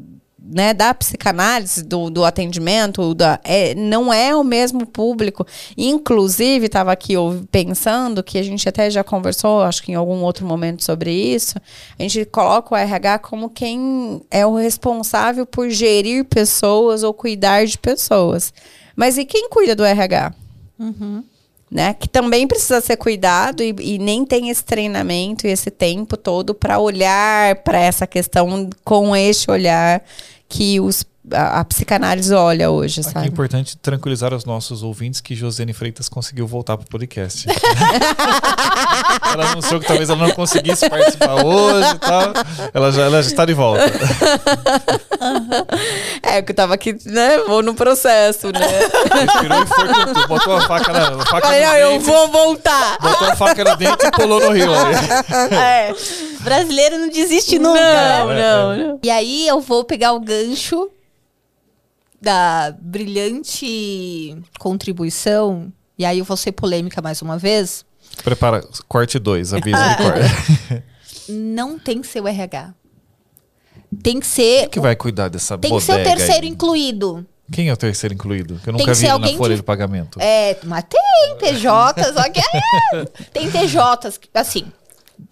né, 0.52 0.74
da 0.74 0.94
psicanálise, 0.94 1.84
do, 1.84 2.10
do 2.10 2.26
atendimento, 2.26 3.14
da, 3.14 3.40
é, 3.44 3.74
não 3.74 4.12
é 4.12 4.36
o 4.36 4.44
mesmo 4.44 4.86
público. 4.86 5.46
Inclusive, 5.78 6.66
estava 6.66 6.92
aqui 6.92 7.14
pensando 7.50 8.22
que 8.22 8.38
a 8.38 8.44
gente 8.44 8.68
até 8.68 8.90
já 8.90 9.04
conversou, 9.04 9.62
acho 9.62 9.82
que 9.82 9.92
em 9.92 9.96
algum 9.96 10.22
outro 10.22 10.46
momento 10.46 10.84
sobre 10.84 11.12
isso. 11.12 11.56
A 11.98 12.02
gente 12.04 12.26
coloca 12.26 12.76
o 12.76 12.78
RH 12.78 13.20
como 13.20 13.50
quem 13.50 14.22
é 14.30 14.46
o 14.46 14.56
responsável 14.56 15.46
por 15.46 15.70
gerir 15.70 16.26
pessoas 16.26 17.04
ou 17.04 17.14
cuidar 17.14 17.66
de 17.66 17.78
pessoas. 17.78 18.54
Mas 18.96 19.18
e 19.18 19.26
quem 19.26 19.50
cuida 19.50 19.76
do 19.76 19.86
RH? 19.86 20.34
Né? 21.72 21.94
Que 21.94 22.10
também 22.10 22.46
precisa 22.46 22.82
ser 22.82 22.98
cuidado 22.98 23.64
e, 23.64 23.74
e 23.80 23.98
nem 23.98 24.26
tem 24.26 24.50
esse 24.50 24.64
treinamento 24.64 25.48
e 25.48 25.50
esse 25.50 25.72
tempo 25.72 26.18
todo 26.18 26.54
para 26.54 26.78
olhar 26.78 27.56
para 27.64 27.80
essa 27.80 28.06
questão 28.06 28.70
com 28.84 29.16
este 29.16 29.50
olhar 29.50 30.04
que 30.50 30.82
os, 30.82 31.06
a, 31.32 31.60
a 31.60 31.66
psicanálise 31.66 32.34
olha 32.34 32.72
hoje, 32.72 33.02
Aqui 33.02 33.10
é 33.10 33.14
sabe? 33.14 33.28
importante 33.28 33.78
tranquilizar 33.78 34.34
os 34.34 34.44
nossos 34.46 34.82
ouvintes 34.82 35.22
que 35.22 35.36
Josiane 35.36 35.74
Freitas 35.74 36.10
conseguiu 36.10 36.48
voltar 36.48 36.78
para 36.78 36.86
o 36.86 36.90
podcast. 36.90 37.48
ela 39.32 39.52
anunciou 39.52 39.80
que 39.80 39.88
talvez 39.88 40.10
ela 40.10 40.28
não 40.28 40.34
conseguisse 40.34 40.90
participar 40.90 41.46
hoje 41.46 41.90
e 41.96 42.00
tal. 42.00 42.34
Ela 42.74 42.92
já, 42.92 43.02
ela 43.04 43.22
já 43.22 43.30
está 43.30 43.46
de 43.46 43.54
volta. 43.54 43.84
É, 46.24 46.42
que 46.42 46.52
eu 46.52 46.56
tava 46.56 46.74
aqui, 46.74 46.96
né? 47.06 47.40
Vou 47.40 47.62
no 47.62 47.76
processo, 47.76 48.48
né? 48.52 48.60
Respirou 49.14 49.62
e 49.62 49.66
foi 49.68 49.88
com 49.88 50.06
tudo. 50.14 50.28
Botou 50.28 50.56
a 50.56 50.62
faca 50.62 50.94
na 50.94 51.08
a 51.10 51.26
faca 51.26 51.42
Falei, 51.42 51.66
no 51.66 51.74
eu 51.74 51.92
dente, 51.92 52.06
vou 52.06 52.28
voltar. 52.30 52.98
Botou 53.00 53.28
a 53.28 53.36
faca 53.36 53.64
no 53.64 53.76
dente 53.76 54.06
e 54.06 54.12
pulou 54.12 54.40
no 54.40 54.52
rio. 54.52 54.72
aí. 54.74 54.96
É. 55.52 55.94
Brasileiro 56.40 56.98
não 56.98 57.10
desiste 57.10 57.60
nunca. 57.60 57.80
Não, 57.80 58.28
né? 58.28 58.40
É, 58.40 58.44
não, 58.44 58.72
é. 58.72 58.78
não. 58.78 59.00
E 59.04 59.10
aí 59.10 59.48
eu 59.48 59.60
vou 59.60 59.84
pegar 59.84 60.14
o 60.14 60.20
gancho 60.20 60.90
da 62.22 62.76
brilhante 62.80 64.38
contribuição, 64.60 65.72
e 65.98 66.06
aí 66.06 66.20
eu 66.20 66.26
vou 66.26 66.38
ser 66.38 66.52
polêmica 66.52 67.02
mais 67.02 67.22
uma 67.22 67.38
vez. 67.38 67.84
Prepara, 68.24 68.64
corte 68.88 69.18
2, 69.18 69.54
avisa 69.54 69.78
de 69.90 69.98
corte. 69.98 70.84
Não 71.32 71.80
tem 71.80 72.02
que 72.02 72.08
ser 72.08 72.22
o 72.22 72.28
RH. 72.28 72.74
Tem 74.04 74.20
que 74.20 74.28
ser. 74.28 74.62
Quem 74.62 74.70
que 74.70 74.80
vai 74.80 74.96
cuidar 74.96 75.30
dessa 75.30 75.58
Tem 75.58 75.72
que 75.76 75.82
ser 75.82 75.94
o 76.00 76.04
terceiro 76.04 76.44
aí? 76.46 76.50
incluído. 76.50 77.26
Quem 77.52 77.68
é 77.70 77.74
o 77.74 77.78
terceiro 77.78 78.14
incluído? 78.14 78.56
Que 78.64 78.70
eu 78.70 78.74
Tem 78.76 78.86
nunca 78.86 78.94
que 78.94 79.00
vi 79.02 79.08
na 79.08 79.38
folha 79.38 79.54
que- 79.56 79.56
de 79.58 79.64
pagamento. 79.64 80.20
É, 80.22 80.58
mas 80.64 80.86
tem 80.90 81.38
PJ, 81.38 82.14
só 82.14 82.24
que 82.32 82.40
é. 82.40 83.06
Tem 83.34 83.50
TJs, 83.52 84.20
assim, 84.34 84.66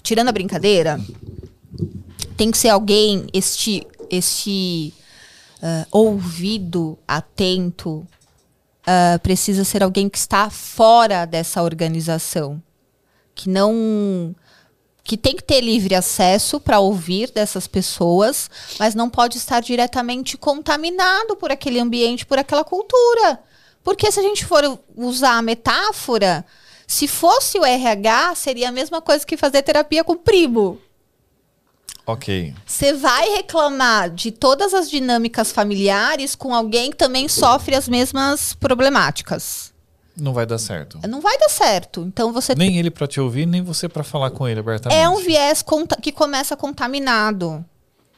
tirando 0.03 0.27
a 0.27 0.31
brincadeira, 0.31 0.99
tem 2.35 2.51
que 2.51 2.57
ser 2.57 2.69
alguém, 2.69 3.27
este, 3.33 3.85
este 4.09 4.93
ah, 5.61 5.85
ouvido 5.91 6.97
atento, 7.07 8.05
ah, 8.85 9.19
precisa 9.21 9.63
ser 9.63 9.83
alguém 9.83 10.09
que 10.09 10.17
está 10.17 10.49
fora 10.49 11.25
dessa 11.25 11.61
organização. 11.61 12.61
Que 13.35 13.49
não. 13.49 14.35
Que 15.03 15.17
tem 15.17 15.35
que 15.35 15.43
ter 15.43 15.61
livre 15.61 15.95
acesso 15.95 16.59
para 16.59 16.79
ouvir 16.79 17.31
dessas 17.31 17.67
pessoas, 17.67 18.49
mas 18.77 18.93
não 18.93 19.09
pode 19.09 19.37
estar 19.37 19.59
diretamente 19.59 20.37
contaminado 20.37 21.35
por 21.35 21.51
aquele 21.51 21.79
ambiente, 21.79 22.25
por 22.25 22.37
aquela 22.37 22.63
cultura. 22.63 23.39
Porque 23.83 24.11
se 24.11 24.19
a 24.19 24.23
gente 24.23 24.45
for 24.45 24.79
usar 24.95 25.37
a 25.37 25.41
metáfora, 25.41 26.45
se 26.85 27.07
fosse 27.07 27.57
o 27.57 27.65
RH, 27.65 28.35
seria 28.35 28.69
a 28.69 28.71
mesma 28.71 29.01
coisa 29.01 29.25
que 29.25 29.37
fazer 29.37 29.61
terapia 29.61 30.03
com 30.03 30.13
o 30.13 30.17
primo. 30.17 30.79
Ok. 32.11 32.55
Você 32.65 32.91
vai 32.93 33.29
reclamar 33.35 34.09
de 34.09 34.31
todas 34.31 34.73
as 34.73 34.89
dinâmicas 34.89 35.51
familiares 35.51 36.33
com 36.33 36.55
alguém 36.55 36.89
que 36.89 36.97
também 36.97 37.27
sofre 37.27 37.75
as 37.75 37.87
mesmas 37.87 38.55
problemáticas. 38.55 39.71
Não 40.17 40.33
vai 40.33 40.47
dar 40.47 40.57
certo. 40.57 40.99
Não 41.07 41.21
vai 41.21 41.37
dar 41.37 41.49
certo. 41.49 42.01
Então 42.01 42.33
você 42.33 42.55
Nem 42.55 42.77
ele 42.77 42.89
pra 42.89 43.05
te 43.07 43.21
ouvir, 43.21 43.45
nem 43.45 43.61
você 43.61 43.87
pra 43.87 44.03
falar 44.03 44.31
com 44.31 44.47
ele 44.47 44.59
abertamente. 44.59 44.99
é 44.99 45.07
um 45.07 45.17
viés 45.17 45.63
que 46.01 46.11
começa 46.11 46.57
contaminado. 46.57 47.63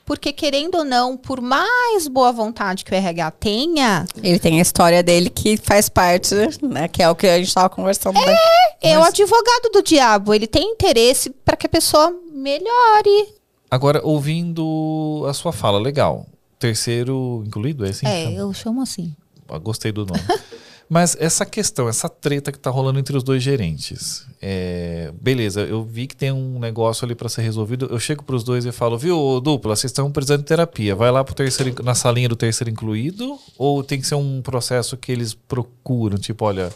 Porque, 0.05 0.33
querendo 0.33 0.75
ou 0.79 0.83
não, 0.83 1.15
por 1.15 1.39
mais 1.39 2.07
boa 2.07 2.31
vontade 2.31 2.83
que 2.83 2.91
o 2.91 2.95
RH 2.95 3.31
tenha, 3.31 4.05
Ele 4.21 4.39
tem 4.39 4.57
a 4.57 4.61
história 4.61 5.03
dele 5.03 5.29
que 5.29 5.57
faz 5.57 5.89
parte, 5.89 6.33
né? 6.61 6.87
Que 6.87 7.03
é 7.03 7.09
o 7.09 7.15
que 7.15 7.27
a 7.27 7.37
gente 7.37 7.53
tava 7.53 7.69
conversando. 7.69 8.19
né? 8.19 8.35
é 8.81 8.97
o 8.97 9.03
advogado 9.03 9.69
do 9.71 9.83
diabo. 9.83 10.33
Ele 10.33 10.47
tem 10.47 10.71
interesse 10.71 11.29
para 11.29 11.55
que 11.55 11.65
a 11.67 11.69
pessoa 11.69 12.13
melhore. 12.33 13.40
Agora, 13.71 14.01
ouvindo 14.03 15.25
a 15.29 15.33
sua 15.33 15.53
fala, 15.53 15.79
legal. 15.79 16.27
Terceiro 16.59 17.41
incluído, 17.47 17.85
é 17.85 17.89
assim? 17.89 18.05
é, 18.05 18.25
chama? 18.25 18.35
eu 18.35 18.53
chamo 18.53 18.81
assim. 18.81 19.15
Ah, 19.47 19.57
Gostei 19.57 19.93
do 19.93 20.05
nome. 20.05 20.21
Mas 20.89 21.15
essa 21.17 21.45
questão, 21.45 21.87
essa 21.87 22.09
treta 22.09 22.51
que 22.51 22.59
tá 22.59 22.69
rolando 22.69 22.99
entre 22.99 23.15
os 23.15 23.23
dois 23.23 23.41
gerentes. 23.41 24.27
é, 24.41 25.09
beleza, 25.21 25.61
eu 25.61 25.85
vi 25.85 26.05
que 26.05 26.17
tem 26.17 26.33
um 26.33 26.59
negócio 26.59 27.05
ali 27.05 27.15
para 27.15 27.29
ser 27.29 27.43
resolvido. 27.43 27.87
Eu 27.89 27.97
chego 27.97 28.25
pros 28.25 28.43
dois 28.43 28.65
e 28.65 28.73
falo, 28.73 28.97
viu, 28.97 29.39
dupla, 29.39 29.73
vocês 29.73 29.89
estão 29.89 30.11
precisando 30.11 30.41
de 30.41 30.47
terapia. 30.47 30.93
Vai 30.93 31.09
lá 31.09 31.23
pro 31.23 31.33
terceiro, 31.33 31.81
na 31.81 31.95
salinha 31.95 32.27
do 32.27 32.35
terceiro 32.35 32.69
incluído? 32.69 33.39
Ou 33.57 33.85
tem 33.85 34.01
que 34.01 34.05
ser 34.05 34.15
um 34.15 34.41
processo 34.41 34.97
que 34.97 35.13
eles 35.13 35.33
procuram? 35.33 36.17
Tipo, 36.17 36.43
olha. 36.43 36.69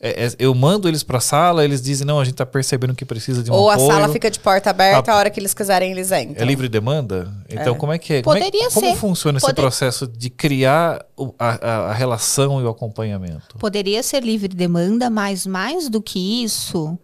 É- 0.00 0.26
é- 0.26 0.34
eu 0.38 0.54
mando 0.54 0.86
eles 0.88 1.02
pra 1.02 1.18
sala, 1.20 1.64
eles 1.64 1.80
dizem, 1.80 2.06
não, 2.06 2.20
a 2.20 2.24
gente 2.24 2.34
tá 2.34 2.44
percebendo 2.44 2.94
que 2.94 3.04
precisa 3.04 3.42
de 3.42 3.50
um 3.50 3.54
Ou 3.54 3.70
a 3.70 3.74
apoio. 3.74 3.90
sala 3.90 4.08
fica 4.10 4.30
de 4.30 4.38
porta 4.38 4.70
aberta, 4.70 5.10
A- 5.10 5.14
a 5.14 5.18
hora 5.18 5.30
que 5.30 5.40
eles 5.40 5.54
quiserem, 5.54 5.92
eles 5.92 6.12
entram. 6.12 6.42
É 6.42 6.44
livre 6.44 6.68
demanda? 6.68 7.32
Então, 7.48 7.74
como 7.76 7.92
é 7.92 7.98
que 7.98 8.14
é? 8.14 8.22
Como, 8.22 8.36
é- 8.36 8.40
Poderia 8.44 8.70
como 8.70 8.86
ser. 8.86 8.96
funciona 8.96 9.38
esse 9.38 9.46
Poder- 9.46 9.62
processo 9.62 10.06
de 10.06 10.28
criar 10.30 11.04
o- 11.16 11.32
a, 11.38 11.48
a- 11.68 11.90
a 11.90 11.92
relação 11.94 12.60
e 12.60 12.64
o 12.64 12.68
acompanhamento? 12.68 13.56
Poderia 13.58 14.02
ser 14.02 14.22
livre 14.22 14.48
demanda, 14.54 15.08
mas 15.08 15.46
mais 15.46 15.88
do 15.88 16.02
que 16.02 16.44
isso, 16.44 16.98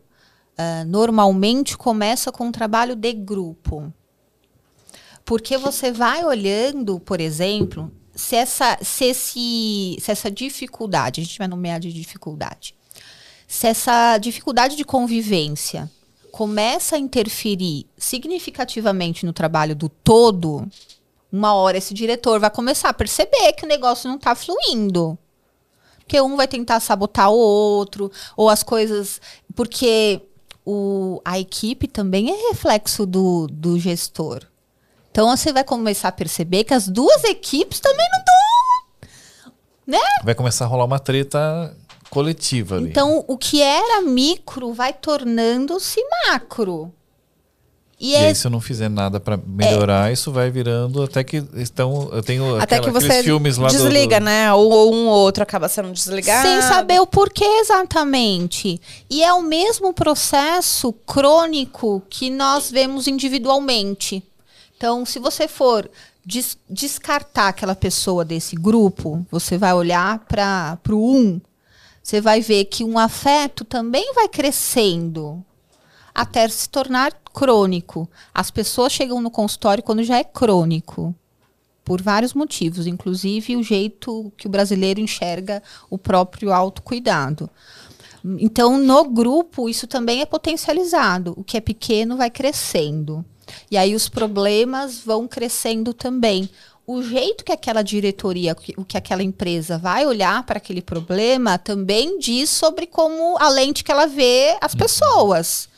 ah, 0.59 0.85
normalmente 0.85 1.77
começa 1.79 2.31
com 2.31 2.45
um 2.49 2.53
trabalho 2.53 2.95
de 2.95 3.13
grupo. 3.15 3.93
Porque 5.25 5.57
você 5.57 5.93
vai 5.93 6.25
olhando, 6.25 6.99
por 7.01 7.21
exemplo, 7.21 7.91
se 8.15 8.35
essa, 8.37 8.77
se 8.83 9.05
esse, 9.05 9.97
se 10.01 10.11
essa 10.11 10.31
dificuldade, 10.31 11.21
a 11.21 11.25
gente 11.25 11.39
vai 11.39 11.47
nomear 11.49 11.79
de 11.79 11.93
dificuldade, 11.93 12.75
se 13.51 13.67
essa 13.67 14.17
dificuldade 14.17 14.77
de 14.77 14.85
convivência 14.85 15.91
começa 16.31 16.95
a 16.95 16.99
interferir 17.01 17.85
significativamente 17.99 19.27
no 19.27 19.33
trabalho 19.33 19.75
do 19.75 19.89
todo, 19.89 20.71
uma 21.33 21.53
hora 21.55 21.77
esse 21.77 21.93
diretor 21.93 22.39
vai 22.39 22.49
começar 22.49 22.91
a 22.91 22.95
perceber 22.95 23.53
que 23.55 23.65
o 23.65 23.69
negócio 23.69 24.09
não 24.09 24.19
está 24.19 24.37
fluindo. 24.37 25.19
Porque 25.99 26.21
um 26.21 26.37
vai 26.37 26.47
tentar 26.47 26.79
sabotar 26.79 27.29
o 27.33 27.37
outro, 27.37 28.13
ou 28.37 28.49
as 28.49 28.63
coisas. 28.63 29.21
Porque 29.57 30.23
o, 30.65 31.21
a 31.25 31.37
equipe 31.41 31.89
também 31.89 32.31
é 32.31 32.51
reflexo 32.51 33.05
do, 33.05 33.49
do 33.49 33.81
gestor. 33.81 34.47
Então 35.11 35.37
você 35.37 35.53
vai 35.53 35.65
começar 35.65 36.09
a 36.09 36.13
perceber 36.13 36.63
que 36.63 36.73
as 36.73 36.87
duas 36.87 37.25
equipes 37.25 37.81
também 37.81 38.07
não 38.13 38.19
estão. 38.21 39.53
Né? 39.89 40.23
Vai 40.23 40.37
começar 40.37 40.67
a 40.67 40.69
rolar 40.69 40.85
uma 40.85 41.01
treta 41.01 41.77
coletiva 42.11 42.77
ali. 42.77 42.91
Então 42.91 43.25
o 43.27 43.39
que 43.39 43.63
era 43.63 44.03
micro 44.03 44.73
vai 44.75 44.93
tornando-se 44.93 46.01
macro. 46.27 46.93
E, 48.03 48.13
e 48.13 48.15
é 48.15 48.29
aí, 48.29 48.35
se 48.35 48.47
eu 48.47 48.51
não 48.51 48.63
fizer 48.63 48.89
nada 48.89 49.21
pra 49.21 49.37
melhorar, 49.37 50.11
isso 50.11 50.33
vai 50.33 50.51
virando 50.51 51.03
até 51.03 51.23
que 51.23 51.45
estão. 51.57 52.09
Eu 52.11 52.23
tenho 52.23 52.57
Até 52.57 52.77
aquela- 52.77 52.87
que 52.87 52.91
você 52.99 53.07
aqueles 53.09 53.25
filmes 53.27 53.57
lá 53.59 53.69
do- 53.69 53.73
desliga, 53.77 54.19
do, 54.19 54.25
né? 54.25 54.51
Ou, 54.55 54.71
ou 54.71 54.95
um 54.95 55.07
ou 55.07 55.19
outro 55.19 55.43
acaba 55.43 55.69
sendo 55.69 55.93
desligado. 55.93 56.49
Sem 56.49 56.63
saber 56.63 56.99
o 56.99 57.07
porquê 57.07 57.45
exatamente. 57.45 58.81
E 59.11 59.23
é 59.23 59.33
o 59.35 59.43
mesmo 59.43 59.93
processo 59.93 60.95
crônico 61.07 62.03
que 62.09 62.31
nós 62.31 62.71
vemos 62.71 63.07
individualmente. 63.07 64.23
Então, 64.79 65.05
se 65.05 65.19
você 65.19 65.47
for 65.47 65.87
des- 66.25 66.57
descartar 66.71 67.49
aquela 67.49 67.75
pessoa 67.75 68.25
desse 68.25 68.57
grupo, 68.57 69.27
você 69.31 69.59
vai 69.59 69.75
olhar 69.75 70.21
para 70.21 70.79
o 70.91 71.17
um, 71.17 71.39
você 72.03 72.21
vai 72.21 72.41
ver 72.41 72.65
que 72.67 72.83
um 72.83 72.99
afeto 72.99 73.65
também 73.65 74.13
vai 74.15 74.29
crescendo 74.29 75.45
até 76.15 76.49
se 76.49 76.69
tornar 76.69 77.13
crônico. 77.33 78.09
As 78.35 78.51
pessoas 78.51 78.93
chegam 78.93 79.21
no 79.21 79.31
consultório 79.31 79.83
quando 79.83 80.03
já 80.03 80.19
é 80.19 80.25
crônico. 80.25 81.15
Por 81.85 82.03
vários 82.03 82.35
motivos, 82.35 82.87
inclusive 82.87 83.57
o 83.57 83.63
jeito 83.63 84.33
que 84.37 84.47
o 84.47 84.51
brasileiro 84.51 85.01
enxerga 85.01 85.63
o 85.89 85.99
próprio 85.99 86.53
autocuidado. 86.53 87.51
Então, 88.39 88.77
no 88.77 89.05
grupo, 89.05 89.69
isso 89.69 89.87
também 89.87 90.21
é 90.21 90.27
potencializado. 90.27 91.33
O 91.37 91.43
que 91.43 91.57
é 91.57 91.61
pequeno 91.61 92.17
vai 92.17 92.31
crescendo. 92.31 93.25
E 93.71 93.77
aí 93.77 93.95
os 93.95 94.09
problemas 94.09 95.01
vão 95.01 95.27
crescendo 95.27 95.93
também. 95.93 96.49
O 96.93 97.03
jeito 97.03 97.45
que 97.45 97.53
aquela 97.53 97.83
diretoria, 97.83 98.55
que- 98.55 98.75
o 98.77 98.85
que 98.85 98.97
aquela 98.97 99.23
empresa 99.23 99.79
vai 99.79 100.07
olhar 100.07 100.43
para 100.45 100.57
aquele 100.59 100.83
problema 100.83 101.57
também 101.59 102.19
diz 102.19 102.51
sobre 102.51 102.87
como 102.87 103.37
a 103.39 103.49
lente 103.49 103.85
que 103.85 103.93
ela 103.93 104.07
vê 104.07 104.57
as 104.61 104.75
pessoas. 104.75 105.69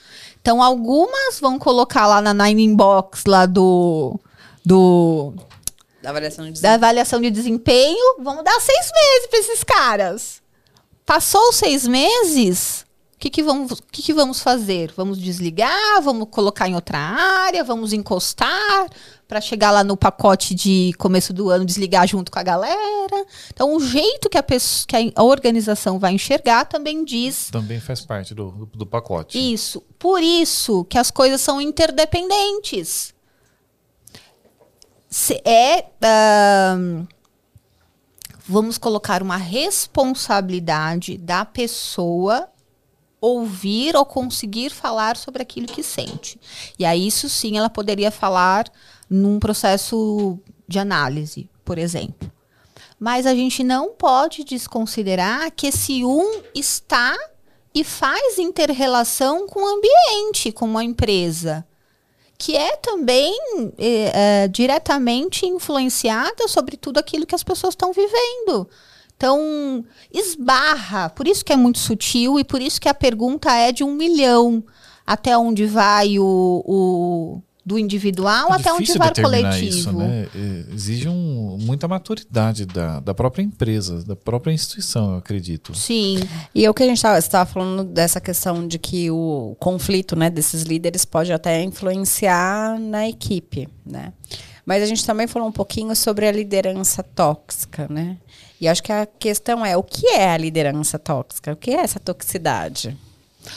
Então, 0.40 0.62
algumas 0.62 1.38
vão 1.40 1.58
colocar 1.58 2.06
lá 2.06 2.20
na 2.22 2.32
Nine 2.32 2.64
Inbox 2.64 3.24
lá 3.26 3.46
do, 3.46 4.18
do 4.64 5.34
Da 6.02 6.10
avaliação 6.10 6.44
de 6.44 6.50
da 6.50 6.54
desempenho. 6.54 6.74
avaliação 6.74 7.20
de 7.20 7.30
desempenho, 7.30 8.16
vamos 8.20 8.42
dar 8.42 8.58
seis 8.60 8.90
meses 8.92 9.26
para 9.28 9.38
esses 9.38 9.64
caras. 9.64 10.42
Passou 11.04 11.48
os 11.50 11.56
seis 11.56 11.86
meses, 11.86 12.84
o 13.14 13.18
que, 13.18 13.28
que, 13.30 13.42
vamos, 13.42 13.72
o 13.72 13.82
que, 13.90 14.02
que 14.02 14.12
vamos 14.14 14.40
fazer? 14.40 14.92
Vamos 14.96 15.18
desligar, 15.18 16.00
vamos 16.02 16.26
colocar 16.30 16.68
em 16.68 16.74
outra 16.74 16.98
área, 16.98 17.62
vamos 17.62 17.92
encostar 17.92 18.88
para 19.32 19.40
chegar 19.40 19.70
lá 19.70 19.82
no 19.82 19.96
pacote 19.96 20.54
de 20.54 20.92
começo 20.98 21.32
do 21.32 21.48
ano 21.48 21.64
desligar 21.64 22.06
junto 22.06 22.30
com 22.30 22.38
a 22.38 22.42
galera. 22.42 23.24
Então, 23.48 23.74
o 23.74 23.80
jeito 23.80 24.28
que 24.28 24.36
a, 24.36 24.42
pessoa, 24.42 24.86
que 24.86 25.10
a 25.16 25.22
organização 25.22 25.98
vai 25.98 26.12
enxergar 26.12 26.66
também 26.66 27.02
diz 27.02 27.48
Também 27.50 27.80
faz 27.80 28.02
parte 28.02 28.34
do, 28.34 28.50
do, 28.50 28.66
do 28.66 28.84
pacote. 28.86 29.38
isso. 29.38 29.80
Por 29.98 30.22
isso 30.22 30.84
que 30.84 30.98
as 30.98 31.10
coisas 31.10 31.40
são 31.40 31.62
interdependentes. 31.62 33.14
Se- 35.08 35.40
é. 35.46 35.86
ahn, 36.02 37.06
vamos 38.46 38.76
colocar 38.76 39.22
uma 39.22 39.38
responsabilidade 39.38 41.16
da 41.16 41.46
pessoa 41.46 42.50
ouvir 43.18 43.96
ou 43.96 44.04
conseguir 44.04 44.68
falar 44.70 45.16
sobre 45.16 45.40
aquilo 45.40 45.68
que 45.68 45.82
sente. 45.82 46.38
E 46.78 46.84
aí, 46.84 47.06
isso 47.06 47.28
sim, 47.30 47.56
ela 47.56 47.70
poderia 47.70 48.10
falar 48.10 48.66
num 49.12 49.38
processo 49.38 50.38
de 50.66 50.78
análise, 50.78 51.48
por 51.64 51.78
exemplo. 51.78 52.32
Mas 52.98 53.26
a 53.26 53.34
gente 53.34 53.62
não 53.62 53.90
pode 53.90 54.42
desconsiderar 54.42 55.50
que 55.52 55.66
esse 55.66 56.04
um 56.04 56.42
está 56.54 57.16
e 57.74 57.84
faz 57.84 58.38
interrelação 58.38 59.46
com 59.46 59.60
o 59.60 59.76
ambiente, 59.76 60.52
com 60.52 60.64
uma 60.64 60.84
empresa. 60.84 61.66
que 62.38 62.56
é 62.56 62.74
também 62.74 63.38
é, 63.78 64.42
é, 64.44 64.48
diretamente 64.48 65.46
influenciada 65.46 66.48
sobre 66.48 66.76
tudo 66.76 66.98
aquilo 66.98 67.24
que 67.24 67.36
as 67.36 67.44
pessoas 67.44 67.72
estão 67.72 67.92
vivendo. 67.92 68.68
Então, 69.16 69.84
esbarra. 70.12 71.08
Por 71.10 71.28
isso 71.28 71.44
que 71.44 71.52
é 71.52 71.56
muito 71.56 71.78
sutil 71.78 72.40
e 72.40 72.44
por 72.44 72.60
isso 72.60 72.80
que 72.80 72.88
a 72.88 72.94
pergunta 72.94 73.52
é 73.52 73.70
de 73.70 73.84
um 73.84 73.94
milhão. 73.94 74.64
Até 75.06 75.38
onde 75.38 75.66
vai 75.66 76.18
o, 76.18 76.64
o 76.66 77.42
do 77.64 77.78
individual 77.78 78.50
É 78.50 78.56
até 78.56 78.72
onde 78.72 78.92
vai 78.98 79.10
o 79.10 79.14
coletivo. 79.22 79.64
Isso, 79.64 79.92
né? 79.92 80.28
É, 80.34 80.74
Exige 80.74 81.08
um- 81.08 81.56
muita 81.60 81.86
maturidade 81.86 82.66
da, 82.66 82.98
da 83.00 83.14
própria 83.14 83.42
empresa, 83.42 84.02
da 84.04 84.16
própria 84.16 84.52
instituição, 84.52 85.12
eu 85.12 85.18
acredito. 85.18 85.74
Sim. 85.74 86.18
E 86.54 86.68
o 86.68 86.74
que 86.74 86.82
a 86.82 86.86
gente 86.86 87.04
estava 87.04 87.46
falando 87.46 87.84
dessa 87.84 88.20
questão 88.20 88.66
de 88.66 88.78
que 88.78 89.10
o 89.10 89.56
conflito 89.60 90.16
né, 90.16 90.28
desses 90.28 90.62
líderes 90.62 91.04
pode 91.04 91.32
até 91.32 91.62
influenciar 91.62 92.78
na 92.80 93.08
equipe, 93.08 93.68
né? 93.86 94.12
Mas 94.64 94.82
a 94.82 94.86
gente 94.86 95.04
também 95.04 95.26
falou 95.26 95.48
um 95.48 95.52
pouquinho 95.52 95.94
sobre 95.96 96.26
a 96.26 96.32
liderança 96.32 97.02
tóxica, 97.02 97.86
né? 97.90 98.16
E 98.60 98.68
acho 98.68 98.82
que 98.82 98.92
a 98.92 99.06
questão 99.06 99.66
é 99.66 99.76
o 99.76 99.82
que 99.82 100.06
é 100.06 100.30
a 100.30 100.36
liderança 100.36 100.98
tóxica? 100.98 101.52
O 101.52 101.56
que 101.56 101.70
é 101.72 101.80
essa 101.80 101.98
toxicidade? 101.98 102.96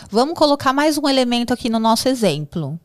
Vamos 0.10 0.36
colocar 0.36 0.74
mais 0.74 0.97
um 0.97 1.08
elemento 1.08 1.53
aqui 1.53 1.70
no 1.70 1.78
nosso 1.80 2.08
exemplo, 2.10 2.80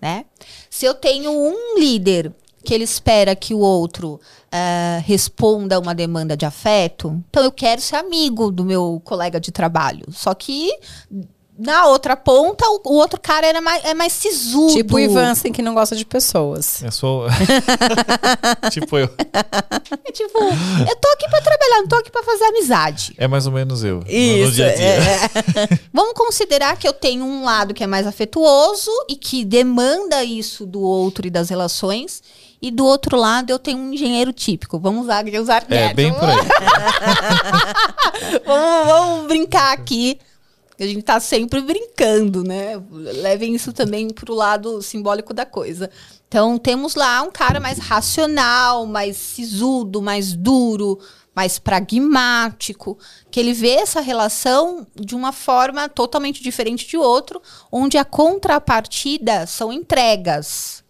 né? 0.00 0.24
Se 0.70 0.86
eu 0.86 0.94
tenho 0.94 1.30
um 1.30 1.78
líder 1.78 2.32
que 2.64 2.74
ele 2.74 2.84
espera 2.84 3.36
que 3.36 3.54
o 3.54 3.60
outro 3.60 4.20
ah, 4.50 5.00
responda 5.04 5.76
a 5.76 5.78
uma 5.78 5.94
demanda 5.94 6.36
de 6.36 6.44
afeto, 6.44 7.22
então 7.30 7.42
eu 7.44 7.52
quero 7.52 7.80
ser 7.80 7.96
amigo 7.96 8.50
do 8.50 8.64
meu 8.64 9.00
colega 9.04 9.38
de 9.38 9.52
trabalho. 9.52 10.04
Só 10.10 10.34
que 10.34 10.70
na 11.58 11.86
outra 11.86 12.16
ponta, 12.16 12.64
o, 12.68 12.80
o 12.84 12.94
outro 12.94 13.18
cara 13.20 13.46
era 13.46 13.60
mais, 13.60 13.84
é 13.84 13.94
mais 13.94 14.12
sisudo. 14.12 14.74
Tipo 14.74 14.96
o 14.96 15.00
Ivan, 15.00 15.30
assim, 15.30 15.50
que 15.50 15.62
não 15.62 15.74
gosta 15.74 15.96
de 15.96 16.04
pessoas. 16.04 16.82
É 16.82 16.90
só. 16.90 17.26
tipo 18.70 18.98
eu. 18.98 19.08
É 20.04 20.12
tipo, 20.12 20.38
eu 20.38 20.96
tô 20.96 21.08
aqui 21.14 21.28
pra 21.30 21.40
trabalhar, 21.40 21.76
não 21.80 21.88
tô 21.88 21.96
aqui 21.96 22.10
pra 22.10 22.22
fazer 22.22 22.44
amizade. 22.44 23.14
É 23.16 23.26
mais 23.26 23.46
ou 23.46 23.52
menos 23.52 23.82
eu. 23.84 23.96
no- 24.06 24.46
no 24.46 24.52
dia 24.52 24.70
a 24.70 24.74
dia. 24.74 24.84
é. 24.84 25.78
Vamos 25.92 26.12
considerar 26.14 26.76
que 26.76 26.86
eu 26.86 26.92
tenho 26.92 27.24
um 27.24 27.44
lado 27.44 27.72
que 27.74 27.82
é 27.82 27.86
mais 27.86 28.06
afetuoso 28.06 28.90
e 29.08 29.16
que 29.16 29.44
demanda 29.44 30.22
isso 30.24 30.66
do 30.66 30.80
outro 30.80 31.26
e 31.26 31.30
das 31.30 31.48
relações. 31.48 32.22
E 32.60 32.70
do 32.70 32.84
outro 32.86 33.16
lado 33.18 33.50
eu 33.50 33.58
tenho 33.58 33.78
um 33.78 33.92
engenheiro 33.92 34.32
típico. 34.32 34.78
Vamos 34.78 35.04
usar, 35.04 35.24
usar 35.40 35.64
É, 35.68 35.92
bem 35.94 36.12
por 36.12 36.28
aí. 36.28 36.36
vamos, 38.46 38.86
vamos 38.86 39.26
brincar 39.28 39.72
aqui. 39.72 40.18
A 40.78 40.84
gente 40.86 41.02
tá 41.02 41.18
sempre 41.18 41.60
brincando, 41.62 42.44
né? 42.44 42.82
Levem 42.90 43.54
isso 43.54 43.72
também 43.72 44.10
pro 44.10 44.34
lado 44.34 44.82
simbólico 44.82 45.32
da 45.32 45.46
coisa. 45.46 45.90
Então, 46.28 46.58
temos 46.58 46.94
lá 46.94 47.22
um 47.22 47.30
cara 47.30 47.58
mais 47.58 47.78
racional, 47.78 48.84
mais 48.84 49.16
sisudo, 49.16 50.02
mais 50.02 50.34
duro, 50.34 50.98
mais 51.34 51.58
pragmático, 51.58 52.98
que 53.30 53.40
ele 53.40 53.52
vê 53.52 53.72
essa 53.72 54.00
relação 54.00 54.86
de 54.94 55.14
uma 55.14 55.32
forma 55.32 55.88
totalmente 55.88 56.42
diferente 56.42 56.86
de 56.86 56.96
outro, 56.96 57.40
onde 57.70 57.96
a 57.96 58.04
contrapartida 58.04 59.46
são 59.46 59.72
entregas. 59.72 60.82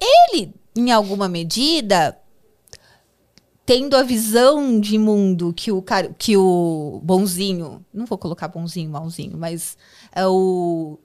Ele, 0.00 0.54
em 0.76 0.92
alguma 0.92 1.28
medida, 1.28 2.18
tendo 3.66 3.96
a 3.96 4.02
visão 4.04 4.80
de 4.80 4.96
mundo 4.96 5.52
que 5.52 5.72
o 5.72 5.82
cara, 5.82 6.14
que 6.16 6.36
o 6.36 7.00
bonzinho, 7.02 7.84
não 7.92 8.06
vou 8.06 8.16
colocar 8.16 8.46
bonzinho, 8.46 8.88
malzinho, 8.88 9.36
mas 9.36 9.76
é 10.14 10.24
o 10.24 10.96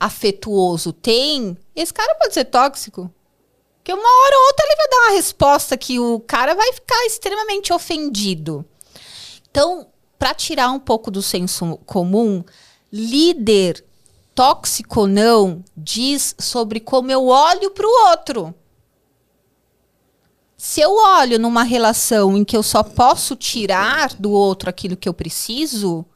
afetuoso 0.00 0.92
tem, 0.92 1.56
esse 1.76 1.94
cara 1.94 2.16
pode 2.16 2.34
ser 2.34 2.46
tóxico. 2.46 3.08
Que 3.84 3.92
uma 3.92 4.02
hora 4.02 4.36
ou 4.36 4.46
outra 4.46 4.66
ele 4.66 4.76
vai 4.76 4.88
dar 4.88 4.96
uma 4.98 5.16
resposta 5.16 5.76
que 5.76 6.00
o 6.00 6.18
cara 6.20 6.54
vai 6.54 6.72
ficar 6.72 7.06
extremamente 7.06 7.72
ofendido. 7.72 8.64
Então, 9.48 9.86
para 10.18 10.34
tirar 10.34 10.70
um 10.70 10.80
pouco 10.80 11.10
do 11.10 11.22
senso 11.22 11.78
comum, 11.86 12.44
líder 12.92 13.84
tóxico 14.34 15.00
ou 15.00 15.06
não 15.06 15.64
diz 15.76 16.34
sobre 16.38 16.80
como 16.80 17.10
eu 17.12 17.26
olho 17.26 17.70
para 17.70 17.86
o 17.86 18.08
outro. 18.10 18.54
Se 20.64 20.80
eu 20.80 20.94
olho 20.94 21.40
numa 21.40 21.64
relação 21.64 22.36
em 22.36 22.44
que 22.44 22.56
eu 22.56 22.62
só 22.62 22.84
posso 22.84 23.34
tirar 23.34 24.14
do 24.14 24.30
outro 24.30 24.70
aquilo 24.70 24.96
que 24.96 25.08
eu 25.08 25.12
preciso, 25.12 26.06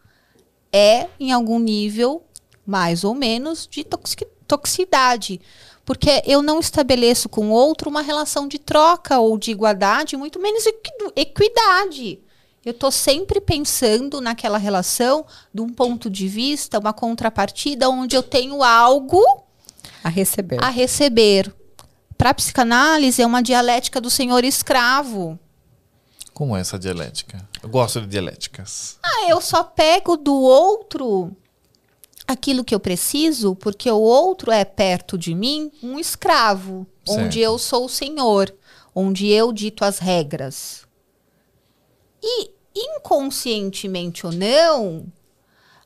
é 0.73 1.09
em 1.19 1.33
algum 1.33 1.59
nível 1.59 2.23
mais 2.65 3.03
ou 3.03 3.13
menos 3.13 3.67
de 3.69 3.83
toxi- 3.83 4.25
toxicidade. 4.47 5.41
Porque 5.85 6.23
eu 6.25 6.43
não 6.43 6.61
estabeleço 6.61 7.29
com 7.29 7.49
o 7.51 7.53
outro 7.53 7.91
uma 7.91 8.03
relação 8.03 8.47
de 8.47 8.61
troca 8.61 9.19
ou 9.19 9.37
de 9.37 9.51
igualdade, 9.51 10.17
muito 10.17 10.39
menos 10.39 10.65
equi- 10.65 10.93
equidade. 11.17 12.21
Eu 12.65 12.71
estou 12.71 12.93
sempre 12.93 13.41
pensando 13.41 14.21
naquela 14.21 14.59
relação 14.59 15.27
de 15.53 15.61
um 15.61 15.71
ponto 15.71 16.09
de 16.09 16.29
vista, 16.29 16.79
uma 16.79 16.93
contrapartida, 16.93 17.91
onde 17.91 18.15
eu 18.15 18.23
tenho 18.23 18.63
algo 18.63 19.25
A 20.05 20.09
receber. 20.09 20.63
a 20.63 20.69
receber. 20.69 21.53
Para 22.17 22.31
a 22.31 22.35
psicanálise, 22.35 23.23
é 23.23 23.27
uma 23.27 23.43
dialética 23.43 24.01
do 24.01 24.11
senhor 24.11 24.45
escravo. 24.45 25.39
Como 26.33 26.57
é 26.57 26.61
essa 26.61 26.79
dialética? 26.79 27.47
Eu 27.63 27.69
gosto 27.69 28.01
de 28.01 28.07
dialéticas. 28.07 28.99
Ah, 29.03 29.29
eu 29.29 29.41
só 29.41 29.65
pego 29.65 30.17
do 30.17 30.35
outro 30.35 31.35
aquilo 32.27 32.65
que 32.65 32.75
eu 32.75 32.81
preciso, 32.81 33.55
porque 33.55 33.91
o 33.91 34.01
outro 34.01 34.51
é 34.51 34.65
perto 34.65 35.17
de 35.17 35.35
mim 35.35 35.71
um 35.83 35.99
escravo, 35.99 36.87
Certo. 37.07 37.21
onde 37.21 37.41
eu 37.41 37.57
sou 37.59 37.87
o 37.87 37.89
senhor, 37.89 38.55
onde 38.95 39.29
eu 39.29 39.53
dito 39.53 39.85
as 39.85 39.99
regras. 39.99 40.87
E 42.23 42.51
inconscientemente 42.75 44.27
ou 44.27 44.33
não, 44.33 45.07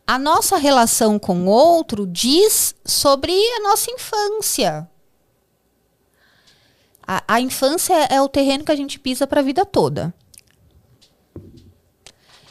a 0.06 0.18
nossa 0.18 0.56
relação 0.56 1.18
com 1.18 1.46
o 1.46 1.48
outro 1.48 2.06
diz 2.06 2.74
sobre 2.84 3.32
a 3.32 3.60
nossa 3.60 3.90
infância. 3.92 4.89
A, 7.12 7.24
a 7.26 7.40
infância 7.40 7.92
é 8.04 8.22
o 8.22 8.28
terreno 8.28 8.62
que 8.62 8.70
a 8.70 8.76
gente 8.76 8.96
pisa 8.96 9.26
para 9.26 9.40
a 9.40 9.42
vida 9.42 9.66
toda. 9.66 10.14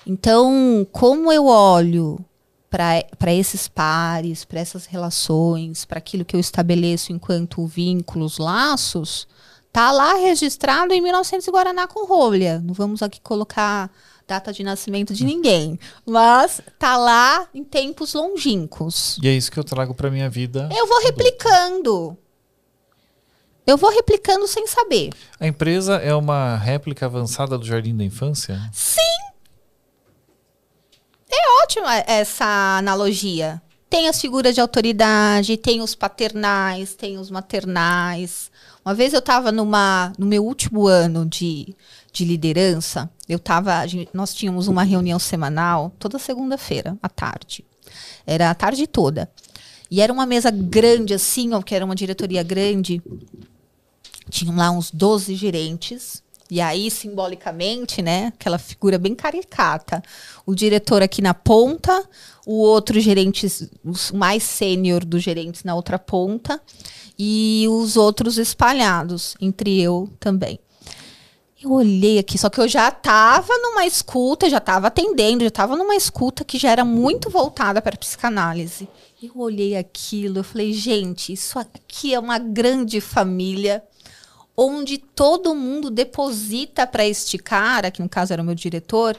Então, 0.06 0.86
como 0.92 1.32
eu 1.32 1.46
olho 1.46 2.20
para 2.70 3.34
esses 3.34 3.70
pares, 3.70 4.44
para 4.44 4.60
essas 4.60 4.86
relações, 4.86 5.86
para 5.86 6.00
aquilo 6.00 6.26
que 6.26 6.36
eu 6.36 6.42
estabeleço 6.42 7.14
enquanto 7.14 7.66
vínculos, 7.66 8.38
laços, 8.38 9.30
tá 9.72 9.94
lá 9.94 10.16
registrado 10.16 10.94
em 10.94 11.00
1900 11.00 11.48
e 11.48 11.52
Guaraná 11.52 11.88
com 11.88 12.06
rolha. 12.06 12.60
Não 12.60 12.74
vamos 12.74 13.02
aqui 13.02 13.22
colocar 13.22 13.90
data 14.28 14.52
de 14.52 14.62
nascimento 14.62 15.14
de 15.14 15.24
ninguém, 15.24 15.80
mas 16.06 16.60
tá 16.78 16.98
lá 16.98 17.48
em 17.54 17.64
tempos 17.64 18.14
longínquos. 18.14 19.18
E 19.24 19.30
é 19.30 19.32
isso 19.32 19.50
que 19.50 19.58
eu 19.58 19.64
trago 19.64 19.94
pra 19.96 20.12
minha 20.12 20.30
vida. 20.30 20.68
Eu 20.78 20.86
vou 20.86 21.02
replicando. 21.02 22.18
Eu 23.70 23.78
vou 23.78 23.92
replicando 23.92 24.48
sem 24.48 24.66
saber. 24.66 25.12
A 25.40 25.46
empresa 25.46 25.98
é 25.98 26.16
uma 26.16 26.56
réplica 26.58 27.06
avançada 27.06 27.56
do 27.56 27.64
Jardim 27.64 27.96
da 27.96 28.04
Infância? 28.04 28.60
É 31.32 31.64
ótima 31.64 31.96
essa 32.08 32.78
analogia. 32.80 33.62
Tem 33.88 34.08
as 34.08 34.20
figuras 34.20 34.56
de 34.56 34.62
autoridade, 34.62 35.56
tem 35.58 35.82
os 35.82 35.94
paternais, 35.94 36.96
tem 36.96 37.20
os 37.20 37.30
maternais. 37.30 38.50
Uma 38.84 38.94
vez 38.96 39.14
eu 39.14 39.20
estava 39.20 39.52
numa 39.52 40.14
no 40.18 40.26
meu 40.26 40.44
último 40.44 40.88
ano 40.88 41.24
de, 41.26 41.76
de 42.12 42.26
liderança, 42.26 43.08
eu 43.28 43.38
tava, 43.38 43.86
gente- 43.86 44.10
nós 44.14 44.34
tínhamos 44.34 44.68
uma 44.68 44.82
reunião 44.84 45.20
semanal 45.20 45.92
toda 46.00 46.18
segunda-feira 46.18 46.98
à 47.04 47.10
tarde. 47.10 47.64
Era 48.26 48.50
a 48.50 48.56
tarde 48.56 48.88
toda. 48.88 49.30
E 49.92 50.02
era 50.02 50.14
uma 50.14 50.26
mesa 50.26 50.50
grande 50.52 51.14
assim, 51.16 51.54
ó, 51.54 51.62
que 51.62 51.74
era 51.76 51.84
uma 51.86 51.96
diretoria 51.96 52.42
grande. 52.44 53.02
Tinham 54.30 54.56
lá 54.56 54.72
uns 54.72 54.92
12 54.92 55.36
gerentes. 55.36 56.24
E 56.52 56.60
aí, 56.60 56.90
simbolicamente, 56.90 58.02
né? 58.02 58.28
Aquela 58.28 58.58
figura 58.58 58.98
bem 58.98 59.14
caricata. 59.14 60.02
O 60.46 60.56
diretor 60.56 61.04
aqui 61.04 61.22
na 61.22 61.34
ponta, 61.34 62.04
o 62.46 62.56
outro 62.56 63.00
gerente, 63.00 63.46
o 63.84 64.18
mais 64.18 64.42
sênior 64.42 65.06
dos 65.06 65.22
gerentes 65.22 65.64
na 65.64 65.76
outra 65.76 66.00
ponta, 66.00 66.60
e 67.18 67.68
os 67.70 67.96
outros 67.98 68.40
espalhados, 68.40 69.36
entre 69.40 69.80
eu 69.80 70.10
também. 70.20 70.60
Eu 71.62 71.74
olhei 71.74 72.18
aqui, 72.18 72.38
só 72.38 72.50
que 72.50 72.60
eu 72.60 72.70
já 72.70 72.88
estava 72.88 73.54
numa 73.58 73.86
escuta, 73.86 74.50
já 74.50 74.60
estava 74.60 74.88
atendendo, 74.88 75.44
já 75.44 75.50
estava 75.50 75.76
numa 75.76 75.94
escuta 75.94 76.46
que 76.46 76.58
já 76.58 76.72
era 76.72 76.86
muito 76.86 77.30
voltada 77.30 77.82
para 77.82 77.98
psicanálise. 77.98 78.88
Eu 79.22 79.34
olhei 79.36 79.76
aquilo, 79.76 80.40
eu 80.40 80.44
falei, 80.44 80.72
gente, 80.72 81.34
isso 81.34 81.60
aqui 81.60 82.14
é 82.14 82.20
uma 82.20 82.40
grande 82.40 83.02
família 83.02 83.84
onde 84.62 84.98
todo 84.98 85.56
mundo 85.56 85.90
deposita 85.90 86.86
para 86.86 87.08
este 87.08 87.38
cara, 87.38 87.90
que 87.90 88.02
no 88.02 88.10
caso 88.10 88.34
era 88.34 88.42
o 88.42 88.46
meu 88.46 88.56
diretor, 88.56 89.18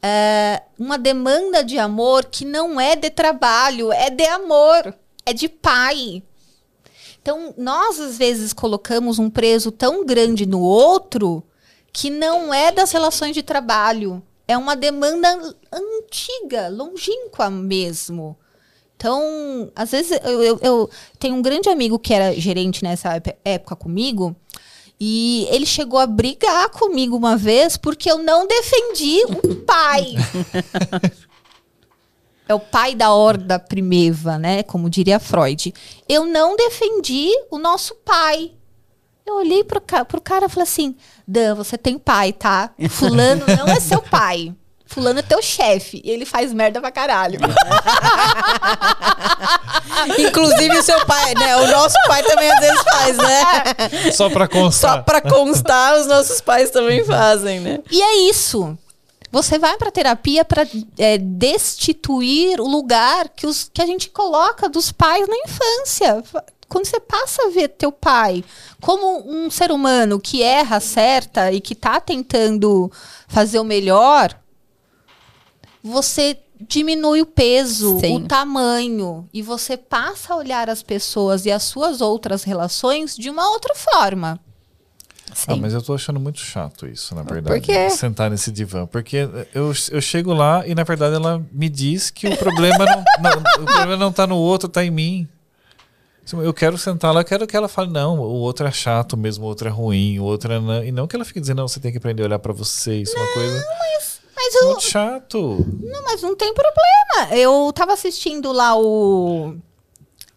é, 0.00 0.62
uma 0.78 0.96
demanda 0.96 1.64
de 1.64 1.76
amor 1.76 2.26
que 2.26 2.44
não 2.44 2.80
é 2.80 2.94
de 2.94 3.10
trabalho, 3.10 3.92
é 3.92 4.10
de 4.10 4.24
amor, 4.26 4.94
é 5.24 5.32
de 5.32 5.48
pai. 5.48 6.22
Então, 7.20 7.52
nós 7.58 7.98
às 7.98 8.16
vezes 8.16 8.52
colocamos 8.52 9.18
um 9.18 9.28
preso 9.28 9.72
tão 9.72 10.06
grande 10.06 10.46
no 10.46 10.60
outro 10.60 11.42
que 11.92 12.08
não 12.08 12.54
é 12.54 12.70
das 12.70 12.92
relações 12.92 13.34
de 13.34 13.42
trabalho. 13.42 14.22
É 14.46 14.56
uma 14.56 14.76
demanda 14.76 15.28
antiga, 15.72 16.68
longínqua 16.68 17.50
mesmo. 17.50 18.36
Então, 18.96 19.72
às 19.74 19.90
vezes, 19.90 20.20
eu, 20.22 20.42
eu, 20.42 20.58
eu 20.62 20.90
tenho 21.18 21.34
um 21.34 21.42
grande 21.42 21.68
amigo 21.68 21.98
que 21.98 22.14
era 22.14 22.32
gerente 22.38 22.84
nessa 22.84 23.20
época 23.44 23.74
comigo, 23.74 24.36
e 24.98 25.46
ele 25.50 25.66
chegou 25.66 25.98
a 25.98 26.06
brigar 26.06 26.70
comigo 26.70 27.16
uma 27.16 27.36
vez 27.36 27.76
porque 27.76 28.10
eu 28.10 28.18
não 28.18 28.46
defendi 28.46 29.18
o 29.44 29.54
pai. 29.56 30.14
é 32.48 32.54
o 32.54 32.60
pai 32.60 32.94
da 32.94 33.12
horda 33.12 33.58
primeva, 33.58 34.38
né? 34.38 34.62
Como 34.62 34.88
diria 34.88 35.20
Freud. 35.20 35.74
Eu 36.08 36.24
não 36.24 36.56
defendi 36.56 37.30
o 37.50 37.58
nosso 37.58 37.94
pai. 37.96 38.52
Eu 39.26 39.36
olhei 39.36 39.64
pro, 39.64 39.80
pro 39.80 40.20
cara 40.20 40.46
e 40.46 40.48
falei 40.48 40.62
assim: 40.62 40.96
Dan, 41.26 41.54
você 41.56 41.76
tem 41.76 41.98
pai, 41.98 42.32
tá? 42.32 42.72
Fulano 42.88 43.44
não 43.46 43.66
é 43.66 43.80
seu 43.80 44.00
pai. 44.00 44.54
Fulano 44.86 45.18
é 45.18 45.22
teu 45.22 45.42
chefe. 45.42 46.00
E 46.04 46.10
ele 46.10 46.24
faz 46.24 46.52
merda 46.52 46.80
pra 46.80 46.90
caralho. 46.90 47.38
Inclusive 50.18 50.78
o 50.78 50.82
seu 50.82 51.04
pai, 51.04 51.34
né? 51.34 51.56
O 51.56 51.66
nosso 51.66 51.96
pai 52.06 52.22
também 52.22 52.50
às 52.50 52.60
vezes 52.60 52.82
faz, 52.82 53.16
né? 53.16 53.64
Só 54.12 54.30
pra 54.30 54.46
constar. 54.46 54.96
Só 54.96 55.02
pra 55.02 55.20
constar, 55.20 55.98
os 55.98 56.06
nossos 56.06 56.40
pais 56.40 56.70
também 56.70 57.04
fazem, 57.04 57.60
né? 57.60 57.80
E 57.90 58.00
é 58.00 58.28
isso. 58.28 58.78
Você 59.32 59.58
vai 59.58 59.76
pra 59.76 59.90
terapia 59.90 60.44
pra 60.44 60.66
é, 60.96 61.18
destituir 61.18 62.60
o 62.60 62.66
lugar 62.66 63.28
que, 63.28 63.46
os, 63.46 63.70
que 63.72 63.82
a 63.82 63.86
gente 63.86 64.08
coloca 64.08 64.68
dos 64.68 64.92
pais 64.92 65.26
na 65.28 65.36
infância 65.36 66.22
quando 66.68 66.86
você 66.86 66.98
passa 67.00 67.46
a 67.46 67.50
ver 67.50 67.68
teu 67.68 67.92
pai 67.92 68.44
como 68.80 69.24
um 69.28 69.50
ser 69.50 69.70
humano 69.70 70.20
que 70.20 70.42
erra, 70.42 70.80
certa 70.80 71.52
e 71.52 71.60
que 71.60 71.74
tá 71.74 72.00
tentando 72.00 72.90
fazer 73.28 73.58
o 73.58 73.64
melhor, 73.64 74.34
você 75.86 76.36
diminui 76.60 77.20
o 77.20 77.26
peso, 77.26 78.00
Sim. 78.00 78.16
o 78.16 78.26
tamanho 78.26 79.28
e 79.32 79.42
você 79.42 79.76
passa 79.76 80.32
a 80.32 80.36
olhar 80.36 80.68
as 80.68 80.82
pessoas 80.82 81.46
e 81.46 81.52
as 81.52 81.62
suas 81.62 82.00
outras 82.00 82.42
relações 82.44 83.16
de 83.16 83.30
uma 83.30 83.48
outra 83.50 83.74
forma. 83.74 84.40
Sim. 85.34 85.46
Ah, 85.48 85.56
mas 85.56 85.74
eu 85.74 85.82
tô 85.82 85.92
achando 85.92 86.18
muito 86.18 86.40
chato 86.40 86.86
isso, 86.86 87.14
na 87.14 87.22
verdade. 87.22 87.60
Por 87.60 87.60
quê? 87.60 87.90
Sentar 87.90 88.30
nesse 88.30 88.50
divã. 88.50 88.86
Porque 88.86 89.28
eu, 89.54 89.72
eu 89.90 90.00
chego 90.00 90.32
lá 90.32 90.66
e, 90.66 90.74
na 90.74 90.82
verdade, 90.82 91.14
ela 91.14 91.44
me 91.52 91.68
diz 91.68 92.08
que 92.10 92.26
o 92.26 92.36
problema 92.38 92.86
não, 92.86 93.04
não 93.20 93.42
o 93.62 93.66
problema 93.66 93.96
não 93.96 94.12
tá 94.12 94.26
no 94.26 94.36
outro, 94.36 94.68
tá 94.68 94.82
em 94.82 94.90
mim. 94.90 95.28
Eu 96.32 96.54
quero 96.54 96.76
sentar 96.76 97.12
lá, 97.14 97.20
eu 97.20 97.24
quero 97.24 97.46
que 97.46 97.56
ela 97.56 97.68
fale, 97.68 97.90
não, 97.90 98.18
o 98.18 98.40
outro 98.40 98.66
é 98.66 98.72
chato 98.72 99.16
mesmo, 99.16 99.44
o 99.44 99.48
outro 99.48 99.68
é 99.68 99.70
ruim, 99.70 100.18
o 100.18 100.24
outro 100.24 100.52
é 100.52 100.58
não. 100.58 100.82
E 100.82 100.90
não 100.90 101.06
que 101.06 101.14
ela 101.14 101.24
fique 101.24 101.38
dizendo, 101.38 101.58
não, 101.58 101.68
você 101.68 101.78
tem 101.78 101.92
que 101.92 101.98
aprender 101.98 102.22
a 102.22 102.26
olhar 102.26 102.38
para 102.38 102.52
você, 102.52 102.96
isso 103.02 103.16
é 103.16 103.20
uma 103.20 103.32
coisa. 103.32 103.64
Mas, 103.78 104.05
mas 104.36 104.54
eu... 104.54 104.66
Muito 104.66 104.82
chato. 104.82 105.66
Não, 105.82 106.04
mas 106.04 106.22
não 106.22 106.36
tem 106.36 106.52
problema. 106.52 107.34
Eu 107.34 107.72
tava 107.72 107.94
assistindo 107.94 108.52
lá 108.52 108.78
o 108.78 109.56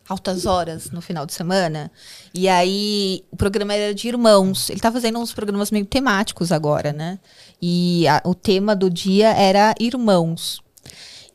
Altas 0.08 0.46
Horas 0.46 0.90
no 0.90 1.02
final 1.02 1.26
de 1.26 1.34
semana. 1.34 1.92
E 2.34 2.48
aí 2.48 3.26
o 3.30 3.36
programa 3.36 3.74
era 3.74 3.94
de 3.94 4.08
irmãos. 4.08 4.70
Ele 4.70 4.80
tá 4.80 4.92
fazendo 4.92 5.20
uns 5.20 5.34
programas 5.34 5.70
meio 5.70 5.86
temáticos 5.86 6.52
agora, 6.52 6.94
né? 6.94 7.20
E 7.62 8.08
a, 8.08 8.22
o 8.26 8.34
tema 8.34 8.76
do 8.76 8.90
dia 8.90 9.30
era 9.32 9.76
irmãos. 9.80 10.62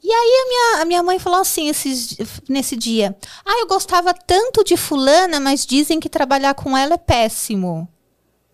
E 0.02 0.10
aí 0.10 0.42
a 0.42 0.48
minha, 0.48 0.82
a 0.82 0.84
minha 0.84 1.02
mãe 1.02 1.18
falou 1.18 1.40
assim 1.40 1.68
esses, 1.68 2.16
nesse 2.48 2.76
dia: 2.76 3.16
Ah, 3.44 3.60
eu 3.60 3.66
gostava 3.66 4.12
tanto 4.12 4.64
de 4.64 4.76
fulana, 4.76 5.38
mas 5.38 5.64
dizem 5.64 6.00
que 6.00 6.08
trabalhar 6.08 6.54
com 6.54 6.76
ela 6.76 6.94
é 6.94 6.98
péssimo. 6.98 7.88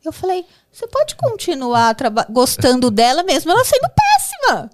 Eu 0.05 0.13
falei, 0.13 0.47
você 0.73 0.87
pode 0.87 1.15
continuar 1.17 1.97
gostando 2.31 2.91
dela 2.91 3.23
mesmo 3.23 3.51
ela 3.51 3.65
sendo 3.65 3.89
péssima. 3.89 4.71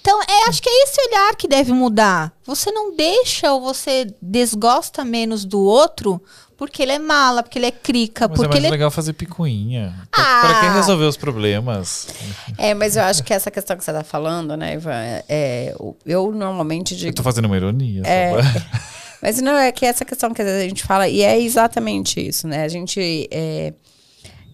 Então, 0.00 0.22
é, 0.22 0.48
acho 0.48 0.62
que 0.62 0.68
é 0.68 0.84
esse 0.84 1.00
olhar 1.08 1.36
que 1.36 1.46
deve 1.46 1.72
mudar. 1.72 2.32
Você 2.46 2.70
não 2.70 2.94
deixa 2.96 3.52
ou 3.52 3.60
você 3.60 4.06
desgosta 4.22 5.04
menos 5.04 5.44
do 5.44 5.60
outro 5.60 6.22
porque 6.56 6.82
ele 6.82 6.92
é 6.92 6.98
mala, 6.98 7.42
porque 7.42 7.58
ele 7.58 7.66
é 7.66 7.70
crica, 7.70 8.26
mas 8.26 8.36
porque 8.36 8.46
é 8.46 8.48
mais 8.48 8.58
ele 8.58 8.66
é 8.66 8.70
legal 8.70 8.90
fazer 8.90 9.12
picuinha. 9.12 9.94
Ah. 10.12 10.40
Para 10.40 10.60
quem 10.60 10.72
resolver 10.72 11.04
os 11.04 11.16
problemas. 11.16 12.08
É, 12.56 12.74
mas 12.74 12.96
eu 12.96 13.04
acho 13.04 13.22
que 13.22 13.32
essa 13.32 13.48
questão 13.48 13.76
que 13.76 13.84
você 13.84 13.92
está 13.92 14.02
falando, 14.02 14.56
né, 14.56 14.74
Ivan, 14.74 14.92
é, 14.92 15.24
é, 15.28 15.74
eu 16.04 16.32
normalmente 16.32 16.96
digo... 16.96 17.10
Eu 17.10 17.14
tô 17.14 17.22
fazendo 17.22 17.44
uma 17.44 17.56
ironia. 17.56 18.02
É, 18.04 18.32
mas 19.22 19.40
não, 19.40 19.52
é 19.52 19.70
que 19.70 19.86
essa 19.86 20.04
questão 20.04 20.34
que 20.34 20.42
a 20.42 20.60
gente 20.62 20.82
fala, 20.82 21.06
e 21.06 21.22
é 21.22 21.40
exatamente 21.40 22.20
isso, 22.20 22.48
né? 22.48 22.64
A 22.64 22.68
gente 22.68 23.28
é, 23.30 23.72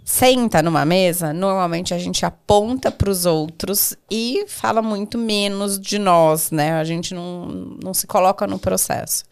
senta 0.05 0.63
numa 0.63 0.85
mesa, 0.85 1.33
normalmente 1.33 1.95
a 1.95 1.99
gente 1.99 2.27
aponta 2.27 2.91
para 2.91 3.09
os 3.09 3.25
outros 3.25 3.97
e 4.11 4.45
fala 4.47 4.83
muito 4.83 5.17
menos 5.17 5.81
de 5.81 5.99
nós, 5.99 6.51
né? 6.51 6.73
A 6.73 6.85
gente 6.85 7.15
não, 7.15 7.47
não 7.83 7.95
se 7.95 8.07
coloca 8.07 8.47
no 8.47 8.59
processo. 8.59 9.25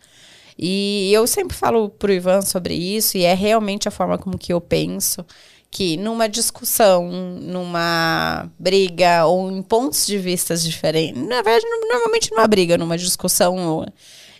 E 0.59 1.11
eu 1.13 1.27
sempre 1.27 1.57
falo 1.57 1.91
pro 1.91 2.13
Ivan 2.13 2.41
sobre 2.41 2.75
isso, 2.75 3.19
e 3.19 3.25
é 3.25 3.35
realmente 3.35 3.87
a 3.87 3.91
forma 3.91 4.17
como 4.17 4.39
que 4.39 4.53
eu 4.53 4.61
penso 4.61 5.25
que 5.71 5.97
numa 5.97 6.29
discussão, 6.29 7.11
numa 7.11 8.47
briga 8.59 9.25
ou 9.25 9.51
em 9.51 9.63
pontos 9.63 10.07
de 10.07 10.19
vistas 10.19 10.63
diferentes, 10.63 11.23
na 11.23 11.41
verdade, 11.41 11.65
normalmente 11.89 12.31
numa 12.31 12.47
briga, 12.47 12.77
numa 12.77 12.99
discussão, 12.99 13.87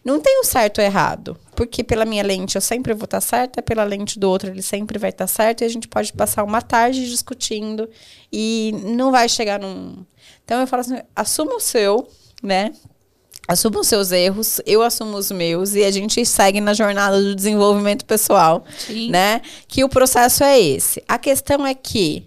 não 0.05 0.21
tem 0.21 0.41
o 0.41 0.45
certo 0.45 0.79
ou 0.79 0.85
errado. 0.85 1.37
Porque 1.55 1.85
pela 1.85 2.05
minha 2.05 2.23
lente 2.23 2.57
eu 2.57 2.61
sempre 2.61 2.95
vou 2.95 3.05
estar 3.05 3.21
certa, 3.21 3.63
pela 3.63 3.85
lente 3.85 4.19
do 4.19 4.29
outro 4.29 4.51
ele 4.51 4.63
sempre 4.63 4.99
vai 4.99 5.11
estar 5.11 5.27
certo, 5.27 5.63
e 5.63 5.65
a 5.65 5.69
gente 5.69 5.87
pode 5.87 6.13
passar 6.13 6.45
uma 6.45 6.63
tarde 6.63 7.09
discutindo 7.09 7.89
e 8.33 8.75
não 8.85 9.11
vai 9.11 9.29
chegar 9.29 9.61
num. 9.61 10.05
Então 10.45 10.61
eu 10.61 10.67
falo 10.67 10.81
assim: 10.81 10.99
assuma 11.15 11.55
o 11.55 11.61
seu, 11.61 12.09
né? 12.43 12.73
assuma 13.47 13.81
os 13.81 13.87
seus 13.87 14.13
erros, 14.13 14.61
eu 14.65 14.83
assumo 14.83 15.17
os 15.17 15.31
meus 15.31 15.75
e 15.75 15.85
a 15.85 15.91
gente 15.91 16.25
segue 16.25 16.61
na 16.61 16.73
jornada 16.75 17.21
do 17.21 17.35
desenvolvimento 17.35 18.05
pessoal, 18.05 18.65
Sim. 18.79 19.11
né? 19.11 19.43
Que 19.67 19.85
o 19.85 19.89
processo 19.89 20.45
é 20.45 20.59
esse. 20.59 21.03
A 21.09 21.19
questão 21.19 21.67
é 21.67 21.75
que 21.75 22.25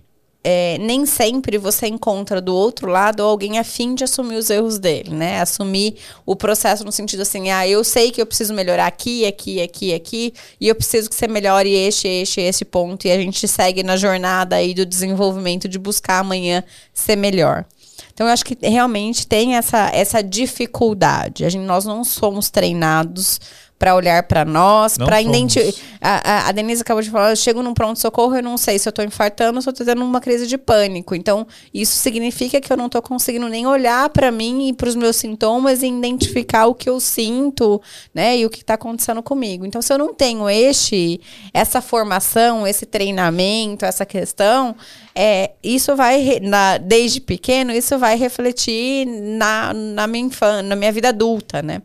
é, 0.48 0.78
nem 0.78 1.08
sempre 1.08 1.58
você 1.58 1.88
encontra 1.88 2.39
do 2.39 2.54
outro 2.54 2.88
lado 2.88 3.24
alguém 3.24 3.58
afim 3.58 3.96
de 3.96 4.04
assumir 4.04 4.36
os 4.36 4.52
erros 4.52 4.78
dele, 4.78 5.10
né? 5.10 5.41
Assumir 5.41 5.96
o 6.24 6.36
processo 6.36 6.86
no 6.86 6.91
sentido 6.91 7.22
assim, 7.22 7.50
ah, 7.50 7.68
eu 7.68 7.84
sei 7.84 8.12
que 8.12 8.22
eu 8.22 8.28
preciso 8.28 8.54
melhorar 8.54 8.86
aqui, 8.86 9.26
aqui, 9.26 9.60
aqui, 9.60 9.91
aqui, 9.91 10.34
e 10.62 10.68
eu 10.68 10.76
preciso 10.76 11.10
que 11.10 11.16
você 11.16 11.28
melhore 11.28 11.74
este, 11.74 12.08
este, 12.08 12.41
esse 12.41 12.64
ponto, 12.64 13.08
e 13.08 13.12
a 13.12 13.18
gente 13.18 13.48
segue 13.48 13.82
na 13.82 13.98
jornada 13.98 14.58
aí 14.58 14.76
do 14.76 14.86
desenvolvimento 14.86 15.68
de 15.68 15.80
buscar 15.80 16.20
amanhã 16.20 16.64
ser 16.93 17.16
melhor. 17.16 17.66
Então, 18.14 18.28
eu 18.28 18.32
acho 18.34 18.46
que 18.46 18.58
realmente 18.62 19.26
tem 19.26 19.56
essa, 19.56 19.89
essa 19.93 20.22
dificuldade. 20.22 21.43
A 21.43 21.50
gente, 21.50 21.66
nós 21.66 21.86
não 21.86 22.04
somos 22.04 22.50
treinados 22.50 23.41
para 23.78 23.93
olhar 23.93 24.23
para 24.23 24.45
nós, 24.45 24.97
para 24.97 25.21
identificar. 25.21 25.86
A, 26.01 26.47
a, 26.47 26.51
Denise 26.51 26.82
acabou 26.82 27.03
de 27.03 27.09
falar, 27.09 27.32
eu 27.32 27.36
chego 27.36 27.61
num 27.61 27.73
pronto-socorro, 27.73 28.36
eu 28.36 28.43
não 28.43 28.57
sei 28.57 28.80
se 28.80 28.88
eu 28.88 28.91
estou 28.91 29.03
infartando 29.03 29.57
ou 29.57 29.61
se 29.61 29.67
eu 29.67 29.71
estou 29.71 29.86
tendo 29.86 30.03
uma 30.03 30.21
crise 30.21 30.47
de 30.47 30.57
pânico. 30.57 31.13
Então, 31.13 31.45
isso 31.73 31.95
significa 31.95 32.61
que 32.61 32.71
eu 32.71 32.78
não 32.78 32.86
estou 32.86 33.01
conseguindo 33.01 33.49
nem 33.49 33.67
olhar 33.67 34.09
para 34.09 34.32
mim 34.32 34.69
e 34.69 34.73
para 34.73 34.88
os 34.88 34.95
meus 34.95 35.17
sintomas 35.17 35.84
e 35.84 35.88
identificar 35.88 36.67
o 36.67 36.73
que 36.73 36.89
eu 36.89 36.99
sinto, 36.99 37.82
né? 38.13 38.38
E 38.38 38.45
o 38.45 38.49
que 38.49 38.61
está 38.61 38.76
acontecendo 38.76 39.21
comigo. 39.21 39.65
Então, 39.65 39.82
se 39.82 39.91
eu 39.91 39.97
não 39.97 40.13
tenho 40.13 40.49
este, 40.49 41.19
essa 41.53 41.82
formação, 41.82 42.65
esse 42.65 42.86
treinamento, 42.86 43.84
essa 43.84 44.05
questão, 44.05 44.76
é, 45.13 45.51
isso 45.61 45.95
vai, 45.95 46.39
na, 46.41 46.78
desde 46.78 47.19
pequeno, 47.19 47.71
isso 47.71 47.97
vai 47.97 48.17
refletir 48.17 49.05
na, 49.05 49.73
na, 49.73 50.07
minha 50.07 50.26
infância, 50.26 50.61
na 50.61 50.76
minha 50.76 50.91
vida 50.91 51.09
adulta, 51.09 51.61
né? 51.61 51.82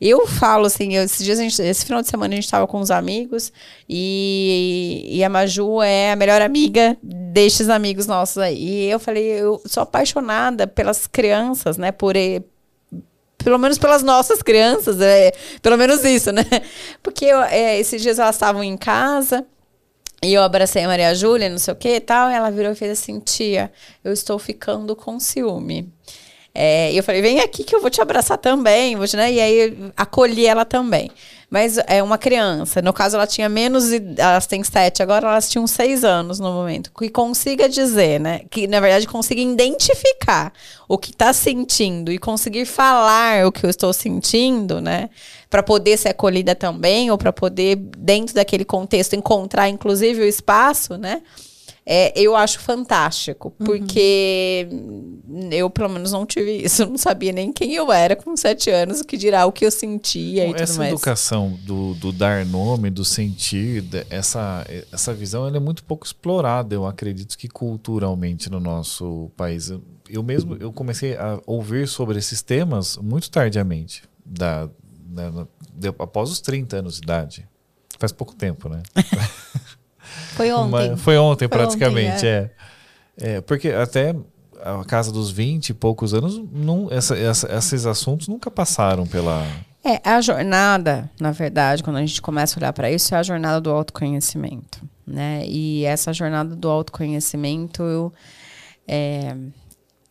Eu 0.00 0.26
falo 0.26 0.66
assim, 0.66 0.94
eu, 0.94 1.02
esses 1.02 1.24
dias, 1.24 1.38
gente, 1.38 1.60
esse 1.60 1.84
final 1.84 2.00
de 2.00 2.08
semana 2.08 2.32
a 2.32 2.36
gente 2.36 2.44
estava 2.44 2.66
com 2.66 2.78
os 2.78 2.90
amigos 2.90 3.52
e, 3.88 5.04
e 5.10 5.24
a 5.24 5.28
Maju 5.28 5.82
é 5.82 6.12
a 6.12 6.16
melhor 6.16 6.40
amiga 6.40 6.96
destes 7.02 7.68
amigos 7.68 8.06
nossos 8.06 8.38
aí. 8.38 8.56
E 8.58 8.90
eu 8.90 9.00
falei, 9.00 9.24
eu 9.24 9.60
sou 9.66 9.82
apaixonada 9.82 10.66
pelas 10.66 11.06
crianças, 11.06 11.76
né? 11.76 11.90
Por, 11.90 12.14
pelo 13.38 13.58
menos 13.58 13.78
pelas 13.78 14.02
nossas 14.02 14.42
crianças, 14.42 15.00
é, 15.00 15.32
pelo 15.62 15.76
menos 15.76 16.04
isso, 16.04 16.30
né? 16.30 16.44
Porque 17.02 17.24
eu, 17.24 17.42
é, 17.42 17.78
esses 17.78 18.00
dias 18.00 18.18
elas 18.18 18.36
estavam 18.36 18.62
em 18.62 18.76
casa 18.76 19.46
e 20.22 20.34
eu 20.34 20.42
abracei 20.42 20.82
a 20.84 20.88
Maria 20.88 21.14
Júlia, 21.14 21.48
não 21.48 21.58
sei 21.58 21.72
o 21.72 21.76
que 21.76 21.96
e 21.96 22.00
tal, 22.00 22.30
e 22.30 22.34
ela 22.34 22.50
virou 22.50 22.72
e 22.72 22.74
fez 22.74 22.92
assim, 22.92 23.20
tia, 23.20 23.70
eu 24.02 24.12
estou 24.12 24.38
ficando 24.38 24.96
com 24.96 25.18
ciúme. 25.20 25.92
É, 26.60 26.92
eu 26.92 27.04
falei, 27.04 27.22
vem 27.22 27.38
aqui 27.38 27.62
que 27.62 27.72
eu 27.72 27.80
vou 27.80 27.88
te 27.88 28.00
abraçar 28.00 28.36
também. 28.36 28.96
Vou 28.96 29.06
te, 29.06 29.16
né? 29.16 29.32
E 29.32 29.40
aí 29.40 29.92
acolhi 29.96 30.44
ela 30.44 30.64
também. 30.64 31.08
Mas 31.48 31.78
é 31.86 32.02
uma 32.02 32.18
criança. 32.18 32.82
No 32.82 32.92
caso, 32.92 33.14
ela 33.14 33.28
tinha 33.28 33.48
menos. 33.48 33.92
Elas 33.92 34.48
têm 34.48 34.64
sete, 34.64 35.00
agora 35.00 35.28
elas 35.28 35.48
tinham 35.48 35.68
seis 35.68 36.02
anos 36.02 36.40
no 36.40 36.52
momento. 36.52 36.90
Que 36.98 37.08
consiga 37.10 37.68
dizer, 37.68 38.18
né? 38.18 38.40
Que 38.50 38.66
na 38.66 38.80
verdade 38.80 39.06
consiga 39.06 39.40
identificar 39.40 40.52
o 40.88 40.98
que 40.98 41.12
está 41.12 41.32
sentindo 41.32 42.10
e 42.10 42.18
conseguir 42.18 42.66
falar 42.66 43.46
o 43.46 43.52
que 43.52 43.64
eu 43.64 43.70
estou 43.70 43.92
sentindo, 43.92 44.80
né? 44.80 45.10
Para 45.48 45.62
poder 45.62 45.96
ser 45.96 46.08
acolhida 46.08 46.56
também, 46.56 47.08
ou 47.08 47.16
para 47.16 47.32
poder, 47.32 47.76
dentro 47.76 48.34
daquele 48.34 48.64
contexto, 48.64 49.14
encontrar, 49.14 49.68
inclusive, 49.68 50.22
o 50.22 50.26
espaço, 50.26 50.98
né? 50.98 51.22
É, 51.90 52.12
eu 52.14 52.36
acho 52.36 52.60
fantástico, 52.60 53.54
uhum. 53.58 53.64
porque 53.64 54.68
uhum. 54.70 55.48
eu, 55.50 55.70
pelo 55.70 55.88
menos, 55.88 56.12
não 56.12 56.26
tive 56.26 56.62
isso. 56.62 56.84
Não 56.88 56.98
sabia 56.98 57.32
nem 57.32 57.50
quem 57.50 57.72
eu 57.72 57.90
era 57.90 58.14
com 58.14 58.36
sete 58.36 58.68
anos, 58.68 59.00
o 59.00 59.04
que 59.04 59.16
dirá, 59.16 59.46
o 59.46 59.52
que 59.52 59.64
eu 59.64 59.70
sentia 59.70 60.44
Bom, 60.44 60.50
e 60.50 60.52
tudo 60.52 60.62
essa 60.62 60.78
mais. 60.78 60.92
educação 60.92 61.58
do, 61.62 61.94
do, 61.94 62.12
dar 62.12 62.44
nome, 62.44 62.90
do 62.90 63.06
sentir, 63.06 63.84
essa, 64.10 64.66
essa 64.92 65.14
visão, 65.14 65.46
ela 65.46 65.56
é 65.56 65.60
muito 65.60 65.82
pouco 65.82 66.04
explorada, 66.04 66.74
eu 66.74 66.84
acredito 66.84 67.38
que 67.38 67.48
culturalmente 67.48 68.50
no 68.50 68.60
nosso 68.60 69.30
país. 69.34 69.72
Eu 70.10 70.22
mesmo 70.22 70.56
eu 70.60 70.70
comecei 70.70 71.16
a 71.16 71.40
ouvir 71.46 71.88
sobre 71.88 72.18
esses 72.18 72.42
temas 72.42 72.98
muito 72.98 73.30
tardiamente, 73.30 74.02
da, 74.26 74.68
da, 75.06 75.30
da 75.30 75.48
após 75.98 76.30
os 76.30 76.40
30 76.42 76.76
anos 76.76 76.96
de 76.96 77.04
idade. 77.04 77.48
Faz 77.98 78.12
pouco 78.12 78.34
tempo, 78.34 78.68
né? 78.68 78.82
Foi 80.34 80.52
ontem. 80.52 80.88
Uma, 80.90 80.96
foi 80.96 81.18
ontem, 81.18 81.48
foi 81.48 81.58
praticamente, 81.58 82.16
ontem, 82.16 82.26
é. 82.26 82.50
é. 83.20 83.30
é. 83.36 83.40
Porque 83.40 83.68
até 83.70 84.14
a 84.62 84.84
casa 84.84 85.12
dos 85.12 85.30
20 85.30 85.70
e 85.70 85.74
poucos 85.74 86.14
anos, 86.14 86.40
não, 86.52 86.88
essa, 86.90 87.16
essa, 87.16 87.52
esses 87.56 87.86
assuntos 87.86 88.28
nunca 88.28 88.50
passaram 88.50 89.06
pela. 89.06 89.46
É, 89.84 90.00
a 90.04 90.20
jornada, 90.20 91.10
na 91.20 91.30
verdade, 91.30 91.82
quando 91.82 91.96
a 91.96 92.00
gente 92.04 92.20
começa 92.20 92.58
a 92.58 92.60
olhar 92.60 92.72
para 92.72 92.90
isso, 92.90 93.14
é 93.14 93.18
a 93.18 93.22
jornada 93.22 93.60
do 93.60 93.70
autoconhecimento. 93.70 94.82
Né? 95.06 95.44
E 95.46 95.84
essa 95.84 96.12
jornada 96.12 96.54
do 96.54 96.68
autoconhecimento, 96.68 97.82
eu, 97.82 98.12
é, 98.86 99.34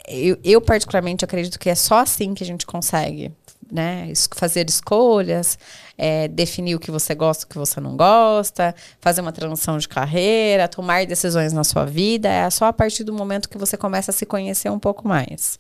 eu, 0.08 0.38
eu 0.43 0.62
particularmente 0.62 1.24
acredito 1.24 1.60
que 1.60 1.70
é 1.70 1.76
só 1.76 1.99
assim 1.99 2.34
que 2.34 2.43
a 2.43 2.47
gente 2.47 2.66
consegue 2.66 3.32
né? 3.72 4.11
Fazer 4.36 4.70
escolhas, 4.70 5.57
é, 5.97 6.28
definir 6.28 6.76
o 6.76 6.80
que 6.80 6.91
você 6.91 7.15
gosta, 7.15 7.45
o 7.45 7.47
que 7.47 7.57
você 7.57 7.80
não 7.80 7.95
gosta, 7.97 8.76
fazer 9.01 9.22
uma 9.22 9.32
transição 9.32 9.78
de 9.78 9.88
carreira, 9.88 10.68
tomar 10.68 11.05
decisões 11.05 11.53
na 11.53 11.63
sua 11.63 11.86
vida. 11.86 12.30
É 12.30 12.49
só 12.49 12.65
a 12.65 12.74
partir 12.74 13.03
do 13.03 13.13
momento 13.13 13.49
que 13.49 13.57
você 13.57 13.78
começa 13.78 14.11
a 14.11 14.13
se 14.13 14.26
conhecer 14.26 14.70
um 14.70 14.80
pouco 14.80 15.07
mais. 15.07 15.59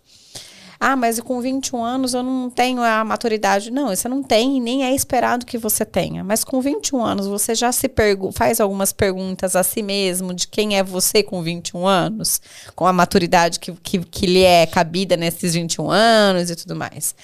Ah, 0.79 0.95
mas 0.95 1.19
com 1.19 1.41
21 1.41 1.83
anos 1.83 2.13
eu 2.13 2.21
não 2.21 2.49
tenho 2.49 2.81
a 2.81 3.03
maturidade. 3.03 3.71
Não, 3.71 3.87
você 3.87 4.07
não 4.07 4.21
tem, 4.21 4.61
nem 4.61 4.83
é 4.83 4.93
esperado 4.93 5.45
que 5.45 5.57
você 5.57 5.83
tenha. 5.83 6.23
Mas 6.23 6.43
com 6.43 6.61
21 6.61 7.03
anos 7.03 7.27
você 7.27 7.55
já 7.55 7.71
se 7.71 7.89
faz 8.33 8.59
algumas 8.59 8.93
perguntas 8.93 9.55
a 9.55 9.63
si 9.63 9.81
mesmo 9.81 10.33
de 10.33 10.47
quem 10.47 10.77
é 10.77 10.83
você 10.83 11.23
com 11.23 11.41
21 11.41 11.87
anos, 11.87 12.39
com 12.75 12.85
a 12.85 12.93
maturidade 12.93 13.59
que, 13.59 13.71
que, 13.71 13.99
que 13.99 14.25
lhe 14.27 14.43
é 14.43 14.67
cabida 14.67 15.17
nesses 15.17 15.55
21 15.55 15.89
anos 15.89 16.51
e 16.51 16.55
tudo 16.55 16.75
mais. 16.75 17.15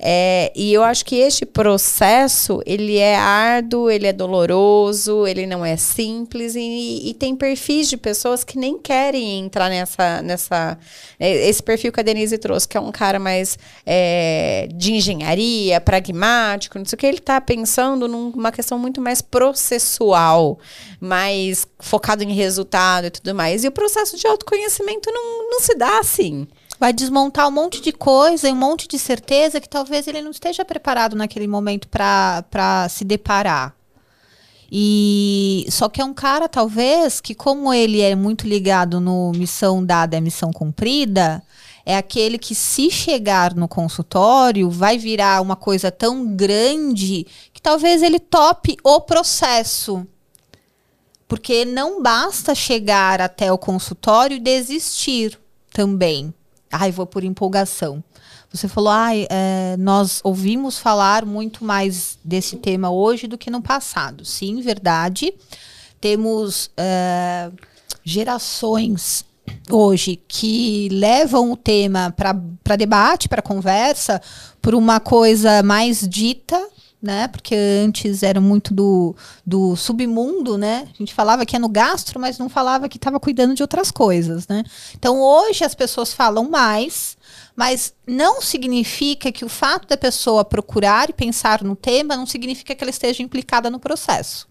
É, 0.00 0.52
e 0.54 0.72
eu 0.72 0.84
acho 0.84 1.04
que 1.04 1.16
este 1.16 1.44
processo, 1.44 2.62
ele 2.64 2.98
é 2.98 3.16
árduo, 3.16 3.90
ele 3.90 4.06
é 4.06 4.12
doloroso, 4.12 5.26
ele 5.26 5.44
não 5.44 5.64
é 5.64 5.76
simples 5.76 6.54
e, 6.54 7.08
e 7.08 7.14
tem 7.14 7.34
perfis 7.34 7.88
de 7.88 7.96
pessoas 7.96 8.44
que 8.44 8.56
nem 8.56 8.78
querem 8.78 9.40
entrar 9.40 9.68
nessa, 9.68 10.22
nessa 10.22 10.78
é, 11.18 11.48
esse 11.48 11.60
perfil 11.60 11.90
que 11.90 11.98
a 11.98 12.02
Denise 12.04 12.38
trouxe, 12.38 12.68
que 12.68 12.76
é 12.76 12.80
um 12.80 12.92
cara 12.92 13.18
mais 13.18 13.58
é, 13.84 14.68
de 14.72 14.92
engenharia, 14.92 15.80
pragmático, 15.80 16.78
não 16.78 16.86
sei 16.86 16.96
o 16.96 16.98
que, 16.98 17.06
ele 17.06 17.18
está 17.18 17.40
pensando 17.40 18.06
numa 18.06 18.52
questão 18.52 18.78
muito 18.78 19.00
mais 19.00 19.20
processual, 19.20 20.60
mais 21.00 21.66
focado 21.80 22.22
em 22.22 22.32
resultado 22.32 23.08
e 23.08 23.10
tudo 23.10 23.34
mais. 23.34 23.64
E 23.64 23.68
o 23.68 23.72
processo 23.72 24.16
de 24.16 24.28
autoconhecimento 24.28 25.10
não, 25.10 25.50
não 25.50 25.60
se 25.60 25.74
dá 25.74 25.98
assim 25.98 26.46
vai 26.78 26.92
desmontar 26.92 27.48
um 27.48 27.52
monte 27.52 27.80
de 27.80 27.92
coisa 27.92 28.48
e 28.48 28.52
um 28.52 28.56
monte 28.56 28.86
de 28.86 28.98
certeza 28.98 29.60
que 29.60 29.68
talvez 29.68 30.06
ele 30.06 30.22
não 30.22 30.30
esteja 30.30 30.64
preparado 30.64 31.16
naquele 31.16 31.46
momento 31.46 31.88
para 31.88 32.88
se 32.88 33.04
deparar. 33.04 33.74
E 34.70 35.66
só 35.70 35.88
que 35.88 36.00
é 36.00 36.04
um 36.04 36.12
cara, 36.12 36.48
talvez, 36.48 37.20
que 37.20 37.34
como 37.34 37.72
ele 37.72 38.00
é 38.00 38.14
muito 38.14 38.46
ligado 38.46 39.00
no 39.00 39.32
missão 39.32 39.84
dada 39.84 40.16
é 40.16 40.20
missão 40.20 40.52
cumprida, 40.52 41.42
é 41.86 41.96
aquele 41.96 42.36
que, 42.36 42.54
se 42.54 42.90
chegar 42.90 43.54
no 43.54 43.66
consultório, 43.66 44.68
vai 44.68 44.98
virar 44.98 45.40
uma 45.40 45.56
coisa 45.56 45.90
tão 45.90 46.36
grande 46.36 47.26
que 47.50 47.62
talvez 47.62 48.02
ele 48.02 48.20
tope 48.20 48.76
o 48.84 49.00
processo. 49.00 50.06
Porque 51.26 51.64
não 51.64 52.02
basta 52.02 52.54
chegar 52.54 53.22
até 53.22 53.50
o 53.50 53.56
consultório 53.56 54.36
e 54.36 54.40
desistir 54.40 55.38
também. 55.72 56.34
Ai, 56.70 56.90
vou 56.90 57.06
por 57.06 57.24
empolgação. 57.24 58.02
Você 58.50 58.66
falou, 58.66 58.90
ai, 58.90 59.26
é, 59.30 59.76
nós 59.78 60.20
ouvimos 60.24 60.78
falar 60.78 61.26
muito 61.26 61.64
mais 61.64 62.18
desse 62.24 62.56
tema 62.56 62.90
hoje 62.90 63.26
do 63.26 63.36
que 63.36 63.50
no 63.50 63.60
passado. 63.60 64.24
Sim, 64.24 64.60
verdade. 64.60 65.34
Temos 66.00 66.70
é, 66.76 67.50
gerações 68.04 69.24
hoje 69.70 70.20
que 70.28 70.88
levam 70.90 71.52
o 71.52 71.56
tema 71.56 72.14
para 72.16 72.76
debate, 72.76 73.28
para 73.28 73.42
conversa, 73.42 74.20
por 74.60 74.74
uma 74.74 75.00
coisa 75.00 75.62
mais 75.62 76.06
dita, 76.08 76.68
né? 77.00 77.28
Porque 77.28 77.54
antes 77.54 78.22
era 78.22 78.40
muito 78.40 78.74
do, 78.74 79.14
do 79.46 79.76
submundo, 79.76 80.58
né? 80.58 80.88
A 80.92 80.96
gente 80.96 81.14
falava 81.14 81.46
que 81.46 81.54
é 81.54 81.58
no 81.58 81.68
gastro, 81.68 82.18
mas 82.18 82.38
não 82.38 82.48
falava 82.48 82.88
que 82.88 82.96
estava 82.96 83.20
cuidando 83.20 83.54
de 83.54 83.62
outras 83.62 83.90
coisas, 83.90 84.48
né? 84.48 84.64
Então 84.96 85.20
hoje 85.20 85.64
as 85.64 85.74
pessoas 85.74 86.12
falam 86.12 86.48
mais, 86.50 87.16
mas 87.54 87.94
não 88.06 88.42
significa 88.42 89.30
que 89.30 89.44
o 89.44 89.48
fato 89.48 89.86
da 89.86 89.96
pessoa 89.96 90.44
procurar 90.44 91.08
e 91.08 91.12
pensar 91.12 91.62
no 91.62 91.76
tema 91.76 92.16
não 92.16 92.26
significa 92.26 92.74
que 92.74 92.82
ela 92.82 92.90
esteja 92.90 93.22
implicada 93.22 93.70
no 93.70 93.78
processo. 93.78 94.48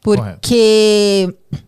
Porque 0.00 1.34
Correto 1.50 1.63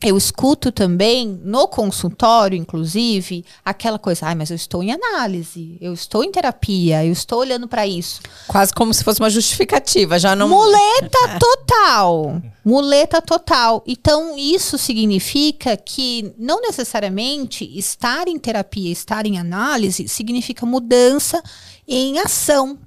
eu 0.00 0.16
escuto 0.16 0.70
também 0.70 1.40
no 1.42 1.66
consultório, 1.66 2.56
inclusive, 2.56 3.44
aquela 3.64 3.98
coisa, 3.98 4.26
ai, 4.26 4.34
mas 4.36 4.48
eu 4.48 4.54
estou 4.54 4.80
em 4.80 4.92
análise, 4.92 5.76
eu 5.80 5.92
estou 5.92 6.22
em 6.22 6.30
terapia, 6.30 7.04
eu 7.04 7.12
estou 7.12 7.40
olhando 7.40 7.66
para 7.66 7.84
isso. 7.84 8.20
Quase 8.46 8.72
como 8.72 8.94
se 8.94 9.02
fosse 9.02 9.18
uma 9.18 9.28
justificativa, 9.28 10.16
já 10.16 10.36
não. 10.36 10.48
Muleta 10.48 11.18
total. 11.40 12.40
Muleta 12.64 13.20
total. 13.20 13.82
Então, 13.88 14.38
isso 14.38 14.78
significa 14.78 15.76
que 15.76 16.32
não 16.38 16.60
necessariamente 16.60 17.64
estar 17.76 18.28
em 18.28 18.38
terapia, 18.38 18.92
estar 18.92 19.26
em 19.26 19.36
análise, 19.36 20.06
significa 20.06 20.64
mudança 20.64 21.42
em 21.88 22.20
ação. 22.20 22.78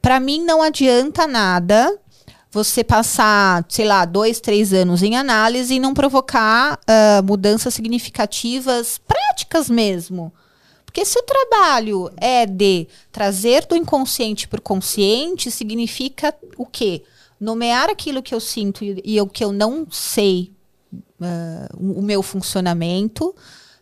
Para 0.00 0.18
mim, 0.18 0.42
não 0.42 0.62
adianta 0.62 1.26
nada 1.26 1.94
você 2.50 2.82
passar, 2.82 3.64
sei 3.68 3.84
lá, 3.84 4.04
dois, 4.04 4.40
três 4.40 4.72
anos 4.72 5.02
em 5.02 5.16
análise 5.16 5.74
e 5.74 5.78
não 5.78 5.92
provocar 5.92 6.78
uh, 6.78 7.22
mudanças 7.24 7.74
significativas, 7.74 8.98
práticas 8.98 9.68
mesmo. 9.68 10.32
Porque 10.84 11.04
se 11.04 11.18
o 11.18 11.22
trabalho 11.22 12.10
é 12.16 12.46
de 12.46 12.88
trazer 13.12 13.66
do 13.66 13.76
inconsciente 13.76 14.48
para 14.48 14.58
o 14.58 14.62
consciente, 14.62 15.50
significa 15.50 16.34
o 16.56 16.64
quê? 16.64 17.04
Nomear 17.38 17.90
aquilo 17.90 18.22
que 18.22 18.34
eu 18.34 18.40
sinto 18.40 18.82
e, 18.82 19.20
o 19.20 19.26
que 19.26 19.44
eu 19.44 19.52
não 19.52 19.86
sei, 19.90 20.52
uh, 20.92 21.76
o 21.76 22.00
meu 22.00 22.22
funcionamento, 22.22 23.34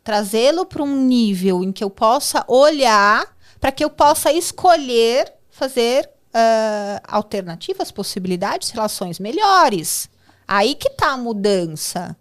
trazê-lo 0.03 0.67
para 0.67 0.83
um 0.83 1.07
nível 1.07 1.63
em 1.63 1.71
que 1.71 1.85
eu 1.85 1.89
possa 1.89 2.45
olhar, 2.49 3.25
para 3.61 3.71
que 3.71 3.85
eu 3.85 3.89
possa 3.89 4.33
escolher 4.33 5.33
fazer 5.49 6.11
uh, 6.37 7.01
alternativas, 7.09 7.91
possibilidades, 7.91 8.71
relações 8.71 9.19
melhores. 9.19 10.09
Aí 10.47 10.75
que 10.75 10.89
está 10.89 11.13
a 11.13 11.17
mudança. 11.17 12.17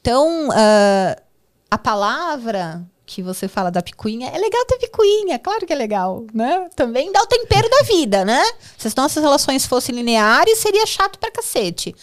Então, 0.00 0.48
uh, 0.48 1.22
a 1.70 1.78
palavra 1.78 2.86
que 3.04 3.22
você 3.22 3.48
fala 3.48 3.70
da 3.70 3.82
picuinha, 3.82 4.28
é 4.28 4.38
legal 4.38 4.64
ter 4.64 4.78
picuinha, 4.78 5.38
claro 5.38 5.66
que 5.66 5.72
é 5.72 5.76
legal, 5.76 6.24
né? 6.32 6.68
Também 6.74 7.12
dá 7.12 7.20
o 7.20 7.26
tempero 7.26 7.68
da 7.68 7.82
vida, 7.82 8.24
né? 8.24 8.42
Se 8.78 8.88
as 8.88 8.94
nossas 8.94 9.22
relações 9.22 9.66
fossem 9.66 9.94
lineares, 9.94 10.58
seria 10.58 10.86
chato 10.86 11.18
pra 11.18 11.30
cacete. 11.30 11.94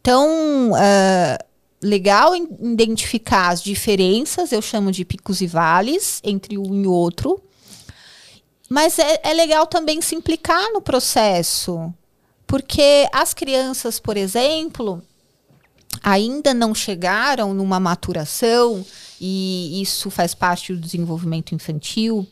Então, 0.00 0.70
uh, 0.70 1.44
legal 1.82 2.34
identificar 2.34 3.48
as 3.48 3.62
diferenças, 3.62 4.52
eu 4.52 4.62
chamo 4.62 4.90
de 4.90 5.04
picos 5.04 5.40
e 5.40 5.46
vales, 5.46 6.20
entre 6.24 6.56
um 6.56 6.82
e 6.82 6.86
outro. 6.86 7.42
Mas 8.74 8.98
é, 8.98 9.20
é 9.22 9.32
legal 9.32 9.68
também 9.68 10.00
se 10.00 10.16
implicar 10.16 10.72
no 10.72 10.80
processo. 10.80 11.94
Porque 12.44 13.08
as 13.12 13.32
crianças, 13.32 14.00
por 14.00 14.16
exemplo, 14.16 15.00
ainda 16.02 16.52
não 16.52 16.74
chegaram 16.74 17.54
numa 17.54 17.78
maturação, 17.78 18.84
e 19.20 19.80
isso 19.80 20.10
faz 20.10 20.34
parte 20.34 20.74
do 20.74 20.80
desenvolvimento 20.80 21.54
infantil, 21.54 22.26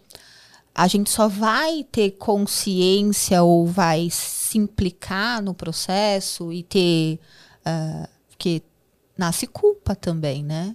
a 0.74 0.88
gente 0.88 1.10
só 1.10 1.28
vai 1.28 1.84
ter 1.84 2.10
consciência 2.18 3.40
ou 3.44 3.64
vai 3.64 4.08
se 4.10 4.58
implicar 4.58 5.40
no 5.40 5.54
processo 5.54 6.52
e 6.52 6.64
ter. 6.64 7.20
Uh, 7.64 8.08
que 8.36 8.60
nasce 9.16 9.46
culpa 9.46 9.94
também, 9.94 10.42
né? 10.42 10.74